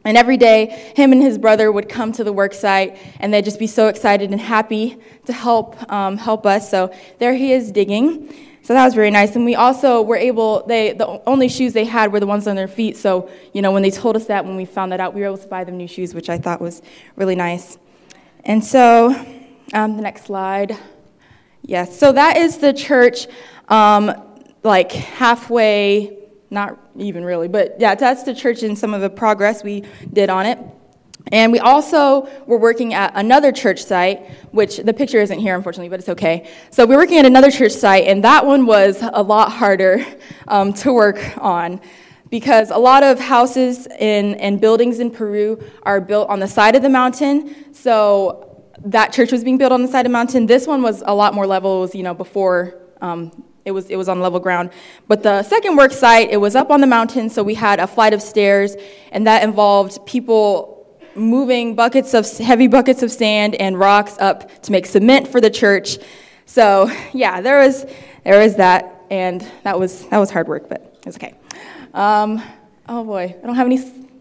And 0.02 0.16
every 0.16 0.38
day, 0.38 0.92
him 0.96 1.12
and 1.12 1.20
his 1.20 1.36
brother 1.36 1.70
would 1.70 1.90
come 1.90 2.10
to 2.12 2.24
the 2.24 2.32
work 2.32 2.54
site, 2.54 2.96
and 3.18 3.34
they'd 3.34 3.44
just 3.44 3.58
be 3.58 3.66
so 3.66 3.88
excited 3.88 4.30
and 4.30 4.40
happy 4.40 4.96
to 5.26 5.32
help 5.34 5.76
um, 5.92 6.16
help 6.16 6.46
us. 6.46 6.70
So 6.70 6.90
there 7.18 7.34
he 7.34 7.52
is 7.52 7.70
digging. 7.70 8.32
So 8.62 8.74
that 8.74 8.84
was 8.84 8.94
very 8.94 9.10
nice. 9.10 9.34
And 9.36 9.44
we 9.44 9.54
also 9.54 10.02
were 10.02 10.16
able, 10.16 10.66
they, 10.66 10.92
the 10.92 11.22
only 11.26 11.48
shoes 11.48 11.72
they 11.72 11.84
had 11.84 12.12
were 12.12 12.20
the 12.20 12.26
ones 12.26 12.46
on 12.46 12.56
their 12.56 12.68
feet. 12.68 12.96
So, 12.96 13.30
you 13.52 13.62
know, 13.62 13.72
when 13.72 13.82
they 13.82 13.90
told 13.90 14.16
us 14.16 14.26
that, 14.26 14.44
when 14.44 14.56
we 14.56 14.64
found 14.64 14.92
that 14.92 15.00
out, 15.00 15.14
we 15.14 15.22
were 15.22 15.28
able 15.28 15.38
to 15.38 15.48
buy 15.48 15.64
them 15.64 15.76
new 15.76 15.88
shoes, 15.88 16.14
which 16.14 16.28
I 16.28 16.38
thought 16.38 16.60
was 16.60 16.82
really 17.16 17.34
nice. 17.34 17.78
And 18.44 18.64
so, 18.64 19.14
um, 19.72 19.96
the 19.96 20.02
next 20.02 20.24
slide. 20.24 20.76
Yes, 21.62 21.98
so 21.98 22.12
that 22.12 22.36
is 22.36 22.58
the 22.58 22.72
church, 22.72 23.26
um, 23.68 24.12
like 24.62 24.92
halfway, 24.92 26.18
not 26.50 26.78
even 26.96 27.24
really, 27.24 27.48
but 27.48 27.76
yeah, 27.78 27.94
that's 27.94 28.24
the 28.24 28.34
church 28.34 28.62
and 28.62 28.78
some 28.78 28.94
of 28.94 29.00
the 29.00 29.10
progress 29.10 29.62
we 29.62 29.84
did 30.12 30.30
on 30.30 30.46
it. 30.46 30.58
And 31.32 31.52
we 31.52 31.58
also 31.58 32.28
were 32.46 32.58
working 32.58 32.94
at 32.94 33.12
another 33.14 33.52
church 33.52 33.84
site, 33.84 34.28
which 34.52 34.78
the 34.78 34.92
picture 34.92 35.20
isn't 35.20 35.38
here, 35.38 35.54
unfortunately, 35.54 35.88
but 35.88 36.00
it's 36.00 36.08
okay. 36.08 36.48
So 36.70 36.86
we 36.86 36.94
were 36.94 37.02
working 37.02 37.18
at 37.18 37.26
another 37.26 37.50
church 37.50 37.72
site, 37.72 38.06
and 38.06 38.24
that 38.24 38.44
one 38.44 38.66
was 38.66 38.98
a 39.02 39.22
lot 39.22 39.52
harder 39.52 40.04
um, 40.48 40.72
to 40.74 40.92
work 40.92 41.18
on 41.38 41.80
because 42.30 42.70
a 42.70 42.78
lot 42.78 43.02
of 43.02 43.18
houses 43.18 43.86
in, 43.98 44.34
and 44.36 44.60
buildings 44.60 45.00
in 45.00 45.10
Peru 45.10 45.62
are 45.82 46.00
built 46.00 46.28
on 46.28 46.38
the 46.38 46.46
side 46.46 46.76
of 46.76 46.82
the 46.82 46.88
mountain. 46.88 47.74
So 47.74 48.64
that 48.84 49.12
church 49.12 49.32
was 49.32 49.44
being 49.44 49.58
built 49.58 49.72
on 49.72 49.82
the 49.82 49.88
side 49.88 50.06
of 50.06 50.10
the 50.10 50.12
mountain. 50.12 50.46
This 50.46 50.66
one 50.66 50.80
was 50.80 51.02
a 51.04 51.14
lot 51.14 51.34
more 51.34 51.46
level. 51.46 51.78
It 51.78 51.80
was, 51.80 51.94
you 51.94 52.02
know, 52.02 52.14
before 52.14 52.80
um, 53.00 53.44
it 53.64 53.72
was, 53.72 53.90
it 53.90 53.96
was 53.96 54.08
on 54.08 54.20
level 54.20 54.40
ground. 54.40 54.70
But 55.08 55.22
the 55.22 55.42
second 55.42 55.76
work 55.76 55.92
site, 55.92 56.30
it 56.30 56.38
was 56.38 56.56
up 56.56 56.70
on 56.70 56.80
the 56.80 56.86
mountain, 56.86 57.28
so 57.28 57.42
we 57.42 57.54
had 57.54 57.80
a 57.80 57.86
flight 57.86 58.14
of 58.14 58.22
stairs, 58.22 58.76
and 59.12 59.26
that 59.26 59.42
involved 59.42 60.04
people 60.06 60.79
moving 61.14 61.74
buckets 61.74 62.14
of 62.14 62.26
heavy 62.38 62.66
buckets 62.66 63.02
of 63.02 63.10
sand 63.10 63.54
and 63.56 63.78
rocks 63.78 64.16
up 64.18 64.62
to 64.62 64.72
make 64.72 64.86
cement 64.86 65.28
for 65.28 65.40
the 65.40 65.50
church. 65.50 65.98
So 66.46 66.90
yeah, 67.12 67.40
there 67.40 67.58
was 67.58 67.86
there 68.24 68.40
was 68.40 68.56
that, 68.56 69.02
and 69.10 69.46
that 69.62 69.78
was 69.78 70.06
that 70.06 70.18
was 70.18 70.30
hard 70.30 70.48
work, 70.48 70.68
but 70.68 70.80
it 71.00 71.06
was 71.06 71.16
okay. 71.16 71.34
Um, 71.94 72.42
oh 72.88 73.04
boy, 73.04 73.36
I 73.42 73.46
don't 73.46 73.56
have 73.56 73.66
any 73.66 73.78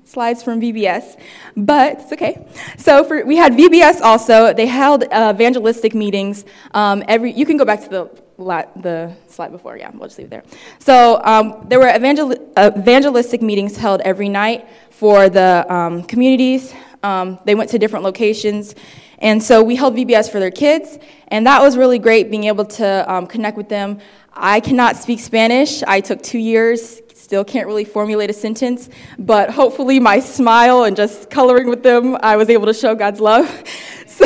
slides 0.09 0.41
from 0.41 0.59
VBS, 0.59 1.19
but 1.55 1.99
it's 1.99 2.11
okay. 2.13 2.47
So 2.77 3.03
for, 3.03 3.23
we 3.25 3.35
had 3.35 3.53
VBS 3.53 4.01
also. 4.01 4.53
They 4.53 4.65
held 4.65 5.03
uh, 5.03 5.33
evangelistic 5.35 5.93
meetings 5.93 6.45
um, 6.73 7.03
every. 7.07 7.31
You 7.31 7.45
can 7.45 7.57
go 7.57 7.65
back 7.65 7.81
to 7.83 7.89
the 7.89 8.21
the 8.39 9.13
slide 9.27 9.51
before. 9.51 9.77
Yeah, 9.77 9.91
we'll 9.93 10.07
just 10.07 10.17
leave 10.17 10.27
it 10.27 10.31
there. 10.31 10.43
So 10.79 11.21
um, 11.23 11.65
there 11.67 11.79
were 11.79 11.93
evangel- 11.93 12.35
evangelistic 12.57 13.41
meetings 13.41 13.75
held 13.75 14.01
every 14.01 14.29
night 14.29 14.67
for 14.89 15.29
the 15.29 15.65
um, 15.71 16.03
communities. 16.03 16.73
Um, 17.03 17.37
they 17.45 17.55
went 17.55 17.69
to 17.71 17.79
different 17.79 18.03
locations. 18.03 18.75
And 19.19 19.43
so 19.43 19.61
we 19.61 19.75
held 19.75 19.95
VBS 19.95 20.31
for 20.31 20.39
their 20.39 20.51
kids, 20.51 20.97
and 21.27 21.45
that 21.45 21.61
was 21.61 21.75
really 21.75 21.99
great 21.99 22.31
being 22.31 22.45
able 22.45 22.63
to 22.65 23.11
um, 23.11 23.27
connect 23.27 23.57
with 23.57 23.67
them. 23.67 23.99
I 24.31 24.61
cannot 24.61 24.95
speak 24.95 25.19
Spanish. 25.19 25.83
I 25.83 25.99
took 25.99 26.23
two 26.23 26.39
years, 26.39 27.01
still 27.29 27.45
can't 27.45 27.67
really 27.67 27.85
formulate 27.85 28.27
a 28.31 28.33
sentence, 28.33 28.89
but 29.19 29.51
hopefully 29.51 29.99
my 29.99 30.19
smile 30.19 30.85
and 30.85 30.97
just 30.97 31.29
coloring 31.29 31.69
with 31.69 31.83
them, 31.83 32.17
I 32.21 32.35
was 32.35 32.49
able 32.49 32.65
to 32.65 32.73
show 32.73 32.95
God's 32.95 33.19
love. 33.19 33.47
So, 34.19 34.25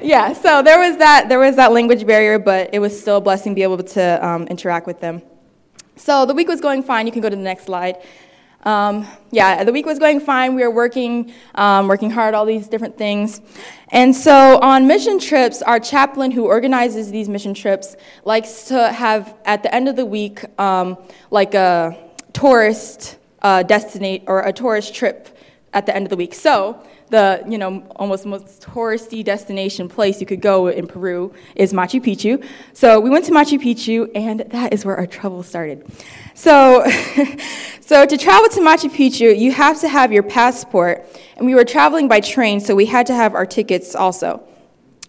yeah, 0.00 0.32
so 0.32 0.62
there 0.62 0.78
was 0.78 0.96
that 0.96 1.28
there 1.28 1.38
was 1.38 1.56
that 1.56 1.70
language 1.70 2.06
barrier, 2.06 2.38
but 2.38 2.70
it 2.72 2.78
was 2.78 2.98
still 2.98 3.18
a 3.18 3.20
blessing 3.20 3.52
to 3.52 3.54
be 3.54 3.62
able 3.62 3.76
to 3.82 4.26
um, 4.26 4.46
interact 4.46 4.86
with 4.86 5.00
them. 5.00 5.20
So 5.96 6.24
the 6.24 6.32
week 6.32 6.48
was 6.48 6.62
going 6.62 6.82
fine. 6.82 7.04
You 7.04 7.12
can 7.12 7.20
go 7.20 7.28
to 7.28 7.36
the 7.36 7.42
next 7.42 7.64
slide. 7.64 7.96
Um, 8.66 9.06
yeah, 9.30 9.62
the 9.62 9.70
week 9.70 9.86
was 9.86 10.00
going 10.00 10.18
fine. 10.18 10.56
We 10.56 10.62
were 10.62 10.72
working, 10.72 11.32
um, 11.54 11.86
working 11.86 12.10
hard, 12.10 12.34
all 12.34 12.44
these 12.44 12.66
different 12.66 12.98
things. 12.98 13.40
And 13.90 14.12
so 14.12 14.58
on 14.58 14.88
mission 14.88 15.20
trips, 15.20 15.62
our 15.62 15.78
chaplain 15.78 16.32
who 16.32 16.46
organizes 16.46 17.12
these 17.12 17.28
mission 17.28 17.54
trips 17.54 17.94
likes 18.24 18.64
to 18.64 18.90
have 18.90 19.36
at 19.44 19.62
the 19.62 19.72
end 19.72 19.88
of 19.88 19.94
the 19.94 20.04
week 20.04 20.44
um, 20.58 20.98
like 21.30 21.54
a 21.54 21.96
tourist 22.32 23.18
uh, 23.40 23.62
destination 23.62 24.24
or 24.26 24.40
a 24.40 24.52
tourist 24.52 24.92
trip 24.92 25.28
at 25.72 25.86
the 25.86 25.94
end 25.94 26.04
of 26.04 26.10
the 26.10 26.16
week. 26.16 26.34
So 26.34 26.82
the 27.10 27.44
you 27.48 27.58
know 27.58 27.86
almost 27.96 28.26
most 28.26 28.62
touristy 28.62 29.24
destination 29.24 29.88
place 29.88 30.20
you 30.20 30.26
could 30.26 30.40
go 30.40 30.66
in 30.66 30.86
Peru 30.86 31.32
is 31.54 31.72
Machu 31.72 32.00
Picchu. 32.02 32.44
So 32.72 32.98
we 32.98 33.10
went 33.10 33.24
to 33.26 33.32
Machu 33.32 33.60
Picchu, 33.60 34.10
and 34.14 34.40
that 34.40 34.72
is 34.72 34.84
where 34.84 34.96
our 34.96 35.06
trouble 35.06 35.42
started. 35.42 35.86
So, 36.36 36.84
so 37.80 38.04
to 38.04 38.18
travel 38.18 38.50
to 38.50 38.60
Machu 38.60 38.90
Picchu, 38.90 39.36
you 39.36 39.52
have 39.52 39.80
to 39.80 39.88
have 39.88 40.12
your 40.12 40.22
passport, 40.22 41.06
and 41.38 41.46
we 41.46 41.54
were 41.54 41.64
traveling 41.64 42.08
by 42.08 42.20
train, 42.20 42.60
so 42.60 42.74
we 42.74 42.84
had 42.84 43.06
to 43.06 43.14
have 43.14 43.34
our 43.34 43.46
tickets 43.46 43.94
also. 43.94 44.46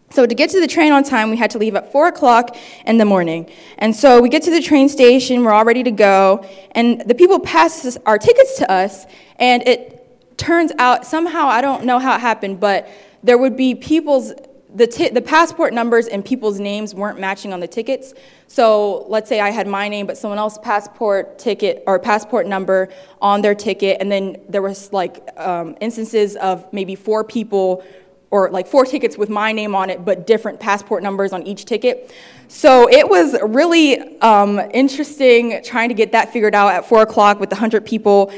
So 0.10 0.26
to 0.26 0.34
get 0.34 0.50
to 0.52 0.62
the 0.62 0.68
train 0.68 0.94
on 0.94 1.04
time, 1.04 1.30
we 1.30 1.36
had 1.36 1.52
to 1.52 1.58
leave 1.58 1.76
at 1.76 1.92
four 1.92 2.08
o'clock 2.08 2.56
in 2.86 2.98
the 2.98 3.04
morning. 3.04 3.52
And 3.78 3.94
so 3.94 4.22
we 4.22 4.30
get 4.30 4.42
to 4.44 4.52
the 4.52 4.62
train 4.62 4.88
station, 4.88 5.44
we're 5.44 5.52
all 5.52 5.66
ready 5.66 5.84
to 5.84 5.92
go, 5.92 6.46
and 6.72 7.02
the 7.02 7.14
people 7.14 7.42
pass 7.42 7.98
our 8.06 8.18
tickets 8.18 8.58
to 8.60 8.72
us, 8.72 9.06
and 9.36 9.68
it 9.68 10.38
turns 10.38 10.72
out 10.80 11.06
somehow 11.06 11.48
I 11.48 11.60
don't 11.60 11.84
know 11.84 12.00
how 12.00 12.16
it 12.16 12.22
happened, 12.22 12.62
but 12.62 12.88
there 13.22 13.38
would 13.38 13.58
be 13.58 13.76
people's 13.76 14.32
the, 14.78 14.86
t- 14.86 15.10
the 15.10 15.22
passport 15.22 15.74
numbers 15.74 16.08
and 16.08 16.24
people's 16.24 16.60
names 16.60 16.94
weren't 16.94 17.20
matching 17.20 17.52
on 17.52 17.60
the 17.60 17.68
tickets. 17.68 18.14
So 18.48 19.06
let's 19.08 19.28
say 19.28 19.40
I 19.40 19.50
had 19.50 19.68
my 19.68 19.90
name, 19.90 20.06
but 20.06 20.18
someone 20.18 20.38
else's 20.38 20.60
passport 20.60 21.40
ticket 21.40 21.84
or 21.88 21.98
passport 21.98 22.46
number 22.46 22.90
on 23.20 23.42
their 23.42 23.56
ticket, 23.56 23.98
and 24.00 24.12
then 24.12 24.38
there 24.48 24.62
was 24.62 24.94
like 24.94 25.28
um, 25.38 25.76
instances 25.82 26.36
of 26.36 26.72
maybe 26.72 26.94
four 26.94 27.24
people 27.24 27.84
or 28.30 28.52
like 28.52 28.68
four 28.68 28.86
tickets 28.86 29.18
with 29.18 29.30
my 29.30 29.52
name 29.52 29.74
on 29.74 29.90
it, 29.90 30.06
but 30.06 30.28
different 30.28 30.60
passport 30.60 31.02
numbers 31.02 31.34
on 31.34 31.42
each 31.44 31.66
ticket. 31.66 32.14
So 32.50 32.90
it 32.90 33.10
was 33.10 33.36
really 33.42 34.20
um, 34.20 34.60
interesting 34.74 35.62
trying 35.64 35.90
to 35.90 35.96
get 35.96 36.12
that 36.12 36.32
figured 36.32 36.54
out 36.54 36.74
at 36.74 36.88
four 36.88 37.02
o'clock 37.02 37.40
with 37.40 37.52
100 37.52 37.86
people. 37.86 38.32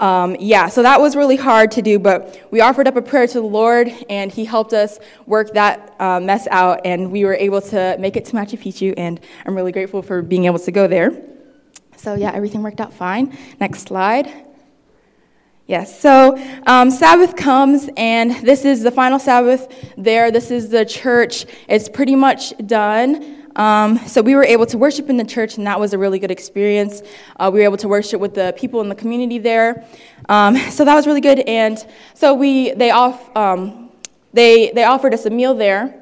Um, 0.00 0.34
yeah, 0.40 0.68
so 0.68 0.82
that 0.82 0.98
was 0.98 1.14
really 1.14 1.36
hard 1.36 1.70
to 1.72 1.82
do, 1.82 1.98
but 1.98 2.48
we 2.50 2.62
offered 2.62 2.88
up 2.88 2.96
a 2.96 3.02
prayer 3.02 3.26
to 3.26 3.34
the 3.34 3.46
Lord, 3.46 3.92
and 4.08 4.32
He 4.32 4.46
helped 4.46 4.72
us 4.72 4.98
work 5.26 5.52
that 5.52 5.94
uh, 6.00 6.18
mess 6.18 6.48
out, 6.50 6.80
and 6.86 7.12
we 7.12 7.26
were 7.26 7.34
able 7.34 7.60
to 7.60 7.96
make 7.98 8.16
it 8.16 8.24
to 8.24 8.32
Machu 8.32 8.58
Picchu, 8.58 8.94
and 8.96 9.20
I'm 9.44 9.54
really 9.54 9.72
grateful 9.72 10.00
for 10.00 10.22
being 10.22 10.46
able 10.46 10.58
to 10.58 10.72
go 10.72 10.88
there. 10.88 11.22
So, 11.96 12.14
yeah, 12.14 12.32
everything 12.32 12.62
worked 12.62 12.80
out 12.80 12.94
fine. 12.94 13.36
Next 13.60 13.82
slide. 13.82 14.32
Yes, 15.66 16.00
so 16.00 16.36
um, 16.66 16.90
Sabbath 16.90 17.36
comes, 17.36 17.90
and 17.96 18.32
this 18.44 18.64
is 18.64 18.82
the 18.82 18.90
final 18.90 19.18
Sabbath 19.18 19.92
there. 19.98 20.30
This 20.32 20.50
is 20.50 20.70
the 20.70 20.86
church. 20.86 21.44
It's 21.68 21.90
pretty 21.90 22.16
much 22.16 22.56
done. 22.66 23.39
Um, 23.56 23.98
so 24.06 24.22
we 24.22 24.34
were 24.34 24.44
able 24.44 24.66
to 24.66 24.78
worship 24.78 25.10
in 25.10 25.16
the 25.16 25.24
church, 25.24 25.56
and 25.56 25.66
that 25.66 25.80
was 25.80 25.92
a 25.92 25.98
really 25.98 26.18
good 26.18 26.30
experience. 26.30 27.02
Uh, 27.36 27.50
we 27.52 27.60
were 27.60 27.64
able 27.64 27.76
to 27.78 27.88
worship 27.88 28.20
with 28.20 28.34
the 28.34 28.54
people 28.56 28.80
in 28.80 28.88
the 28.88 28.94
community 28.94 29.38
there, 29.38 29.84
um, 30.28 30.56
so 30.70 30.84
that 30.84 30.94
was 30.94 31.06
really 31.06 31.20
good. 31.20 31.40
And 31.40 31.84
so 32.14 32.34
we 32.34 32.72
they 32.72 32.90
off 32.90 33.36
um, 33.36 33.90
they 34.32 34.70
they 34.72 34.84
offered 34.84 35.14
us 35.14 35.26
a 35.26 35.30
meal 35.30 35.54
there. 35.54 35.94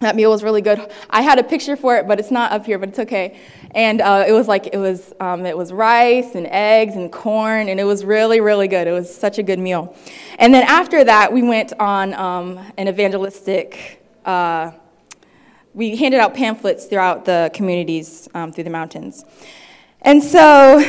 That 0.00 0.16
meal 0.16 0.30
was 0.30 0.42
really 0.42 0.60
good. 0.60 0.92
I 1.08 1.22
had 1.22 1.38
a 1.38 1.42
picture 1.42 1.76
for 1.76 1.96
it, 1.96 2.06
but 2.06 2.18
it's 2.18 2.30
not 2.30 2.52
up 2.52 2.66
here, 2.66 2.78
but 2.78 2.90
it's 2.90 2.98
okay. 2.98 3.40
And 3.70 4.00
uh, 4.00 4.24
it 4.28 4.32
was 4.32 4.46
like 4.46 4.68
it 4.72 4.76
was 4.76 5.12
um, 5.18 5.46
it 5.46 5.56
was 5.56 5.72
rice 5.72 6.34
and 6.34 6.46
eggs 6.48 6.94
and 6.94 7.10
corn, 7.10 7.68
and 7.68 7.80
it 7.80 7.84
was 7.84 8.04
really 8.04 8.40
really 8.40 8.68
good. 8.68 8.86
It 8.86 8.92
was 8.92 9.12
such 9.12 9.38
a 9.38 9.42
good 9.42 9.58
meal. 9.58 9.96
And 10.38 10.54
then 10.54 10.62
after 10.64 11.02
that, 11.04 11.32
we 11.32 11.42
went 11.42 11.72
on 11.80 12.14
um, 12.14 12.60
an 12.76 12.86
evangelistic. 12.86 14.00
Uh, 14.24 14.72
we 15.74 15.96
handed 15.96 16.20
out 16.20 16.34
pamphlets 16.34 16.86
throughout 16.86 17.24
the 17.24 17.50
communities 17.52 18.28
um, 18.34 18.52
through 18.52 18.64
the 18.64 18.70
mountains. 18.70 19.24
And 20.02 20.22
so 20.22 20.82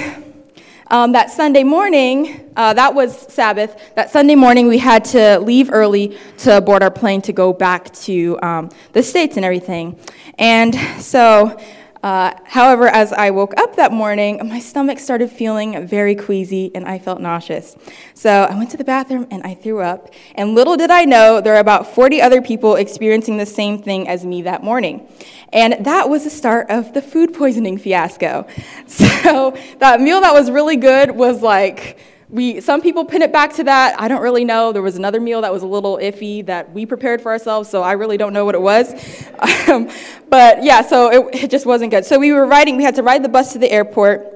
um, 0.87 1.13
that 1.13 1.31
Sunday 1.31 1.63
morning, 1.63 2.51
uh, 2.55 2.73
that 2.73 2.93
was 2.93 3.17
Sabbath, 3.33 3.93
that 3.95 4.11
Sunday 4.11 4.35
morning 4.35 4.67
we 4.67 4.77
had 4.77 5.03
to 5.05 5.39
leave 5.39 5.71
early 5.73 6.17
to 6.37 6.61
board 6.61 6.83
our 6.83 6.91
plane 6.91 7.21
to 7.23 7.33
go 7.33 7.51
back 7.51 7.91
to 7.93 8.39
um, 8.43 8.69
the 8.93 9.01
States 9.01 9.37
and 9.37 9.43
everything. 9.43 9.99
And 10.37 10.75
so 11.01 11.59
uh, 12.05 12.35
however, 12.43 12.87
as 12.87 13.11
I 13.11 13.31
woke 13.31 13.57
up 13.57 13.77
that 13.77 13.91
morning, 13.91 14.39
my 14.47 14.59
stomach 14.59 14.99
started 14.99 15.31
feeling 15.31 15.87
very 15.87 16.13
queasy 16.13 16.69
and 16.75 16.85
I 16.85 16.99
felt 16.99 17.19
nauseous. 17.19 17.75
So 18.13 18.29
I 18.29 18.55
went 18.55 18.69
to 18.69 18.77
the 18.77 18.83
bathroom 18.83 19.25
and 19.31 19.41
I 19.41 19.55
threw 19.55 19.79
up. 19.81 20.13
And 20.35 20.53
little 20.53 20.77
did 20.77 20.91
I 20.91 21.05
know, 21.05 21.41
there 21.41 21.55
are 21.55 21.59
about 21.59 21.95
40 21.95 22.21
other 22.21 22.43
people 22.43 22.75
experiencing 22.75 23.37
the 23.37 23.45
same 23.47 23.81
thing 23.81 24.07
as 24.07 24.23
me 24.23 24.43
that 24.43 24.63
morning. 24.63 25.07
And 25.51 25.83
that 25.83 26.07
was 26.07 26.25
the 26.25 26.29
start 26.29 26.69
of 26.69 26.93
the 26.93 27.01
food 27.01 27.33
poisoning 27.33 27.79
fiasco. 27.79 28.45
So 28.87 29.57
that 29.79 29.99
meal 29.99 30.21
that 30.21 30.33
was 30.33 30.51
really 30.51 30.75
good 30.75 31.09
was 31.11 31.41
like, 31.41 31.97
we 32.29 32.59
some 32.59 32.81
people 32.81 33.05
pin 33.05 33.21
it 33.21 33.31
back 33.31 33.53
to 33.53 33.63
that 33.63 33.99
i 33.99 34.07
don't 34.07 34.21
really 34.21 34.43
know 34.43 34.71
there 34.71 34.81
was 34.81 34.95
another 34.95 35.19
meal 35.19 35.41
that 35.41 35.53
was 35.53 35.63
a 35.63 35.67
little 35.67 35.97
iffy 35.97 36.45
that 36.45 36.71
we 36.73 36.85
prepared 36.85 37.21
for 37.21 37.31
ourselves 37.31 37.69
so 37.69 37.83
i 37.83 37.91
really 37.91 38.17
don't 38.17 38.33
know 38.33 38.45
what 38.45 38.55
it 38.55 38.61
was 38.61 38.93
um, 39.69 39.89
but 40.29 40.63
yeah 40.63 40.81
so 40.81 41.11
it, 41.11 41.43
it 41.43 41.51
just 41.51 41.65
wasn't 41.65 41.91
good 41.91 42.05
so 42.05 42.17
we 42.17 42.31
were 42.31 42.47
riding 42.47 42.77
we 42.77 42.83
had 42.83 42.95
to 42.95 43.03
ride 43.03 43.23
the 43.23 43.29
bus 43.29 43.53
to 43.53 43.59
the 43.59 43.71
airport 43.71 44.31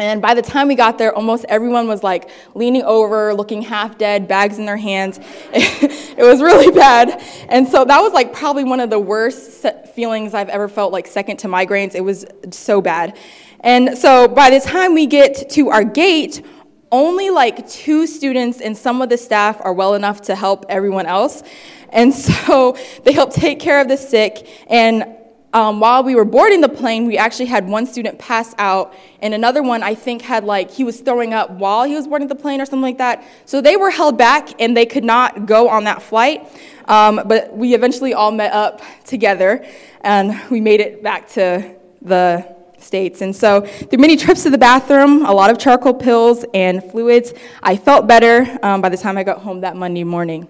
and 0.00 0.22
by 0.22 0.32
the 0.32 0.40
time 0.40 0.68
we 0.68 0.76
got 0.76 0.96
there, 0.96 1.14
almost 1.14 1.44
everyone 1.46 1.86
was 1.86 2.02
like 2.02 2.30
leaning 2.54 2.82
over, 2.84 3.34
looking 3.34 3.60
half 3.60 3.98
dead, 3.98 4.26
bags 4.26 4.58
in 4.58 4.64
their 4.64 4.78
hands. 4.78 5.20
it 5.52 6.22
was 6.22 6.40
really 6.40 6.72
bad. 6.72 7.22
And 7.50 7.68
so 7.68 7.84
that 7.84 8.00
was 8.00 8.14
like 8.14 8.32
probably 8.32 8.64
one 8.64 8.80
of 8.80 8.88
the 8.88 8.98
worst 8.98 9.62
feelings 9.94 10.32
I've 10.32 10.48
ever 10.48 10.68
felt, 10.68 10.90
like 10.90 11.06
second 11.06 11.36
to 11.40 11.48
migraines. 11.48 11.94
It 11.94 12.00
was 12.00 12.24
so 12.50 12.80
bad. 12.80 13.18
And 13.60 13.98
so 13.98 14.26
by 14.26 14.48
the 14.48 14.60
time 14.60 14.94
we 14.94 15.06
get 15.06 15.50
to 15.50 15.68
our 15.68 15.84
gate, 15.84 16.42
only 16.92 17.30
like 17.30 17.68
two 17.68 18.06
students 18.06 18.60
and 18.60 18.76
some 18.76 19.02
of 19.02 19.08
the 19.08 19.16
staff 19.16 19.60
are 19.60 19.72
well 19.72 19.94
enough 19.94 20.22
to 20.22 20.34
help 20.34 20.66
everyone 20.68 21.06
else. 21.06 21.42
And 21.90 22.12
so 22.26 22.76
they 23.04 23.12
help 23.12 23.32
take 23.32 23.60
care 23.60 23.80
of 23.80 23.88
the 23.88 23.96
sick. 23.96 24.48
And 24.68 25.16
um, 25.52 25.80
while 25.80 26.04
we 26.04 26.14
were 26.14 26.24
boarding 26.24 26.60
the 26.60 26.68
plane, 26.68 27.06
we 27.06 27.18
actually 27.18 27.46
had 27.46 27.68
one 27.68 27.84
student 27.84 28.20
pass 28.20 28.54
out, 28.56 28.94
and 29.20 29.34
another 29.34 29.64
one, 29.64 29.82
I 29.82 29.96
think, 29.96 30.22
had 30.22 30.44
like 30.44 30.70
he 30.70 30.84
was 30.84 31.00
throwing 31.00 31.34
up 31.34 31.50
while 31.50 31.84
he 31.84 31.94
was 31.96 32.06
boarding 32.06 32.28
the 32.28 32.36
plane 32.36 32.60
or 32.60 32.66
something 32.66 32.82
like 32.82 32.98
that. 32.98 33.24
So 33.46 33.60
they 33.60 33.76
were 33.76 33.90
held 33.90 34.16
back 34.16 34.60
and 34.60 34.76
they 34.76 34.86
could 34.86 35.02
not 35.02 35.46
go 35.46 35.68
on 35.68 35.84
that 35.84 36.02
flight. 36.02 36.46
Um, 36.86 37.22
but 37.26 37.56
we 37.56 37.74
eventually 37.74 38.14
all 38.14 38.30
met 38.30 38.52
up 38.52 38.80
together 39.04 39.66
and 40.02 40.40
we 40.50 40.60
made 40.60 40.80
it 40.80 41.02
back 41.02 41.28
to 41.30 41.74
the 42.00 42.56
States. 42.82 43.20
And 43.20 43.34
so, 43.34 43.62
through 43.62 43.98
many 43.98 44.16
trips 44.16 44.42
to 44.44 44.50
the 44.50 44.58
bathroom, 44.58 45.24
a 45.24 45.32
lot 45.32 45.50
of 45.50 45.58
charcoal 45.58 45.94
pills 45.94 46.44
and 46.54 46.82
fluids, 46.82 47.32
I 47.62 47.76
felt 47.76 48.06
better 48.06 48.58
um, 48.62 48.80
by 48.80 48.88
the 48.88 48.96
time 48.96 49.16
I 49.16 49.24
got 49.24 49.38
home 49.38 49.60
that 49.60 49.76
Monday 49.76 50.04
morning. 50.04 50.48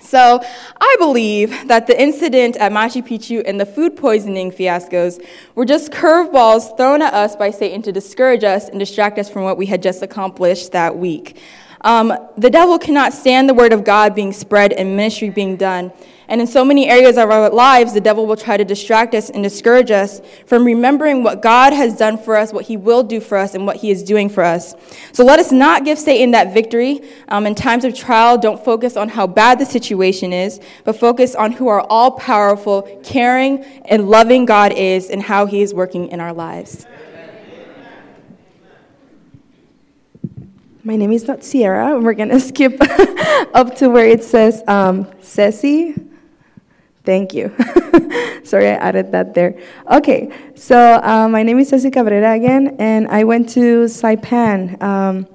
So, 0.00 0.40
I 0.80 0.96
believe 0.98 1.68
that 1.68 1.86
the 1.86 2.00
incident 2.00 2.56
at 2.56 2.70
Machu 2.70 3.06
Picchu 3.06 3.42
and 3.44 3.60
the 3.60 3.66
food 3.66 3.96
poisoning 3.96 4.52
fiascos 4.52 5.24
were 5.54 5.64
just 5.64 5.90
curveballs 5.90 6.76
thrown 6.76 7.02
at 7.02 7.12
us 7.12 7.34
by 7.34 7.50
Satan 7.50 7.82
to 7.82 7.92
discourage 7.92 8.44
us 8.44 8.68
and 8.68 8.78
distract 8.78 9.18
us 9.18 9.28
from 9.28 9.42
what 9.42 9.56
we 9.56 9.66
had 9.66 9.82
just 9.82 10.02
accomplished 10.02 10.72
that 10.72 10.96
week. 10.96 11.38
Um, 11.82 12.12
the 12.36 12.50
devil 12.50 12.78
cannot 12.78 13.12
stand 13.12 13.48
the 13.48 13.54
word 13.54 13.72
of 13.72 13.84
God 13.84 14.14
being 14.14 14.32
spread 14.32 14.72
and 14.72 14.96
ministry 14.96 15.30
being 15.30 15.56
done. 15.56 15.92
And 16.28 16.42
in 16.42 16.46
so 16.46 16.62
many 16.62 16.88
areas 16.88 17.16
of 17.16 17.30
our 17.30 17.48
lives, 17.48 17.94
the 17.94 18.02
devil 18.02 18.26
will 18.26 18.36
try 18.36 18.58
to 18.58 18.64
distract 18.64 19.14
us 19.14 19.30
and 19.30 19.42
discourage 19.42 19.90
us 19.90 20.20
from 20.44 20.62
remembering 20.62 21.22
what 21.22 21.40
God 21.40 21.72
has 21.72 21.96
done 21.96 22.18
for 22.18 22.36
us, 22.36 22.52
what 22.52 22.66
he 22.66 22.76
will 22.76 23.02
do 23.02 23.18
for 23.18 23.38
us, 23.38 23.54
and 23.54 23.66
what 23.66 23.76
he 23.76 23.90
is 23.90 24.02
doing 24.02 24.28
for 24.28 24.44
us. 24.44 24.74
So 25.12 25.24
let 25.24 25.38
us 25.38 25.50
not 25.50 25.86
give 25.86 25.98
Satan 25.98 26.32
that 26.32 26.52
victory. 26.52 27.00
Um, 27.28 27.46
in 27.46 27.54
times 27.54 27.86
of 27.86 27.94
trial, 27.94 28.36
don't 28.36 28.62
focus 28.62 28.94
on 28.94 29.08
how 29.08 29.26
bad 29.26 29.58
the 29.58 29.64
situation 29.64 30.34
is, 30.34 30.60
but 30.84 30.96
focus 30.96 31.34
on 31.34 31.52
who 31.52 31.68
our 31.68 31.80
all 31.80 32.10
powerful, 32.10 32.82
caring, 33.02 33.64
and 33.86 34.10
loving 34.10 34.44
God 34.44 34.72
is 34.74 35.08
and 35.08 35.22
how 35.22 35.46
he 35.46 35.62
is 35.62 35.72
working 35.72 36.08
in 36.08 36.20
our 36.20 36.34
lives. 36.34 36.86
My 40.84 40.96
name 40.96 41.12
is 41.12 41.26
not 41.26 41.42
Sierra. 41.42 41.98
We're 41.98 42.12
going 42.12 42.28
to 42.30 42.40
skip 42.40 42.76
up 43.54 43.76
to 43.76 43.88
where 43.88 44.06
it 44.06 44.24
says 44.24 44.62
um, 44.68 45.06
Ceci. 45.22 45.94
Thank 47.08 47.32
you. 47.32 47.56
Sorry, 48.44 48.68
I 48.68 48.74
added 48.74 49.12
that 49.12 49.32
there. 49.32 49.58
Okay, 49.90 50.28
so 50.54 51.00
uh, 51.02 51.26
my 51.26 51.42
name 51.42 51.58
is 51.58 51.70
Ceci 51.70 51.90
Cabrera 51.90 52.34
again, 52.34 52.76
and 52.78 53.08
I 53.08 53.24
went 53.24 53.48
to 53.56 53.86
Saipan. 53.86 54.76
Um, 54.82 55.26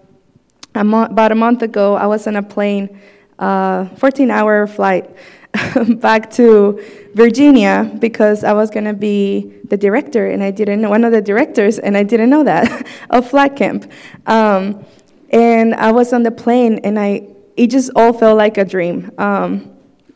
a 0.76 0.84
mo- 0.84 1.06
about 1.06 1.32
a 1.32 1.36
month 1.36 1.64
ago, 1.64 1.96
I 1.96 2.06
was 2.06 2.28
on 2.28 2.36
a 2.36 2.44
plane, 2.44 3.02
uh, 3.40 3.86
14 3.98 4.30
hour 4.30 4.68
flight. 4.68 5.10
back 5.98 6.30
to 6.32 6.80
Virginia 7.16 7.92
because 8.00 8.44
I 8.44 8.54
was 8.54 8.70
going 8.70 8.86
to 8.86 8.94
be 8.94 9.52
the 9.64 9.78
director, 9.78 10.30
and 10.30 10.44
I 10.44 10.52
didn't 10.52 10.80
know 10.80 10.92
one 10.92 11.04
of 11.04 11.12
the 11.12 11.24
directors, 11.24 11.80
and 11.80 11.98
I 11.98 12.04
didn't 12.04 12.30
know 12.30 12.44
that 12.44 12.86
of 13.10 13.28
Flat 13.28 13.56
camp. 13.56 13.92
Um, 14.28 14.86
and 15.32 15.74
I 15.74 15.92
was 15.92 16.14
on 16.14 16.22
the 16.22 16.32
plane, 16.32 16.82
and 16.84 17.00
I 17.00 17.30
it 17.58 17.72
just 17.72 17.90
all 17.96 18.14
felt 18.14 18.38
like 18.38 18.60
a 18.60 18.66
dream. 18.66 19.12
Um, 19.18 19.73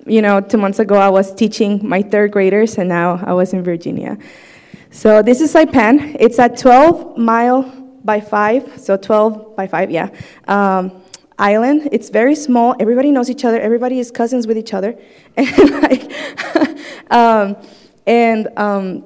you 0.08 0.22
know, 0.22 0.42
two 0.42 0.58
months 0.58 0.80
ago 0.80 0.96
I 0.96 1.10
was 1.10 1.34
teaching 1.34 1.88
my 1.88 2.02
third 2.02 2.32
graders, 2.32 2.78
and 2.78 2.90
now 2.90 3.24
I 3.26 3.34
was 3.34 3.54
in 3.54 3.64
Virginia. 3.64 4.18
So 4.92 5.22
this 5.22 5.42
is 5.42 5.54
Saipan. 5.54 6.16
It's 6.20 6.40
a 6.40 6.50
12 6.50 7.18
mile 7.18 7.64
by 8.04 8.22
five, 8.22 8.80
so 8.80 8.98
12 8.98 9.56
by 9.56 9.68
five, 9.68 9.92
yeah. 9.92 10.10
Um, 10.48 11.04
island. 11.38 11.90
It's 11.92 12.10
very 12.10 12.36
small. 12.36 12.76
Everybody 12.80 13.12
knows 13.12 13.30
each 13.30 13.46
other. 13.46 13.60
Everybody 13.60 14.00
is 14.00 14.12
cousins 14.12 14.48
with 14.48 14.58
each 14.58 14.74
other. 14.74 14.98
And 15.38 15.70
like, 15.84 16.12
um, 17.12 17.56
and 18.08 18.48
um, 18.58 19.04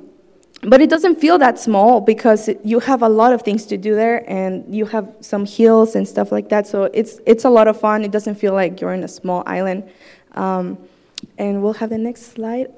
but 0.63 0.79
it 0.79 0.89
doesn't 0.89 1.19
feel 1.19 1.39
that 1.39 1.59
small 1.59 1.99
because 1.99 2.49
you 2.63 2.79
have 2.79 3.01
a 3.01 3.09
lot 3.09 3.33
of 3.33 3.41
things 3.41 3.65
to 3.65 3.77
do 3.77 3.95
there, 3.95 4.29
and 4.29 4.73
you 4.73 4.85
have 4.85 5.13
some 5.19 5.45
hills 5.45 5.95
and 5.95 6.07
stuff 6.07 6.31
like 6.31 6.49
that. 6.49 6.67
So 6.67 6.83
it's 6.93 7.19
it's 7.25 7.45
a 7.45 7.49
lot 7.49 7.67
of 7.67 7.79
fun. 7.79 8.05
It 8.05 8.11
doesn't 8.11 8.35
feel 8.35 8.53
like 8.53 8.79
you're 8.79 8.93
in 8.93 9.03
a 9.03 9.07
small 9.07 9.43
island. 9.45 9.89
Um, 10.33 10.77
and 11.37 11.61
we'll 11.61 11.73
have 11.73 11.89
the 11.89 11.97
next 11.97 12.33
slide. 12.33 12.71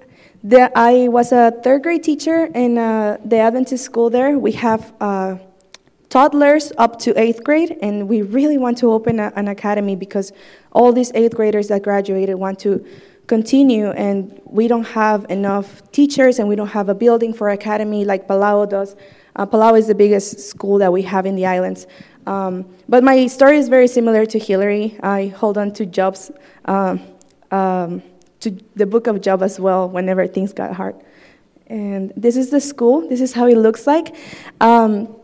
The, 0.44 0.72
I 0.76 1.08
was 1.08 1.32
a 1.32 1.52
third 1.64 1.84
grade 1.84 2.04
teacher 2.04 2.46
in 2.54 2.78
uh, 2.78 3.18
the 3.24 3.38
Adventist 3.38 3.84
school 3.84 4.10
there. 4.10 4.38
We 4.38 4.54
have. 4.54 4.94
Uh, 5.00 5.38
toddlers 6.14 6.72
up 6.78 7.00
to 7.00 7.20
eighth 7.20 7.44
grade, 7.44 7.76
and 7.82 8.08
we 8.08 8.22
really 8.22 8.60
want 8.60 8.78
to 8.78 8.92
open 8.92 9.20
a, 9.20 9.34
an 9.36 9.48
academy 9.48 9.96
because 9.96 10.32
all 10.72 10.94
these 10.94 11.12
eighth 11.16 11.34
graders 11.34 11.70
that 11.70 11.82
graduated 11.82 12.36
want 12.36 12.60
to 12.60 12.86
continue, 13.26 13.88
and 13.92 14.40
we 14.46 14.68
don't 14.68 14.84
have 14.84 15.26
enough 15.30 15.82
teachers, 15.92 16.38
and 16.38 16.48
we 16.48 16.56
don't 16.56 16.68
have 16.68 16.88
a 16.88 16.94
building 16.94 17.34
for 17.34 17.50
academy 17.50 18.06
like 18.06 18.28
Palau 18.28 18.70
does. 18.70 18.96
Uh, 19.36 19.48
Palau 19.48 19.76
is 19.76 19.88
the 19.88 19.96
biggest 19.96 20.40
school 20.40 20.78
that 20.78 20.94
we 20.94 21.02
have 21.02 21.26
in 21.26 21.36
the 21.36 21.48
islands. 21.48 21.88
Um, 22.28 22.66
but 22.88 23.04
my 23.04 23.26
story 23.26 23.58
is 23.58 23.68
very 23.68 23.88
similar 23.88 24.24
to 24.28 24.38
Hillary. 24.38 25.00
I 25.02 25.28
hold 25.28 25.58
on 25.58 25.74
to 25.74 25.86
jobs, 25.88 26.32
um, 26.66 27.02
um, 27.50 28.04
to 28.44 28.52
the 28.76 28.86
book 28.86 29.08
of 29.08 29.22
Job 29.22 29.42
as 29.42 29.60
well, 29.60 29.90
whenever 29.90 30.28
things 30.28 30.54
got 30.54 30.74
hard. 30.74 30.96
And 31.68 32.14
this 32.16 32.36
is 32.36 32.50
the 32.50 32.60
school. 32.60 33.08
This 33.08 33.22
is 33.22 33.34
how 33.34 33.48
it 33.48 33.58
looks 33.58 33.88
like. 33.88 34.16
Um, 34.62 35.16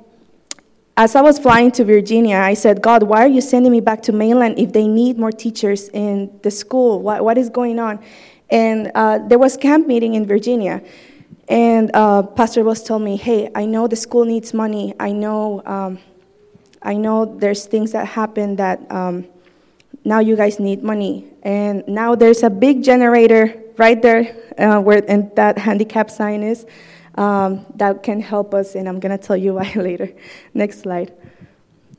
as 0.97 1.15
I 1.15 1.21
was 1.21 1.39
flying 1.39 1.71
to 1.71 1.85
Virginia, 1.85 2.37
I 2.37 2.55
said, 2.55 2.81
God, 2.81 3.03
why 3.03 3.23
are 3.23 3.27
you 3.27 3.39
sending 3.39 3.71
me 3.71 3.79
back 3.79 4.01
to 4.03 4.11
mainland 4.11 4.59
if 4.59 4.73
they 4.73 4.87
need 4.87 5.17
more 5.17 5.31
teachers 5.31 5.89
in 5.89 6.29
the 6.43 6.51
school? 6.51 7.01
What, 7.01 7.23
what 7.23 7.37
is 7.37 7.49
going 7.49 7.79
on? 7.79 8.03
And 8.49 8.91
uh, 8.95 9.19
there 9.19 9.39
was 9.39 9.55
camp 9.55 9.87
meeting 9.87 10.15
in 10.15 10.25
Virginia. 10.25 10.81
And 11.47 11.89
uh, 11.93 12.23
Pastor 12.23 12.63
was 12.63 12.83
told 12.83 13.01
me, 13.01 13.15
hey, 13.15 13.49
I 13.55 13.65
know 13.65 13.87
the 13.87 13.95
school 13.95 14.25
needs 14.25 14.53
money. 14.53 14.93
I 14.99 15.11
know, 15.11 15.61
um, 15.65 15.99
I 16.81 16.95
know 16.95 17.25
there's 17.25 17.65
things 17.65 17.91
that 17.93 18.05
happen 18.05 18.57
that 18.57 18.79
um, 18.91 19.25
now 20.03 20.19
you 20.19 20.35
guys 20.35 20.59
need 20.59 20.83
money. 20.83 21.28
And 21.43 21.83
now 21.87 22.15
there's 22.15 22.43
a 22.43 22.49
big 22.49 22.83
generator 22.83 23.61
right 23.77 24.01
there 24.01 24.35
uh, 24.57 24.79
where 24.81 25.03
and 25.07 25.33
that 25.35 25.57
handicap 25.57 26.09
sign 26.09 26.43
is 26.43 26.65
um, 27.15 27.65
that 27.75 28.03
can 28.03 28.21
help 28.21 28.53
us, 28.53 28.75
and 28.75 28.87
I'm 28.87 28.99
going 28.99 29.17
to 29.17 29.23
tell 29.23 29.37
you 29.37 29.53
why 29.59 29.71
later. 29.75 30.09
Next 30.53 30.81
slide. 30.81 31.13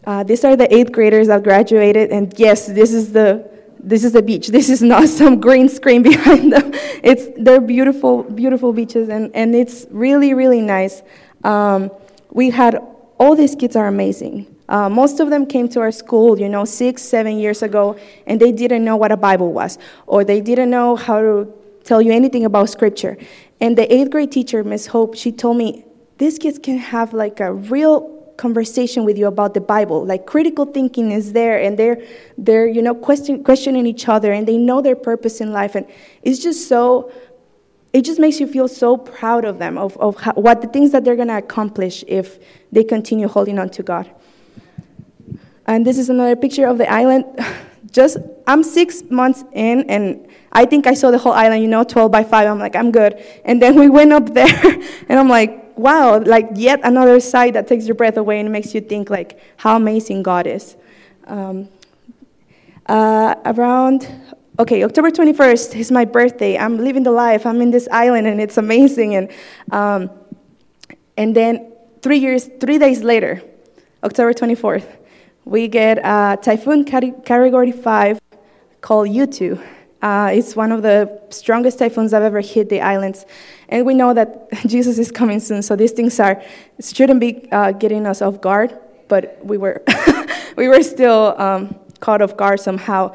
Uh, 0.04 0.22
these 0.22 0.44
are 0.44 0.56
the 0.56 0.72
eighth 0.74 0.92
graders 0.92 1.26
that 1.26 1.42
graduated, 1.42 2.10
and 2.10 2.32
yes, 2.38 2.66
this 2.66 2.92
is 2.92 3.12
the 3.12 3.48
this 3.82 4.04
is 4.04 4.12
the 4.12 4.22
beach. 4.22 4.48
This 4.58 4.68
is 4.68 4.82
not 4.82 5.08
some 5.08 5.40
green 5.40 5.68
screen 5.68 6.02
behind 6.12 6.52
them. 6.52 6.72
It's 7.02 7.28
they're 7.36 7.60
beautiful, 7.60 8.22
beautiful 8.22 8.72
beaches, 8.72 9.08
and, 9.08 9.34
and 9.34 9.54
it's 9.54 9.86
really, 9.90 10.34
really 10.34 10.60
nice. 10.60 11.02
Um, 11.44 11.90
we 12.30 12.50
had 12.50 12.78
all 13.18 13.34
these 13.34 13.54
kids 13.54 13.76
are 13.76 13.86
amazing. 13.86 14.54
Uh, 14.70 14.88
most 14.88 15.18
of 15.18 15.30
them 15.30 15.44
came 15.44 15.68
to 15.68 15.80
our 15.80 15.90
school, 15.90 16.38
you 16.38 16.48
know, 16.48 16.64
six, 16.64 17.02
seven 17.02 17.38
years 17.38 17.60
ago, 17.60 17.98
and 18.26 18.40
they 18.40 18.52
didn't 18.52 18.84
know 18.84 18.96
what 18.96 19.10
a 19.10 19.16
Bible 19.16 19.52
was, 19.52 19.78
or 20.06 20.22
they 20.22 20.40
didn't 20.40 20.70
know 20.70 20.94
how 20.94 21.20
to 21.20 21.52
tell 21.82 22.00
you 22.00 22.12
anything 22.12 22.44
about 22.44 22.70
Scripture. 22.70 23.18
And 23.60 23.76
the 23.76 23.92
eighth 23.92 24.10
grade 24.10 24.30
teacher, 24.30 24.62
Miss 24.62 24.86
Hope, 24.86 25.16
she 25.16 25.32
told 25.32 25.56
me, 25.56 25.84
these 26.18 26.38
kids 26.38 26.58
can 26.58 26.78
have 26.78 27.12
like 27.12 27.40
a 27.40 27.52
real 27.52 28.16
conversation 28.36 29.04
with 29.04 29.18
you 29.18 29.26
about 29.26 29.54
the 29.54 29.60
Bible. 29.60 30.06
Like 30.06 30.24
critical 30.24 30.66
thinking 30.66 31.10
is 31.10 31.32
there, 31.32 31.60
and 31.60 31.78
they're 31.78 32.02
they're 32.38 32.68
you 32.68 32.82
know 32.82 32.94
question, 32.94 33.42
questioning 33.42 33.86
each 33.86 34.08
other, 34.08 34.32
and 34.32 34.46
they 34.46 34.56
know 34.56 34.80
their 34.80 34.96
purpose 34.96 35.40
in 35.40 35.52
life, 35.52 35.74
and 35.74 35.86
it's 36.22 36.38
just 36.38 36.68
so. 36.68 37.10
It 37.92 38.02
just 38.02 38.20
makes 38.20 38.38
you 38.38 38.46
feel 38.46 38.68
so 38.68 38.96
proud 38.96 39.44
of 39.44 39.58
them, 39.58 39.76
of, 39.76 39.96
of 39.96 40.14
how, 40.16 40.32
what 40.34 40.62
the 40.62 40.68
things 40.68 40.92
that 40.92 41.04
they're 41.04 41.16
going 41.16 41.26
to 41.26 41.38
accomplish 41.38 42.04
if 42.06 42.38
they 42.70 42.84
continue 42.84 43.26
holding 43.26 43.58
on 43.58 43.68
to 43.70 43.82
God. 43.82 44.08
And 45.70 45.86
this 45.86 45.98
is 45.98 46.10
another 46.10 46.34
picture 46.34 46.66
of 46.66 46.78
the 46.78 46.90
island. 46.90 47.24
Just, 47.92 48.18
I'm 48.44 48.64
six 48.64 49.04
months 49.08 49.44
in, 49.52 49.88
and 49.88 50.26
I 50.50 50.64
think 50.64 50.88
I 50.88 50.94
saw 50.94 51.12
the 51.12 51.18
whole 51.18 51.32
island, 51.32 51.62
you 51.62 51.68
know, 51.68 51.84
12 51.84 52.10
by 52.10 52.24
5. 52.24 52.48
I'm 52.48 52.58
like, 52.58 52.74
I'm 52.74 52.90
good. 52.90 53.24
And 53.44 53.62
then 53.62 53.76
we 53.76 53.88
went 53.88 54.12
up 54.12 54.34
there, 54.34 54.48
and 55.08 55.18
I'm 55.18 55.28
like, 55.28 55.78
wow, 55.78 56.18
like 56.18 56.48
yet 56.54 56.80
another 56.82 57.20
sight 57.20 57.54
that 57.54 57.68
takes 57.68 57.86
your 57.86 57.94
breath 57.94 58.16
away 58.16 58.40
and 58.40 58.50
makes 58.50 58.74
you 58.74 58.80
think, 58.80 59.10
like, 59.10 59.38
how 59.58 59.76
amazing 59.76 60.24
God 60.24 60.48
is. 60.48 60.76
Um, 61.28 61.68
uh, 62.86 63.36
around, 63.44 64.08
okay, 64.58 64.82
October 64.82 65.12
21st 65.12 65.76
is 65.76 65.92
my 65.92 66.04
birthday. 66.04 66.58
I'm 66.58 66.78
living 66.78 67.04
the 67.04 67.12
life. 67.12 67.46
I'm 67.46 67.60
in 67.62 67.70
this 67.70 67.88
island, 67.92 68.26
and 68.26 68.40
it's 68.40 68.56
amazing. 68.56 69.14
And, 69.14 69.30
um, 69.70 70.10
and 71.16 71.34
then 71.34 71.72
three 72.02 72.18
years, 72.18 72.50
three 72.60 72.78
days 72.78 73.04
later, 73.04 73.40
October 74.02 74.32
24th, 74.32 74.96
we 75.50 75.66
get 75.66 75.98
a 75.98 76.38
typhoon 76.40 76.84
category 76.84 77.72
5 77.72 78.20
called 78.80 79.08
Yutu. 79.08 79.60
Uh, 80.00 80.30
it's 80.32 80.54
one 80.54 80.70
of 80.70 80.82
the 80.82 81.20
strongest 81.30 81.76
typhoons 81.80 82.12
have 82.12 82.22
ever 82.22 82.40
hit 82.40 82.68
the 82.68 82.80
islands. 82.80 83.26
And 83.68 83.84
we 83.84 83.94
know 83.94 84.14
that 84.14 84.48
Jesus 84.66 84.96
is 84.96 85.10
coming 85.10 85.40
soon, 85.40 85.62
so 85.62 85.74
these 85.74 85.90
things 85.90 86.20
are 86.20 86.40
shouldn't 86.80 87.18
be 87.18 87.50
uh, 87.50 87.72
getting 87.72 88.06
us 88.06 88.22
off 88.22 88.40
guard, 88.40 88.78
but 89.08 89.44
we 89.44 89.58
were, 89.58 89.82
we 90.56 90.68
were 90.68 90.84
still 90.84 91.34
um, 91.36 91.74
caught 91.98 92.22
off 92.22 92.36
guard 92.36 92.60
somehow. 92.60 93.12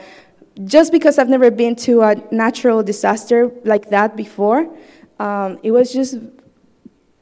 Just 0.66 0.92
because 0.92 1.18
I've 1.18 1.30
never 1.30 1.50
been 1.50 1.76
to 1.88 2.02
a 2.02 2.16
natural 2.32 2.84
disaster 2.84 3.50
like 3.64 3.90
that 3.92 4.18
before, 4.18 4.68
um, 5.20 5.58
it 5.64 5.72
was 5.72 5.94
just 5.94 6.18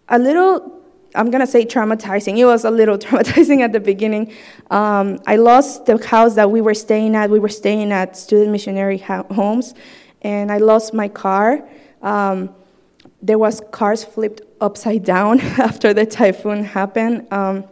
a 0.10 0.18
little 0.18 0.83
I'm 1.16 1.30
gonna 1.30 1.48
say 1.48 1.66
traumatizing. 1.66 2.38
It 2.38 2.46
was 2.46 2.66
a 2.66 2.72
little 2.72 2.98
traumatizing 3.06 3.62
at 3.62 3.72
the 3.72 3.80
beginning. 3.80 4.34
Um, 4.72 5.20
I 5.28 5.36
lost 5.36 5.86
the 5.86 6.04
house 6.06 6.36
that 6.36 6.50
we 6.50 6.62
were 6.62 6.74
staying 6.74 7.16
at. 7.16 7.30
We 7.30 7.40
were 7.40 7.50
staying 7.50 7.92
at 7.92 8.18
student 8.18 8.52
missionary 8.52 8.98
homes, 8.98 9.74
and 10.22 10.52
I 10.52 10.58
lost 10.58 10.94
my 10.94 11.08
car. 11.08 11.68
Um, 12.02 12.54
there 13.22 13.38
was 13.38 13.62
cars 13.72 14.04
flipped 14.04 14.42
upside 14.60 15.04
down 15.04 15.40
after 15.70 15.94
the 15.94 16.06
typhoon 16.06 16.64
happened. 16.64 17.32
Um, 17.32 17.66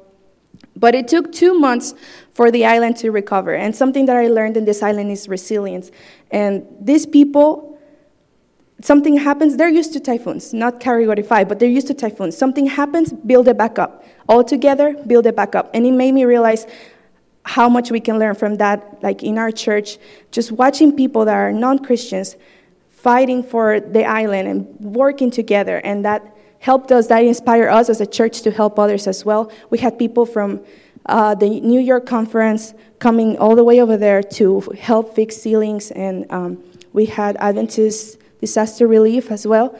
but 0.75 0.95
it 0.95 1.07
took 1.07 1.31
two 1.31 1.59
months 1.59 1.93
for 2.31 2.49
the 2.49 2.65
island 2.65 2.97
to 2.97 3.11
recover. 3.11 3.53
And 3.53 3.75
something 3.75 4.05
that 4.05 4.15
I 4.15 4.27
learned 4.27 4.57
in 4.57 4.65
this 4.65 4.81
island 4.81 5.11
is 5.11 5.27
resilience. 5.27 5.91
And 6.31 6.65
these 6.79 7.05
people 7.05 7.70
something 8.81 9.17
happens, 9.17 9.57
they're 9.57 9.69
used 9.69 9.93
to 9.93 9.99
typhoons, 9.99 10.53
not 10.53 10.79
category 10.79 11.21
5, 11.21 11.47
but 11.47 11.59
they're 11.59 11.69
used 11.69 11.87
to 11.87 11.93
typhoons. 11.93 12.37
Something 12.37 12.65
happens, 12.65 13.13
build 13.13 13.47
it 13.47 13.57
back 13.57 13.79
up. 13.79 14.03
All 14.27 14.43
together, 14.43 14.95
build 15.07 15.25
it 15.25 15.35
back 15.35 15.55
up. 15.55 15.69
And 15.73 15.85
it 15.85 15.91
made 15.91 16.13
me 16.13 16.25
realize 16.25 16.65
how 17.43 17.67
much 17.69 17.91
we 17.91 17.99
can 17.99 18.19
learn 18.19 18.35
from 18.35 18.55
that, 18.57 19.01
like 19.01 19.23
in 19.23 19.37
our 19.37 19.51
church, 19.51 19.97
just 20.31 20.51
watching 20.51 20.95
people 20.95 21.25
that 21.25 21.35
are 21.35 21.51
non 21.51 21.79
Christians 21.79 22.35
fighting 22.89 23.41
for 23.41 23.79
the 23.79 24.05
island 24.05 24.47
and 24.47 24.79
working 24.79 25.31
together. 25.31 25.77
And 25.83 26.05
that 26.05 26.35
helped 26.59 26.91
us, 26.91 27.07
that 27.07 27.23
inspired 27.25 27.69
us 27.69 27.89
as 27.89 27.99
a 27.99 28.05
church 28.05 28.41
to 28.41 28.51
help 28.51 28.77
others 28.77 29.07
as 29.07 29.25
well. 29.25 29.51
We 29.71 29.79
had 29.79 29.97
people 29.97 30.25
from 30.25 30.63
uh, 31.07 31.33
the 31.33 31.59
New 31.61 31.79
York 31.79 32.05
conference 32.05 32.75
coming 32.99 33.37
all 33.39 33.55
the 33.55 33.63
way 33.63 33.81
over 33.81 33.97
there 33.97 34.21
to 34.21 34.61
help 34.79 35.15
fix 35.15 35.35
ceilings, 35.35 35.89
and 35.91 36.31
um, 36.31 36.63
we 36.93 37.07
had 37.07 37.35
Adventists 37.37 38.17
disaster 38.41 38.87
relief 38.87 39.31
as 39.31 39.47
well, 39.47 39.79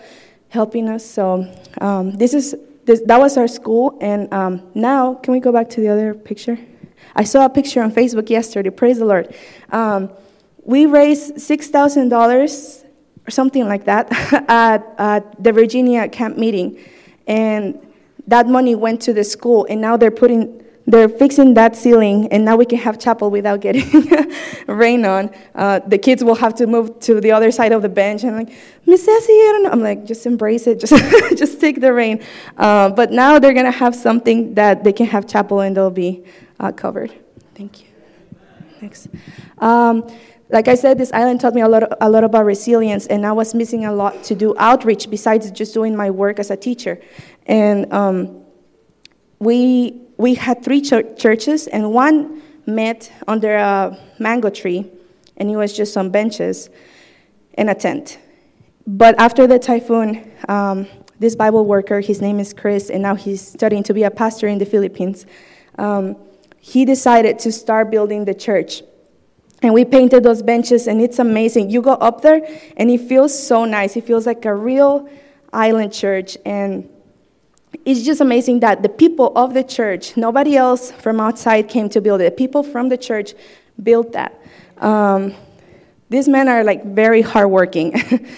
helping 0.50 0.88
us. 0.88 1.04
So 1.04 1.52
um, 1.82 2.12
this 2.12 2.34
is 2.34 2.56
this, 2.86 3.02
that 3.06 3.19
was 3.19 3.38
our 3.38 3.47
school, 3.47 3.97
and 4.02 4.32
um, 4.34 4.71
now 4.74 5.15
can 5.15 5.34
we 5.34 5.39
go 5.39 5.52
back 5.52 5.69
to 5.71 5.82
the 5.82 5.89
other 5.89 6.13
picture? 6.13 6.58
I 7.15 7.24
saw 7.24 7.45
a 7.45 7.50
picture 7.50 7.82
on 7.82 7.91
Facebook 7.91 8.30
yesterday. 8.30 8.69
Praise 8.69 9.00
the 9.00 9.06
Lord. 9.06 9.36
Um, 9.71 10.12
we 10.63 10.86
raised 10.86 11.41
six 11.41 11.67
thousand 11.69 12.10
dollars 12.10 12.86
or 13.28 13.32
something 13.32 13.67
like 13.67 13.86
that 13.86 14.12
at, 14.50 14.95
at 14.97 15.43
the 15.43 15.52
Virginia 15.52 16.08
camp 16.08 16.38
meeting, 16.38 16.80
and 17.28 17.80
that 18.28 18.47
money 18.47 18.76
went 18.76 19.02
to 19.02 19.13
the 19.13 19.24
school, 19.24 19.65
and 19.69 19.82
now 19.82 19.97
they're 19.97 20.12
putting 20.12 20.63
they're 20.91 21.10
fixing 21.10 21.54
that 21.54 21.75
ceiling, 21.75 22.27
and 22.32 22.43
now 22.43 22.56
we 22.56 22.65
can 22.65 22.77
have 22.77 22.99
chapel 22.99 23.32
without 23.32 23.62
getting 23.62 23.86
rain 24.67 25.06
on. 25.06 25.34
Uh, 25.56 25.80
the 25.88 25.97
kids 25.97 26.23
will 26.23 26.36
have 26.36 26.54
to 26.56 26.67
move 26.67 26.99
to 27.01 27.21
the 27.21 27.32
other 27.32 27.51
side 27.51 27.71
of 27.71 27.82
the 27.82 27.89
bench. 27.89 28.23
And 28.23 28.36
I'm 28.36 28.45
like, 28.45 28.56
Miss 28.86 29.06
Sassy, 29.06 29.34
I 29.34 29.49
don't 29.54 29.63
know. 29.63 29.71
I'm 29.71 29.82
like, 29.82 30.06
just 30.06 30.25
embrace 30.25 30.67
it, 30.67 30.80
just, 30.86 30.93
just 31.38 31.62
take 31.62 31.80
the 31.80 31.93
rain. 31.93 32.21
Uh, 32.58 32.89
but 32.89 33.12
now 33.12 33.39
they're 33.39 33.54
going 33.54 33.65
to 33.65 33.71
have 33.71 33.95
something 33.95 34.54
that 34.56 34.84
they 34.84 34.93
can 34.93 35.06
have 35.06 35.27
chapel 35.27 35.62
and 35.62 35.75
they'll 35.75 35.89
be 35.89 36.23
uh, 36.60 36.71
covered. 36.71 37.12
Thank 37.56 37.82
you. 37.82 37.88
Next. 38.82 39.08
Um, 39.60 40.10
like 40.49 40.67
I 40.67 40.75
said, 40.75 40.97
this 40.97 41.13
island 41.13 41.39
taught 41.39 41.54
me 41.54 41.62
a 41.62 41.67
lot, 41.67 41.84
a 42.01 42.10
lot 42.10 42.25
about 42.25 42.45
resilience, 42.45 43.08
and 43.08 43.25
I 43.25 43.32
was 43.32 43.56
missing 43.56 43.86
a 43.86 43.93
lot 43.93 44.23
to 44.25 44.36
do 44.36 44.54
outreach 44.58 45.10
besides 45.10 45.49
just 45.51 45.73
doing 45.73 45.95
my 45.95 46.12
work 46.12 46.39
as 46.39 46.51
a 46.51 46.58
teacher. 46.58 46.99
And 47.45 47.91
um, 47.93 48.43
we, 49.39 50.01
we 50.21 50.36
had 50.36 50.63
three 50.63 50.81
ch- 50.81 51.17
churches, 51.17 51.67
and 51.67 51.91
one 51.91 52.41
met 52.67 53.12
under 53.27 53.55
a 53.55 53.97
mango 54.19 54.49
tree, 54.49 54.89
and 55.38 55.49
it 55.49 55.55
was 55.55 55.75
just 55.75 55.93
some 55.93 56.12
benches 56.12 56.69
and 57.55 57.69
a 57.69 57.75
tent. 57.75 58.19
But 58.86 59.15
after 59.19 59.47
the 59.47 59.57
typhoon, 59.57 60.31
um, 60.47 60.88
this 61.19 61.36
Bible 61.36 61.65
worker, 61.65 62.01
his 62.01 62.21
name 62.21 62.39
is 62.39 62.53
Chris, 62.53 62.89
and 62.89 63.01
now 63.01 63.15
he's 63.15 63.41
studying 63.41 63.84
to 63.84 63.93
be 63.93 64.03
a 64.03 64.12
pastor 64.12 64.47
in 64.47 64.60
the 64.60 64.65
Philippines. 64.65 65.25
Um, 65.79 66.15
he 66.60 66.86
decided 66.86 67.39
to 67.39 67.51
start 67.51 67.89
building 67.89 68.25
the 68.25 68.36
church. 68.36 68.84
And 69.63 69.73
we 69.73 69.86
painted 69.86 70.23
those 70.23 70.43
benches, 70.43 70.88
and 70.88 71.01
it's 71.01 71.17
amazing. 71.17 71.71
You 71.71 71.81
go 71.81 71.93
up 71.93 72.21
there, 72.21 72.41
and 72.77 72.91
it 72.91 73.01
feels 73.01 73.34
so 73.47 73.65
nice. 73.65 73.95
It 73.95 74.05
feels 74.05 74.27
like 74.27 74.45
a 74.45 74.53
real 74.53 75.10
island 75.51 75.93
church. 75.93 76.38
And 76.45 76.89
it's 77.86 78.03
just 78.03 78.21
amazing 78.21 78.60
that 78.60 78.84
the 78.84 78.89
people 78.89 79.31
of 79.36 79.53
the 79.53 79.63
church, 79.63 80.17
nobody 80.17 80.55
else 80.55 80.91
from 80.91 81.19
outside 81.19 81.69
came 81.69 81.89
to 81.89 82.01
build 82.01 82.21
it. 82.21 82.38
People 82.38 82.63
from 82.63 82.89
the 82.89 82.97
church 82.97 83.34
built 83.81 84.12
that. 84.13 84.39
Um, 84.77 85.34
these 86.10 86.27
men 86.27 86.49
are 86.49 86.63
like 86.63 86.84
very 86.84 87.21
hardworking, 87.21 87.93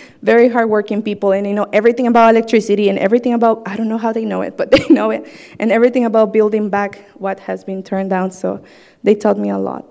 very 0.22 0.48
hardworking 0.48 1.02
people, 1.02 1.32
and 1.32 1.46
they 1.46 1.54
know 1.54 1.68
everything 1.74 2.06
about 2.06 2.30
electricity 2.30 2.88
and 2.88 3.00
everything 3.00 3.34
about, 3.34 3.64
I 3.66 3.76
don't 3.76 3.90
know 3.90 3.98
how 3.98 4.14
they 4.14 4.26
know 4.26 4.44
it, 4.44 4.56
but 4.56 4.70
they 4.72 4.88
know 4.90 5.10
it, 5.10 5.26
and 5.60 5.72
everything 5.72 6.06
about 6.06 6.32
building 6.32 6.70
back 6.70 7.04
what 7.16 7.40
has 7.42 7.64
been 7.64 7.82
turned 7.82 8.12
down. 8.12 8.30
So 8.30 8.64
they 9.02 9.16
taught 9.16 9.40
me 9.40 9.50
a 9.50 9.58
lot. 9.58 9.86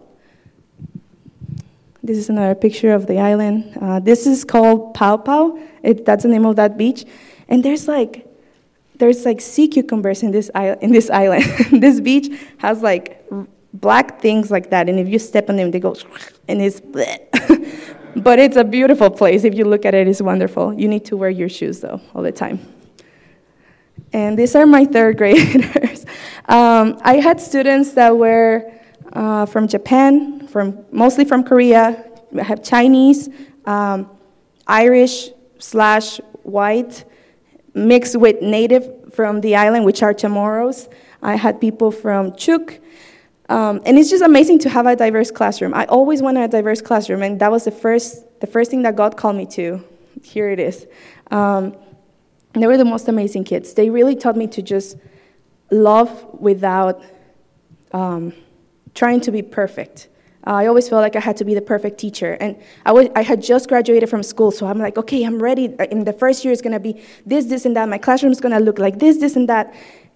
This 2.05 2.19
is 2.19 2.29
another 2.29 2.55
picture 2.55 2.93
of 2.93 3.07
the 3.07 3.19
island. 3.19 3.77
Uh, 3.81 3.99
this 3.99 4.27
is 4.27 4.45
called 4.45 4.95
Pau 4.95 5.17
Pau. 5.17 5.59
It, 5.83 6.05
that's 6.05 6.23
the 6.23 6.29
name 6.29 6.47
of 6.47 6.57
that 6.57 6.77
beach. 6.77 7.05
And 7.49 7.65
there's 7.65 7.89
like, 7.89 8.32
there's 9.03 9.25
like 9.25 9.41
sea 9.41 9.67
cucumbers 9.67 10.23
in 10.23 10.31
this, 10.31 10.49
in 10.81 10.93
this 10.93 11.11
island. 11.11 11.43
this 11.83 11.99
beach 11.99 12.29
has 12.59 12.83
like 12.83 13.29
black 13.75 14.21
things 14.21 14.49
like 14.49 14.71
that. 14.71 14.89
And 14.89 15.01
if 15.01 15.09
you 15.09 15.19
step 15.19 15.51
on 15.51 15.57
them, 15.57 15.73
they 15.73 15.81
go, 15.81 15.97
and 16.49 16.63
it's, 16.63 16.81
but 18.17 18.39
it's 18.39 18.55
a 18.55 18.63
beautiful 18.63 19.11
place. 19.11 19.43
If 19.43 19.57
you 19.57 19.65
look 19.65 19.85
at 19.85 19.93
it, 19.93 20.07
it's 20.07 20.23
wonderful. 20.23 20.73
You 20.75 20.87
need 20.87 21.05
to 21.07 21.17
wear 21.17 21.31
your 21.31 21.49
shoes 21.49 21.81
though, 21.81 22.01
all 22.15 22.23
the 22.23 22.31
time. 22.31 22.61
And 24.13 24.39
these 24.39 24.55
are 24.55 24.67
my 24.67 24.85
third 24.85 25.19
graders. 25.19 26.07
Um, 26.47 26.97
I 27.03 27.17
had 27.17 27.41
students 27.41 27.95
that 27.95 28.17
were 28.17 28.71
uh, 29.15 29.47
from 29.47 29.67
Japan, 29.67 30.47
from 30.47 30.85
mostly 30.93 31.25
from 31.25 31.43
Korea. 31.43 32.09
I 32.39 32.45
have 32.45 32.63
Chinese, 32.63 33.29
um, 33.65 34.09
Irish 34.69 35.31
slash 35.59 36.21
white, 36.45 37.05
mixed 37.75 38.17
with 38.17 38.41
native 38.43 39.13
from 39.13 39.41
the 39.41 39.57
island, 39.57 39.85
which 39.85 40.03
are 40.03 40.15
Chamorros. 40.15 40.89
I 41.23 41.37
had 41.37 41.61
people 41.61 41.91
from 41.91 42.33
Chuuk. 42.33 42.79
Um, 43.49 43.83
and 43.85 43.99
it's 43.99 44.11
just 44.11 44.23
amazing 44.23 44.61
to 44.61 44.71
have 44.71 44.87
a 44.87 44.97
diverse 44.97 45.31
classroom. 45.31 45.75
I 45.75 45.85
always 45.87 46.23
wanted 46.23 46.45
a 46.45 46.49
diverse 46.49 46.81
classroom, 46.81 47.23
and 47.23 47.41
that 47.41 47.51
was 47.51 47.65
the 47.65 47.71
first, 47.71 48.25
the 48.41 48.47
first 48.47 48.71
thing 48.71 48.83
that 48.83 48.97
God 48.97 49.17
called 49.17 49.37
me 49.37 49.47
to. 49.47 49.85
Here 50.23 50.51
it 50.51 50.59
is. 50.59 50.87
Um, 51.31 51.77
they 52.55 52.67
were 52.67 52.77
the 52.77 52.85
most 52.85 53.09
amazing 53.09 53.45
kids. 53.45 53.75
They 53.75 53.91
really 53.91 54.15
taught 54.15 54.37
me 54.37 54.47
to 54.49 54.63
just 54.63 54.97
love 55.71 56.25
without 56.39 57.03
um, 57.93 58.33
trying 58.95 59.21
to 59.23 59.33
be 59.33 59.43
perfect. 59.43 60.09
Uh, 60.47 60.55
I 60.55 60.67
always 60.67 60.89
felt 60.89 61.03
like 61.03 61.15
I 61.15 61.21
had 61.21 61.37
to 61.37 61.45
be 61.45 61.55
the 61.55 61.63
perfect 61.63 61.99
teacher. 61.99 62.35
And 62.41 62.57
I, 62.85 62.93
was, 62.93 63.09
I 63.15 63.23
had 63.23 63.41
just 63.43 63.69
graduated 63.69 64.09
from 64.11 64.23
school, 64.23 64.51
so 64.51 64.67
I'm 64.67 64.79
like, 64.79 64.99
okay, 64.99 65.25
I'm 65.25 65.41
ready. 65.41 65.75
In 65.91 66.05
the 66.05 66.13
first 66.13 66.45
year, 66.45 66.53
it's 66.53 66.63
going 66.63 66.73
to 66.73 66.81
be 66.81 67.03
this, 67.25 67.47
this, 67.47 67.65
and 67.65 67.77
that. 67.77 67.89
My 67.89 67.99
classroom 67.99 68.33
is 68.33 68.41
going 68.41 68.53
to 68.53 68.61
look 68.61 68.79
like 68.79 68.99
this, 68.99 69.19
this, 69.19 69.37
and 69.37 69.49
that. 69.49 69.75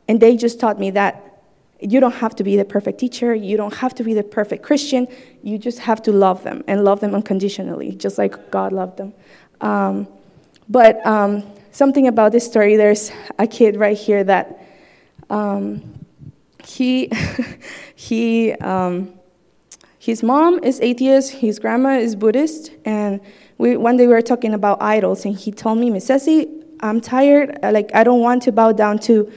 And 0.08 0.20
they 0.20 0.36
just 0.36 0.58
taught 0.58 0.78
me 0.78 0.90
that 0.92 1.22
you 1.80 2.00
don't 2.00 2.14
have 2.14 2.34
to 2.36 2.44
be 2.44 2.56
the 2.56 2.64
perfect 2.64 2.98
teacher. 2.98 3.34
You 3.34 3.56
don't 3.56 3.74
have 3.74 3.94
to 3.96 4.04
be 4.04 4.14
the 4.14 4.22
perfect 4.22 4.62
Christian. 4.62 5.06
You 5.42 5.58
just 5.58 5.78
have 5.80 6.02
to 6.02 6.12
love 6.12 6.42
them 6.42 6.64
and 6.66 6.84
love 6.84 7.00
them 7.00 7.14
unconditionally, 7.14 7.92
just 7.92 8.18
like 8.18 8.50
God 8.50 8.72
loved 8.72 8.96
them. 8.96 9.12
Um, 9.60 10.08
but 10.68 11.06
um, 11.06 11.44
something 11.70 12.08
about 12.08 12.32
this 12.32 12.44
story 12.46 12.76
there's 12.76 13.12
a 13.38 13.46
kid 13.46 13.76
right 13.76 13.96
here 13.96 14.24
that 14.24 14.58
um, 15.30 16.00
he, 16.64 17.10
he, 17.94 18.52
um, 18.54 19.15
his 20.06 20.22
mom 20.22 20.62
is 20.62 20.80
atheist, 20.80 21.32
his 21.32 21.58
grandma 21.58 21.98
is 21.98 22.14
Buddhist, 22.14 22.70
and 22.84 23.20
we, 23.58 23.76
one 23.76 23.96
day 23.96 24.06
we 24.06 24.12
were 24.12 24.22
talking 24.22 24.54
about 24.54 24.80
idols, 24.80 25.24
and 25.24 25.36
he 25.36 25.50
told 25.50 25.78
me, 25.78 25.90
Miss 25.90 26.08
I'm 26.78 27.00
tired, 27.00 27.58
like, 27.60 27.90
I 27.92 28.04
don't 28.04 28.20
want 28.20 28.44
to 28.44 28.52
bow 28.52 28.70
down 28.70 29.00
to, 29.00 29.28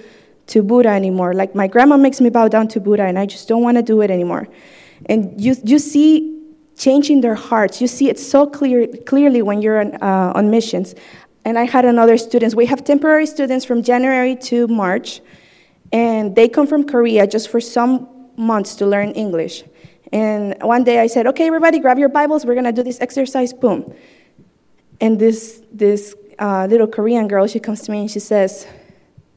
to 0.45 0.61
Buddha 0.61 0.89
anymore. 0.89 1.33
Like, 1.33 1.55
my 1.55 1.65
grandma 1.65 1.97
makes 1.97 2.21
me 2.21 2.29
bow 2.29 2.49
down 2.49 2.67
to 2.67 2.79
Buddha, 2.79 3.01
and 3.01 3.17
I 3.17 3.25
just 3.25 3.47
don't 3.47 3.63
want 3.63 3.77
to 3.77 3.81
do 3.81 4.01
it 4.01 4.11
anymore. 4.11 4.47
And 5.07 5.41
you, 5.41 5.55
you 5.63 5.79
see 5.79 6.39
changing 6.77 7.21
their 7.21 7.33
hearts. 7.33 7.81
You 7.81 7.87
see 7.87 8.07
it 8.07 8.19
so 8.19 8.45
clear, 8.45 8.85
clearly 9.07 9.41
when 9.41 9.63
you're 9.63 9.79
on, 9.79 9.95
uh, 9.95 10.33
on 10.35 10.51
missions. 10.51 10.93
And 11.45 11.57
I 11.57 11.63
had 11.63 11.83
another 11.83 12.15
students. 12.19 12.53
We 12.53 12.67
have 12.67 12.83
temporary 12.83 13.25
students 13.25 13.65
from 13.65 13.81
January 13.81 14.35
to 14.35 14.67
March, 14.67 15.21
and 15.91 16.35
they 16.35 16.47
come 16.47 16.67
from 16.67 16.83
Korea 16.83 17.25
just 17.25 17.49
for 17.49 17.59
some 17.59 18.07
months 18.37 18.75
to 18.75 18.85
learn 18.85 19.13
English. 19.13 19.63
And 20.11 20.55
one 20.61 20.83
day 20.83 20.99
I 20.99 21.07
said, 21.07 21.27
okay, 21.27 21.47
everybody, 21.47 21.79
grab 21.79 21.99
your 21.99 22.09
Bibles. 22.09 22.45
We're 22.45 22.55
going 22.55 22.65
to 22.65 22.71
do 22.71 22.83
this 22.83 22.99
exercise. 23.01 23.53
Boom. 23.53 23.93
And 24.99 25.19
this, 25.19 25.61
this 25.71 26.15
uh, 26.39 26.67
little 26.69 26.87
Korean 26.87 27.27
girl, 27.27 27.47
she 27.47 27.59
comes 27.59 27.81
to 27.81 27.91
me 27.91 28.01
and 28.01 28.11
she 28.11 28.19
says, 28.19 28.67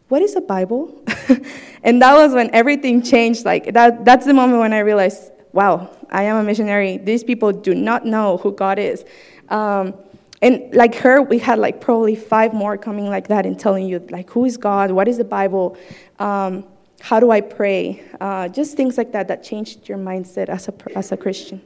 what 0.08 0.22
is 0.22 0.34
a 0.36 0.40
Bible? 0.40 1.04
and 1.82 2.00
that 2.02 2.14
was 2.14 2.34
when 2.34 2.54
everything 2.54 3.02
changed. 3.02 3.44
Like, 3.44 3.72
that, 3.74 4.04
that's 4.04 4.26
the 4.26 4.34
moment 4.34 4.60
when 4.60 4.72
I 4.72 4.80
realized, 4.80 5.30
wow, 5.52 5.90
I 6.10 6.24
am 6.24 6.36
a 6.36 6.42
missionary. 6.42 6.98
These 6.98 7.24
people 7.24 7.52
do 7.52 7.74
not 7.74 8.04
know 8.04 8.38
who 8.38 8.52
God 8.52 8.78
is. 8.78 9.04
Um, 9.48 9.94
and 10.40 10.74
like 10.74 10.94
her, 10.96 11.22
we 11.22 11.38
had 11.38 11.58
like 11.58 11.80
probably 11.80 12.16
five 12.16 12.52
more 12.52 12.76
coming 12.76 13.08
like 13.08 13.28
that 13.28 13.46
and 13.46 13.58
telling 13.58 13.86
you, 13.86 14.00
like, 14.10 14.28
who 14.30 14.44
is 14.44 14.56
God? 14.56 14.90
What 14.90 15.06
is 15.06 15.18
the 15.18 15.24
Bible? 15.24 15.76
Um, 16.18 16.64
how 17.02 17.18
do 17.18 17.32
I 17.32 17.40
pray? 17.40 18.00
Uh, 18.20 18.46
just 18.46 18.76
things 18.76 18.96
like 18.96 19.10
that 19.10 19.26
that 19.26 19.42
changed 19.42 19.88
your 19.88 19.98
mindset 19.98 20.48
as 20.48 20.68
a, 20.68 20.74
as 20.96 21.10
a 21.10 21.16
Christian. 21.16 21.60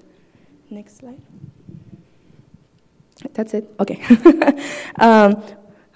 Next 0.71 0.97
slide. 0.97 1.21
That's 3.35 3.53
it? 3.53 3.71
Okay. 3.79 4.03
um, 4.99 5.43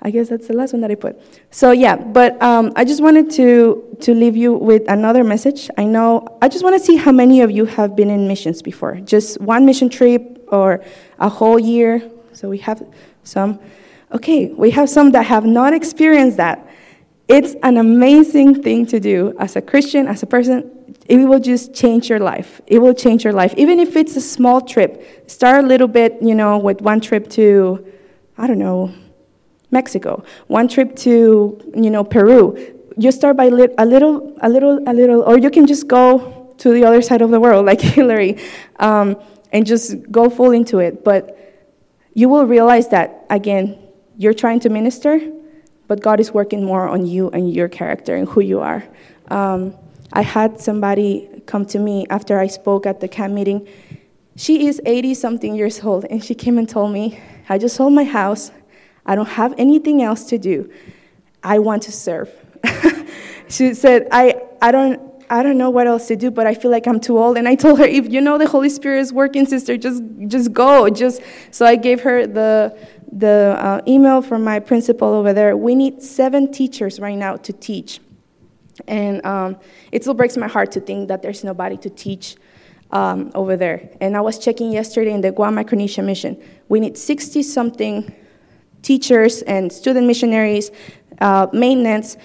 I 0.02 0.10
guess 0.10 0.28
that's 0.28 0.46
the 0.46 0.52
last 0.52 0.74
one 0.74 0.82
that 0.82 0.90
I 0.90 0.94
put. 0.94 1.18
So 1.50 1.72
yeah, 1.72 1.96
but 1.96 2.40
um, 2.42 2.72
I 2.76 2.84
just 2.84 3.02
wanted 3.02 3.30
to 3.32 3.96
to 4.00 4.14
leave 4.14 4.36
you 4.36 4.52
with 4.52 4.82
another 4.88 5.24
message. 5.24 5.70
I 5.76 5.84
know 5.84 6.38
I 6.42 6.48
just 6.48 6.62
want 6.62 6.78
to 6.78 6.84
see 6.84 6.96
how 6.96 7.12
many 7.12 7.40
of 7.40 7.50
you 7.50 7.64
have 7.64 7.96
been 7.96 8.10
in 8.10 8.28
missions 8.28 8.60
before, 8.60 8.96
just 8.96 9.40
one 9.40 9.64
mission 9.64 9.88
trip 9.88 10.44
or 10.48 10.84
a 11.18 11.28
whole 11.28 11.58
year. 11.58 12.10
So 12.32 12.48
we 12.48 12.58
have 12.58 12.82
some. 13.24 13.58
Okay, 14.12 14.48
we 14.48 14.70
have 14.72 14.88
some 14.88 15.12
that 15.12 15.24
have 15.26 15.44
not 15.46 15.72
experienced 15.72 16.36
that. 16.38 16.66
It's 17.30 17.54
an 17.62 17.76
amazing 17.76 18.60
thing 18.60 18.86
to 18.86 18.98
do 18.98 19.36
as 19.38 19.54
a 19.54 19.62
Christian, 19.62 20.08
as 20.08 20.20
a 20.24 20.26
person. 20.26 20.68
It 21.06 21.18
will 21.18 21.38
just 21.38 21.72
change 21.72 22.10
your 22.10 22.18
life. 22.18 22.60
It 22.66 22.80
will 22.80 22.92
change 22.92 23.22
your 23.22 23.32
life. 23.32 23.54
Even 23.56 23.78
if 23.78 23.94
it's 23.94 24.16
a 24.16 24.20
small 24.20 24.60
trip, 24.60 25.30
start 25.30 25.64
a 25.64 25.66
little 25.68 25.86
bit, 25.86 26.18
you 26.20 26.34
know, 26.34 26.58
with 26.58 26.80
one 26.82 27.00
trip 27.00 27.30
to, 27.30 27.86
I 28.36 28.48
don't 28.48 28.58
know, 28.58 28.92
Mexico, 29.70 30.24
one 30.48 30.66
trip 30.66 30.96
to, 31.06 31.72
you 31.72 31.90
know, 31.90 32.02
Peru. 32.02 32.56
You 32.96 33.12
start 33.12 33.36
by 33.36 33.46
li- 33.46 33.76
a 33.78 33.86
little, 33.86 34.36
a 34.42 34.48
little, 34.48 34.80
a 34.88 34.92
little, 34.92 35.22
or 35.22 35.38
you 35.38 35.50
can 35.50 35.68
just 35.68 35.86
go 35.86 36.52
to 36.58 36.72
the 36.72 36.84
other 36.84 37.00
side 37.00 37.22
of 37.22 37.30
the 37.30 37.38
world, 37.38 37.64
like 37.70 37.80
Hillary, 37.80 38.38
um, 38.80 39.16
and 39.52 39.64
just 39.64 40.10
go 40.10 40.30
full 40.30 40.50
into 40.50 40.80
it. 40.80 41.04
But 41.04 41.38
you 42.12 42.28
will 42.28 42.44
realize 42.44 42.88
that, 42.88 43.24
again, 43.30 43.78
you're 44.18 44.34
trying 44.34 44.58
to 44.60 44.68
minister, 44.68 45.20
but 45.90 46.00
God 46.00 46.20
is 46.20 46.32
working 46.32 46.62
more 46.64 46.86
on 46.86 47.04
you 47.04 47.30
and 47.30 47.52
your 47.52 47.68
character 47.68 48.14
and 48.14 48.28
who 48.28 48.40
you 48.40 48.60
are. 48.60 48.84
Um, 49.26 49.74
I 50.12 50.22
had 50.22 50.60
somebody 50.60 51.28
come 51.46 51.66
to 51.66 51.80
me 51.80 52.06
after 52.10 52.38
I 52.38 52.46
spoke 52.46 52.86
at 52.86 53.00
the 53.00 53.08
camp 53.08 53.34
meeting. 53.34 53.66
She 54.36 54.68
is 54.68 54.80
80 54.86 55.14
something 55.14 55.52
years 55.56 55.82
old, 55.82 56.04
and 56.04 56.22
she 56.22 56.32
came 56.32 56.58
and 56.58 56.68
told 56.68 56.92
me, 56.92 57.20
I 57.48 57.58
just 57.58 57.74
sold 57.74 57.92
my 57.92 58.04
house. 58.04 58.52
I 59.04 59.16
don't 59.16 59.30
have 59.30 59.52
anything 59.58 60.00
else 60.00 60.26
to 60.26 60.38
do. 60.38 60.70
I 61.42 61.58
want 61.58 61.82
to 61.82 61.92
serve. 61.92 62.30
she 63.48 63.74
said, 63.74 64.06
I, 64.12 64.40
I 64.62 64.70
don't, 64.70 65.10
I 65.28 65.42
don't 65.42 65.58
know 65.58 65.70
what 65.70 65.88
else 65.88 66.06
to 66.06 66.14
do, 66.14 66.30
but 66.30 66.46
I 66.46 66.54
feel 66.54 66.70
like 66.70 66.86
I'm 66.86 67.00
too 67.00 67.18
old. 67.18 67.36
And 67.36 67.48
I 67.48 67.56
told 67.56 67.80
her, 67.80 67.84
if 67.84 68.12
you 68.12 68.20
know 68.20 68.38
the 68.38 68.46
Holy 68.46 68.68
Spirit 68.68 69.00
is 69.00 69.12
working, 69.12 69.44
sister, 69.44 69.76
just 69.76 70.02
just 70.28 70.52
go. 70.52 70.88
Just 70.88 71.22
so 71.50 71.66
I 71.66 71.74
gave 71.74 72.00
her 72.02 72.28
the 72.28 72.76
the 73.12 73.56
uh, 73.58 73.80
email 73.86 74.22
from 74.22 74.44
my 74.44 74.60
principal 74.60 75.08
over 75.08 75.32
there. 75.32 75.56
We 75.56 75.74
need 75.74 76.02
seven 76.02 76.52
teachers 76.52 77.00
right 77.00 77.16
now 77.16 77.36
to 77.36 77.52
teach, 77.52 78.00
and 78.86 79.24
um, 79.26 79.56
it 79.92 80.02
still 80.02 80.14
breaks 80.14 80.36
my 80.36 80.48
heart 80.48 80.72
to 80.72 80.80
think 80.80 81.08
that 81.08 81.22
there's 81.22 81.44
nobody 81.44 81.76
to 81.78 81.90
teach 81.90 82.36
um, 82.92 83.30
over 83.34 83.56
there. 83.56 83.88
And 84.00 84.16
I 84.16 84.20
was 84.20 84.38
checking 84.38 84.72
yesterday 84.72 85.12
in 85.12 85.20
the 85.20 85.32
Guam 85.32 85.54
Micronesia 85.54 86.02
mission. 86.02 86.40
We 86.68 86.80
need 86.80 86.96
60 86.96 87.42
something 87.42 88.14
teachers 88.82 89.42
and 89.42 89.72
student 89.72 90.06
missionaries, 90.06 90.70
uh, 91.20 91.48
maintenance. 91.52 92.16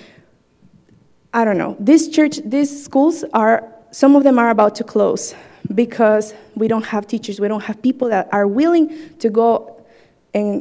I 1.33 1.43
don't 1.43 1.57
know. 1.57 1.75
This 1.79 2.07
church, 2.07 2.39
these 2.45 2.83
schools 2.83 3.25
are, 3.33 3.71
some 3.91 4.15
of 4.15 4.23
them 4.23 4.39
are 4.39 4.49
about 4.49 4.75
to 4.75 4.83
close 4.83 5.35
because 5.73 6.33
we 6.55 6.67
don't 6.67 6.85
have 6.85 7.07
teachers. 7.07 7.39
We 7.39 7.47
don't 7.47 7.63
have 7.63 7.81
people 7.81 8.07
that 8.09 8.29
are 8.31 8.47
willing 8.47 9.17
to 9.19 9.29
go 9.29 9.74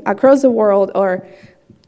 across 0.06 0.42
the 0.42 0.50
world 0.50 0.90
or 0.94 1.26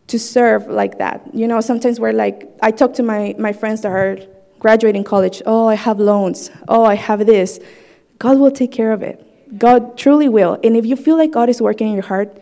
to 0.08 0.18
serve 0.18 0.66
like 0.68 0.98
that. 0.98 1.22
You 1.34 1.46
know, 1.46 1.60
sometimes 1.60 1.98
we're 1.98 2.12
like, 2.12 2.48
I 2.62 2.70
talk 2.70 2.94
to 2.94 3.02
my, 3.02 3.34
my 3.38 3.52
friends 3.52 3.80
that 3.82 3.92
are 3.92 4.18
graduating 4.58 5.04
college. 5.04 5.42
Oh, 5.46 5.66
I 5.66 5.74
have 5.74 5.98
loans. 5.98 6.50
Oh, 6.68 6.84
I 6.84 6.94
have 6.94 7.26
this. 7.26 7.58
God 8.18 8.38
will 8.38 8.50
take 8.50 8.72
care 8.72 8.92
of 8.92 9.02
it. 9.02 9.22
God 9.58 9.96
truly 9.96 10.28
will. 10.28 10.58
And 10.64 10.76
if 10.76 10.86
you 10.86 10.96
feel 10.96 11.16
like 11.16 11.32
God 11.32 11.48
is 11.48 11.60
working 11.60 11.88
in 11.88 11.94
your 11.94 12.02
heart, 12.02 12.38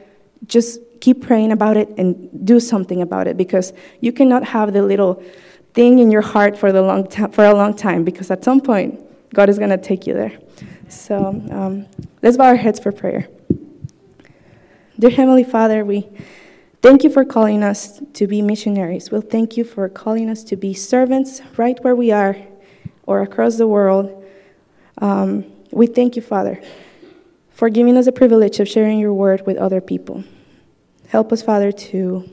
just 0.47 0.81
keep 1.01 1.23
praying 1.23 1.53
about 1.53 1.77
it 1.77 1.89
and 1.99 2.47
do 2.47 2.61
something 2.61 3.03
about 3.03 3.27
it 3.27 3.37
because 3.37 3.73
you 4.01 4.13
cannot 4.13 4.45
have 4.45 4.73
the 4.73 4.83
little 4.83 5.23
thing 5.75 5.99
in 5.99 6.11
your 6.11 6.23
heart 6.23 6.57
for, 6.57 6.73
the 6.73 6.81
long 6.81 7.07
time, 7.07 7.31
for 7.31 7.45
a 7.45 7.55
long 7.55 7.75
time 7.75 8.05
because 8.05 8.31
at 8.31 8.45
some 8.45 8.61
point, 8.61 9.01
God 9.35 9.49
is 9.49 9.59
going 9.59 9.71
to 9.71 9.79
take 9.79 10.07
you 10.07 10.15
there. 10.15 10.33
So 10.89 11.27
um, 11.51 11.87
let's 12.23 12.37
bow 12.37 12.47
our 12.47 12.57
heads 12.57 12.79
for 12.79 12.93
prayer. 12.93 13.29
Dear 14.97 15.11
Heavenly 15.11 15.43
Father, 15.43 15.85
we 15.85 16.09
thank 16.81 17.03
you 17.03 17.11
for 17.11 17.25
calling 17.25 17.65
us 17.65 18.01
to 18.13 18.29
be 18.29 18.41
missionaries. 18.43 19.11
We'll 19.11 19.23
thank 19.23 19.57
you 19.57 19.65
for 19.65 19.89
calling 19.89 20.31
us 20.31 20.45
to 20.45 20.57
be 20.57 20.73
servants 20.73 21.41
right 21.57 21.77
where 21.83 21.97
we 21.97 22.13
are 22.13 22.37
or 23.03 23.21
across 23.21 23.57
the 23.57 23.67
world. 23.67 24.25
Um, 24.99 25.47
we 25.73 25.89
thank 25.89 26.15
you, 26.15 26.23
Father, 26.23 26.63
for 27.51 27.69
giving 27.71 27.97
us 27.97 28.05
the 28.05 28.13
privilege 28.13 28.61
of 28.61 28.69
sharing 28.69 29.01
your 29.01 29.13
word 29.13 29.45
with 29.45 29.57
other 29.57 29.81
people. 29.81 30.23
Help 31.09 31.33
us, 31.33 31.43
Father, 31.43 31.73
to 31.73 32.31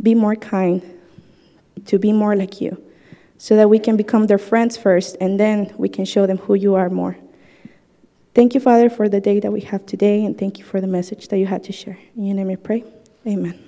be 0.00 0.14
more 0.14 0.36
kind, 0.36 1.00
to 1.86 1.98
be 1.98 2.12
more 2.12 2.36
like 2.36 2.60
you, 2.60 2.80
so 3.38 3.56
that 3.56 3.68
we 3.68 3.80
can 3.80 3.96
become 3.96 4.28
their 4.28 4.38
friends 4.38 4.76
first, 4.76 5.16
and 5.20 5.40
then 5.40 5.74
we 5.76 5.88
can 5.88 6.04
show 6.04 6.28
them 6.28 6.38
who 6.38 6.54
you 6.54 6.76
are 6.76 6.90
more. 6.90 7.18
Thank 8.34 8.54
you, 8.54 8.60
Father, 8.60 8.88
for 8.88 9.08
the 9.08 9.20
day 9.20 9.40
that 9.40 9.50
we 9.50 9.60
have 9.62 9.84
today, 9.86 10.24
and 10.24 10.38
thank 10.38 10.58
you 10.58 10.64
for 10.64 10.80
the 10.80 10.86
message 10.86 11.28
that 11.28 11.38
you 11.38 11.46
had 11.46 11.64
to 11.64 11.72
share. 11.72 11.98
In 12.16 12.24
your 12.24 12.36
name 12.36 12.50
I 12.50 12.56
pray. 12.56 12.84
Amen. 13.26 13.58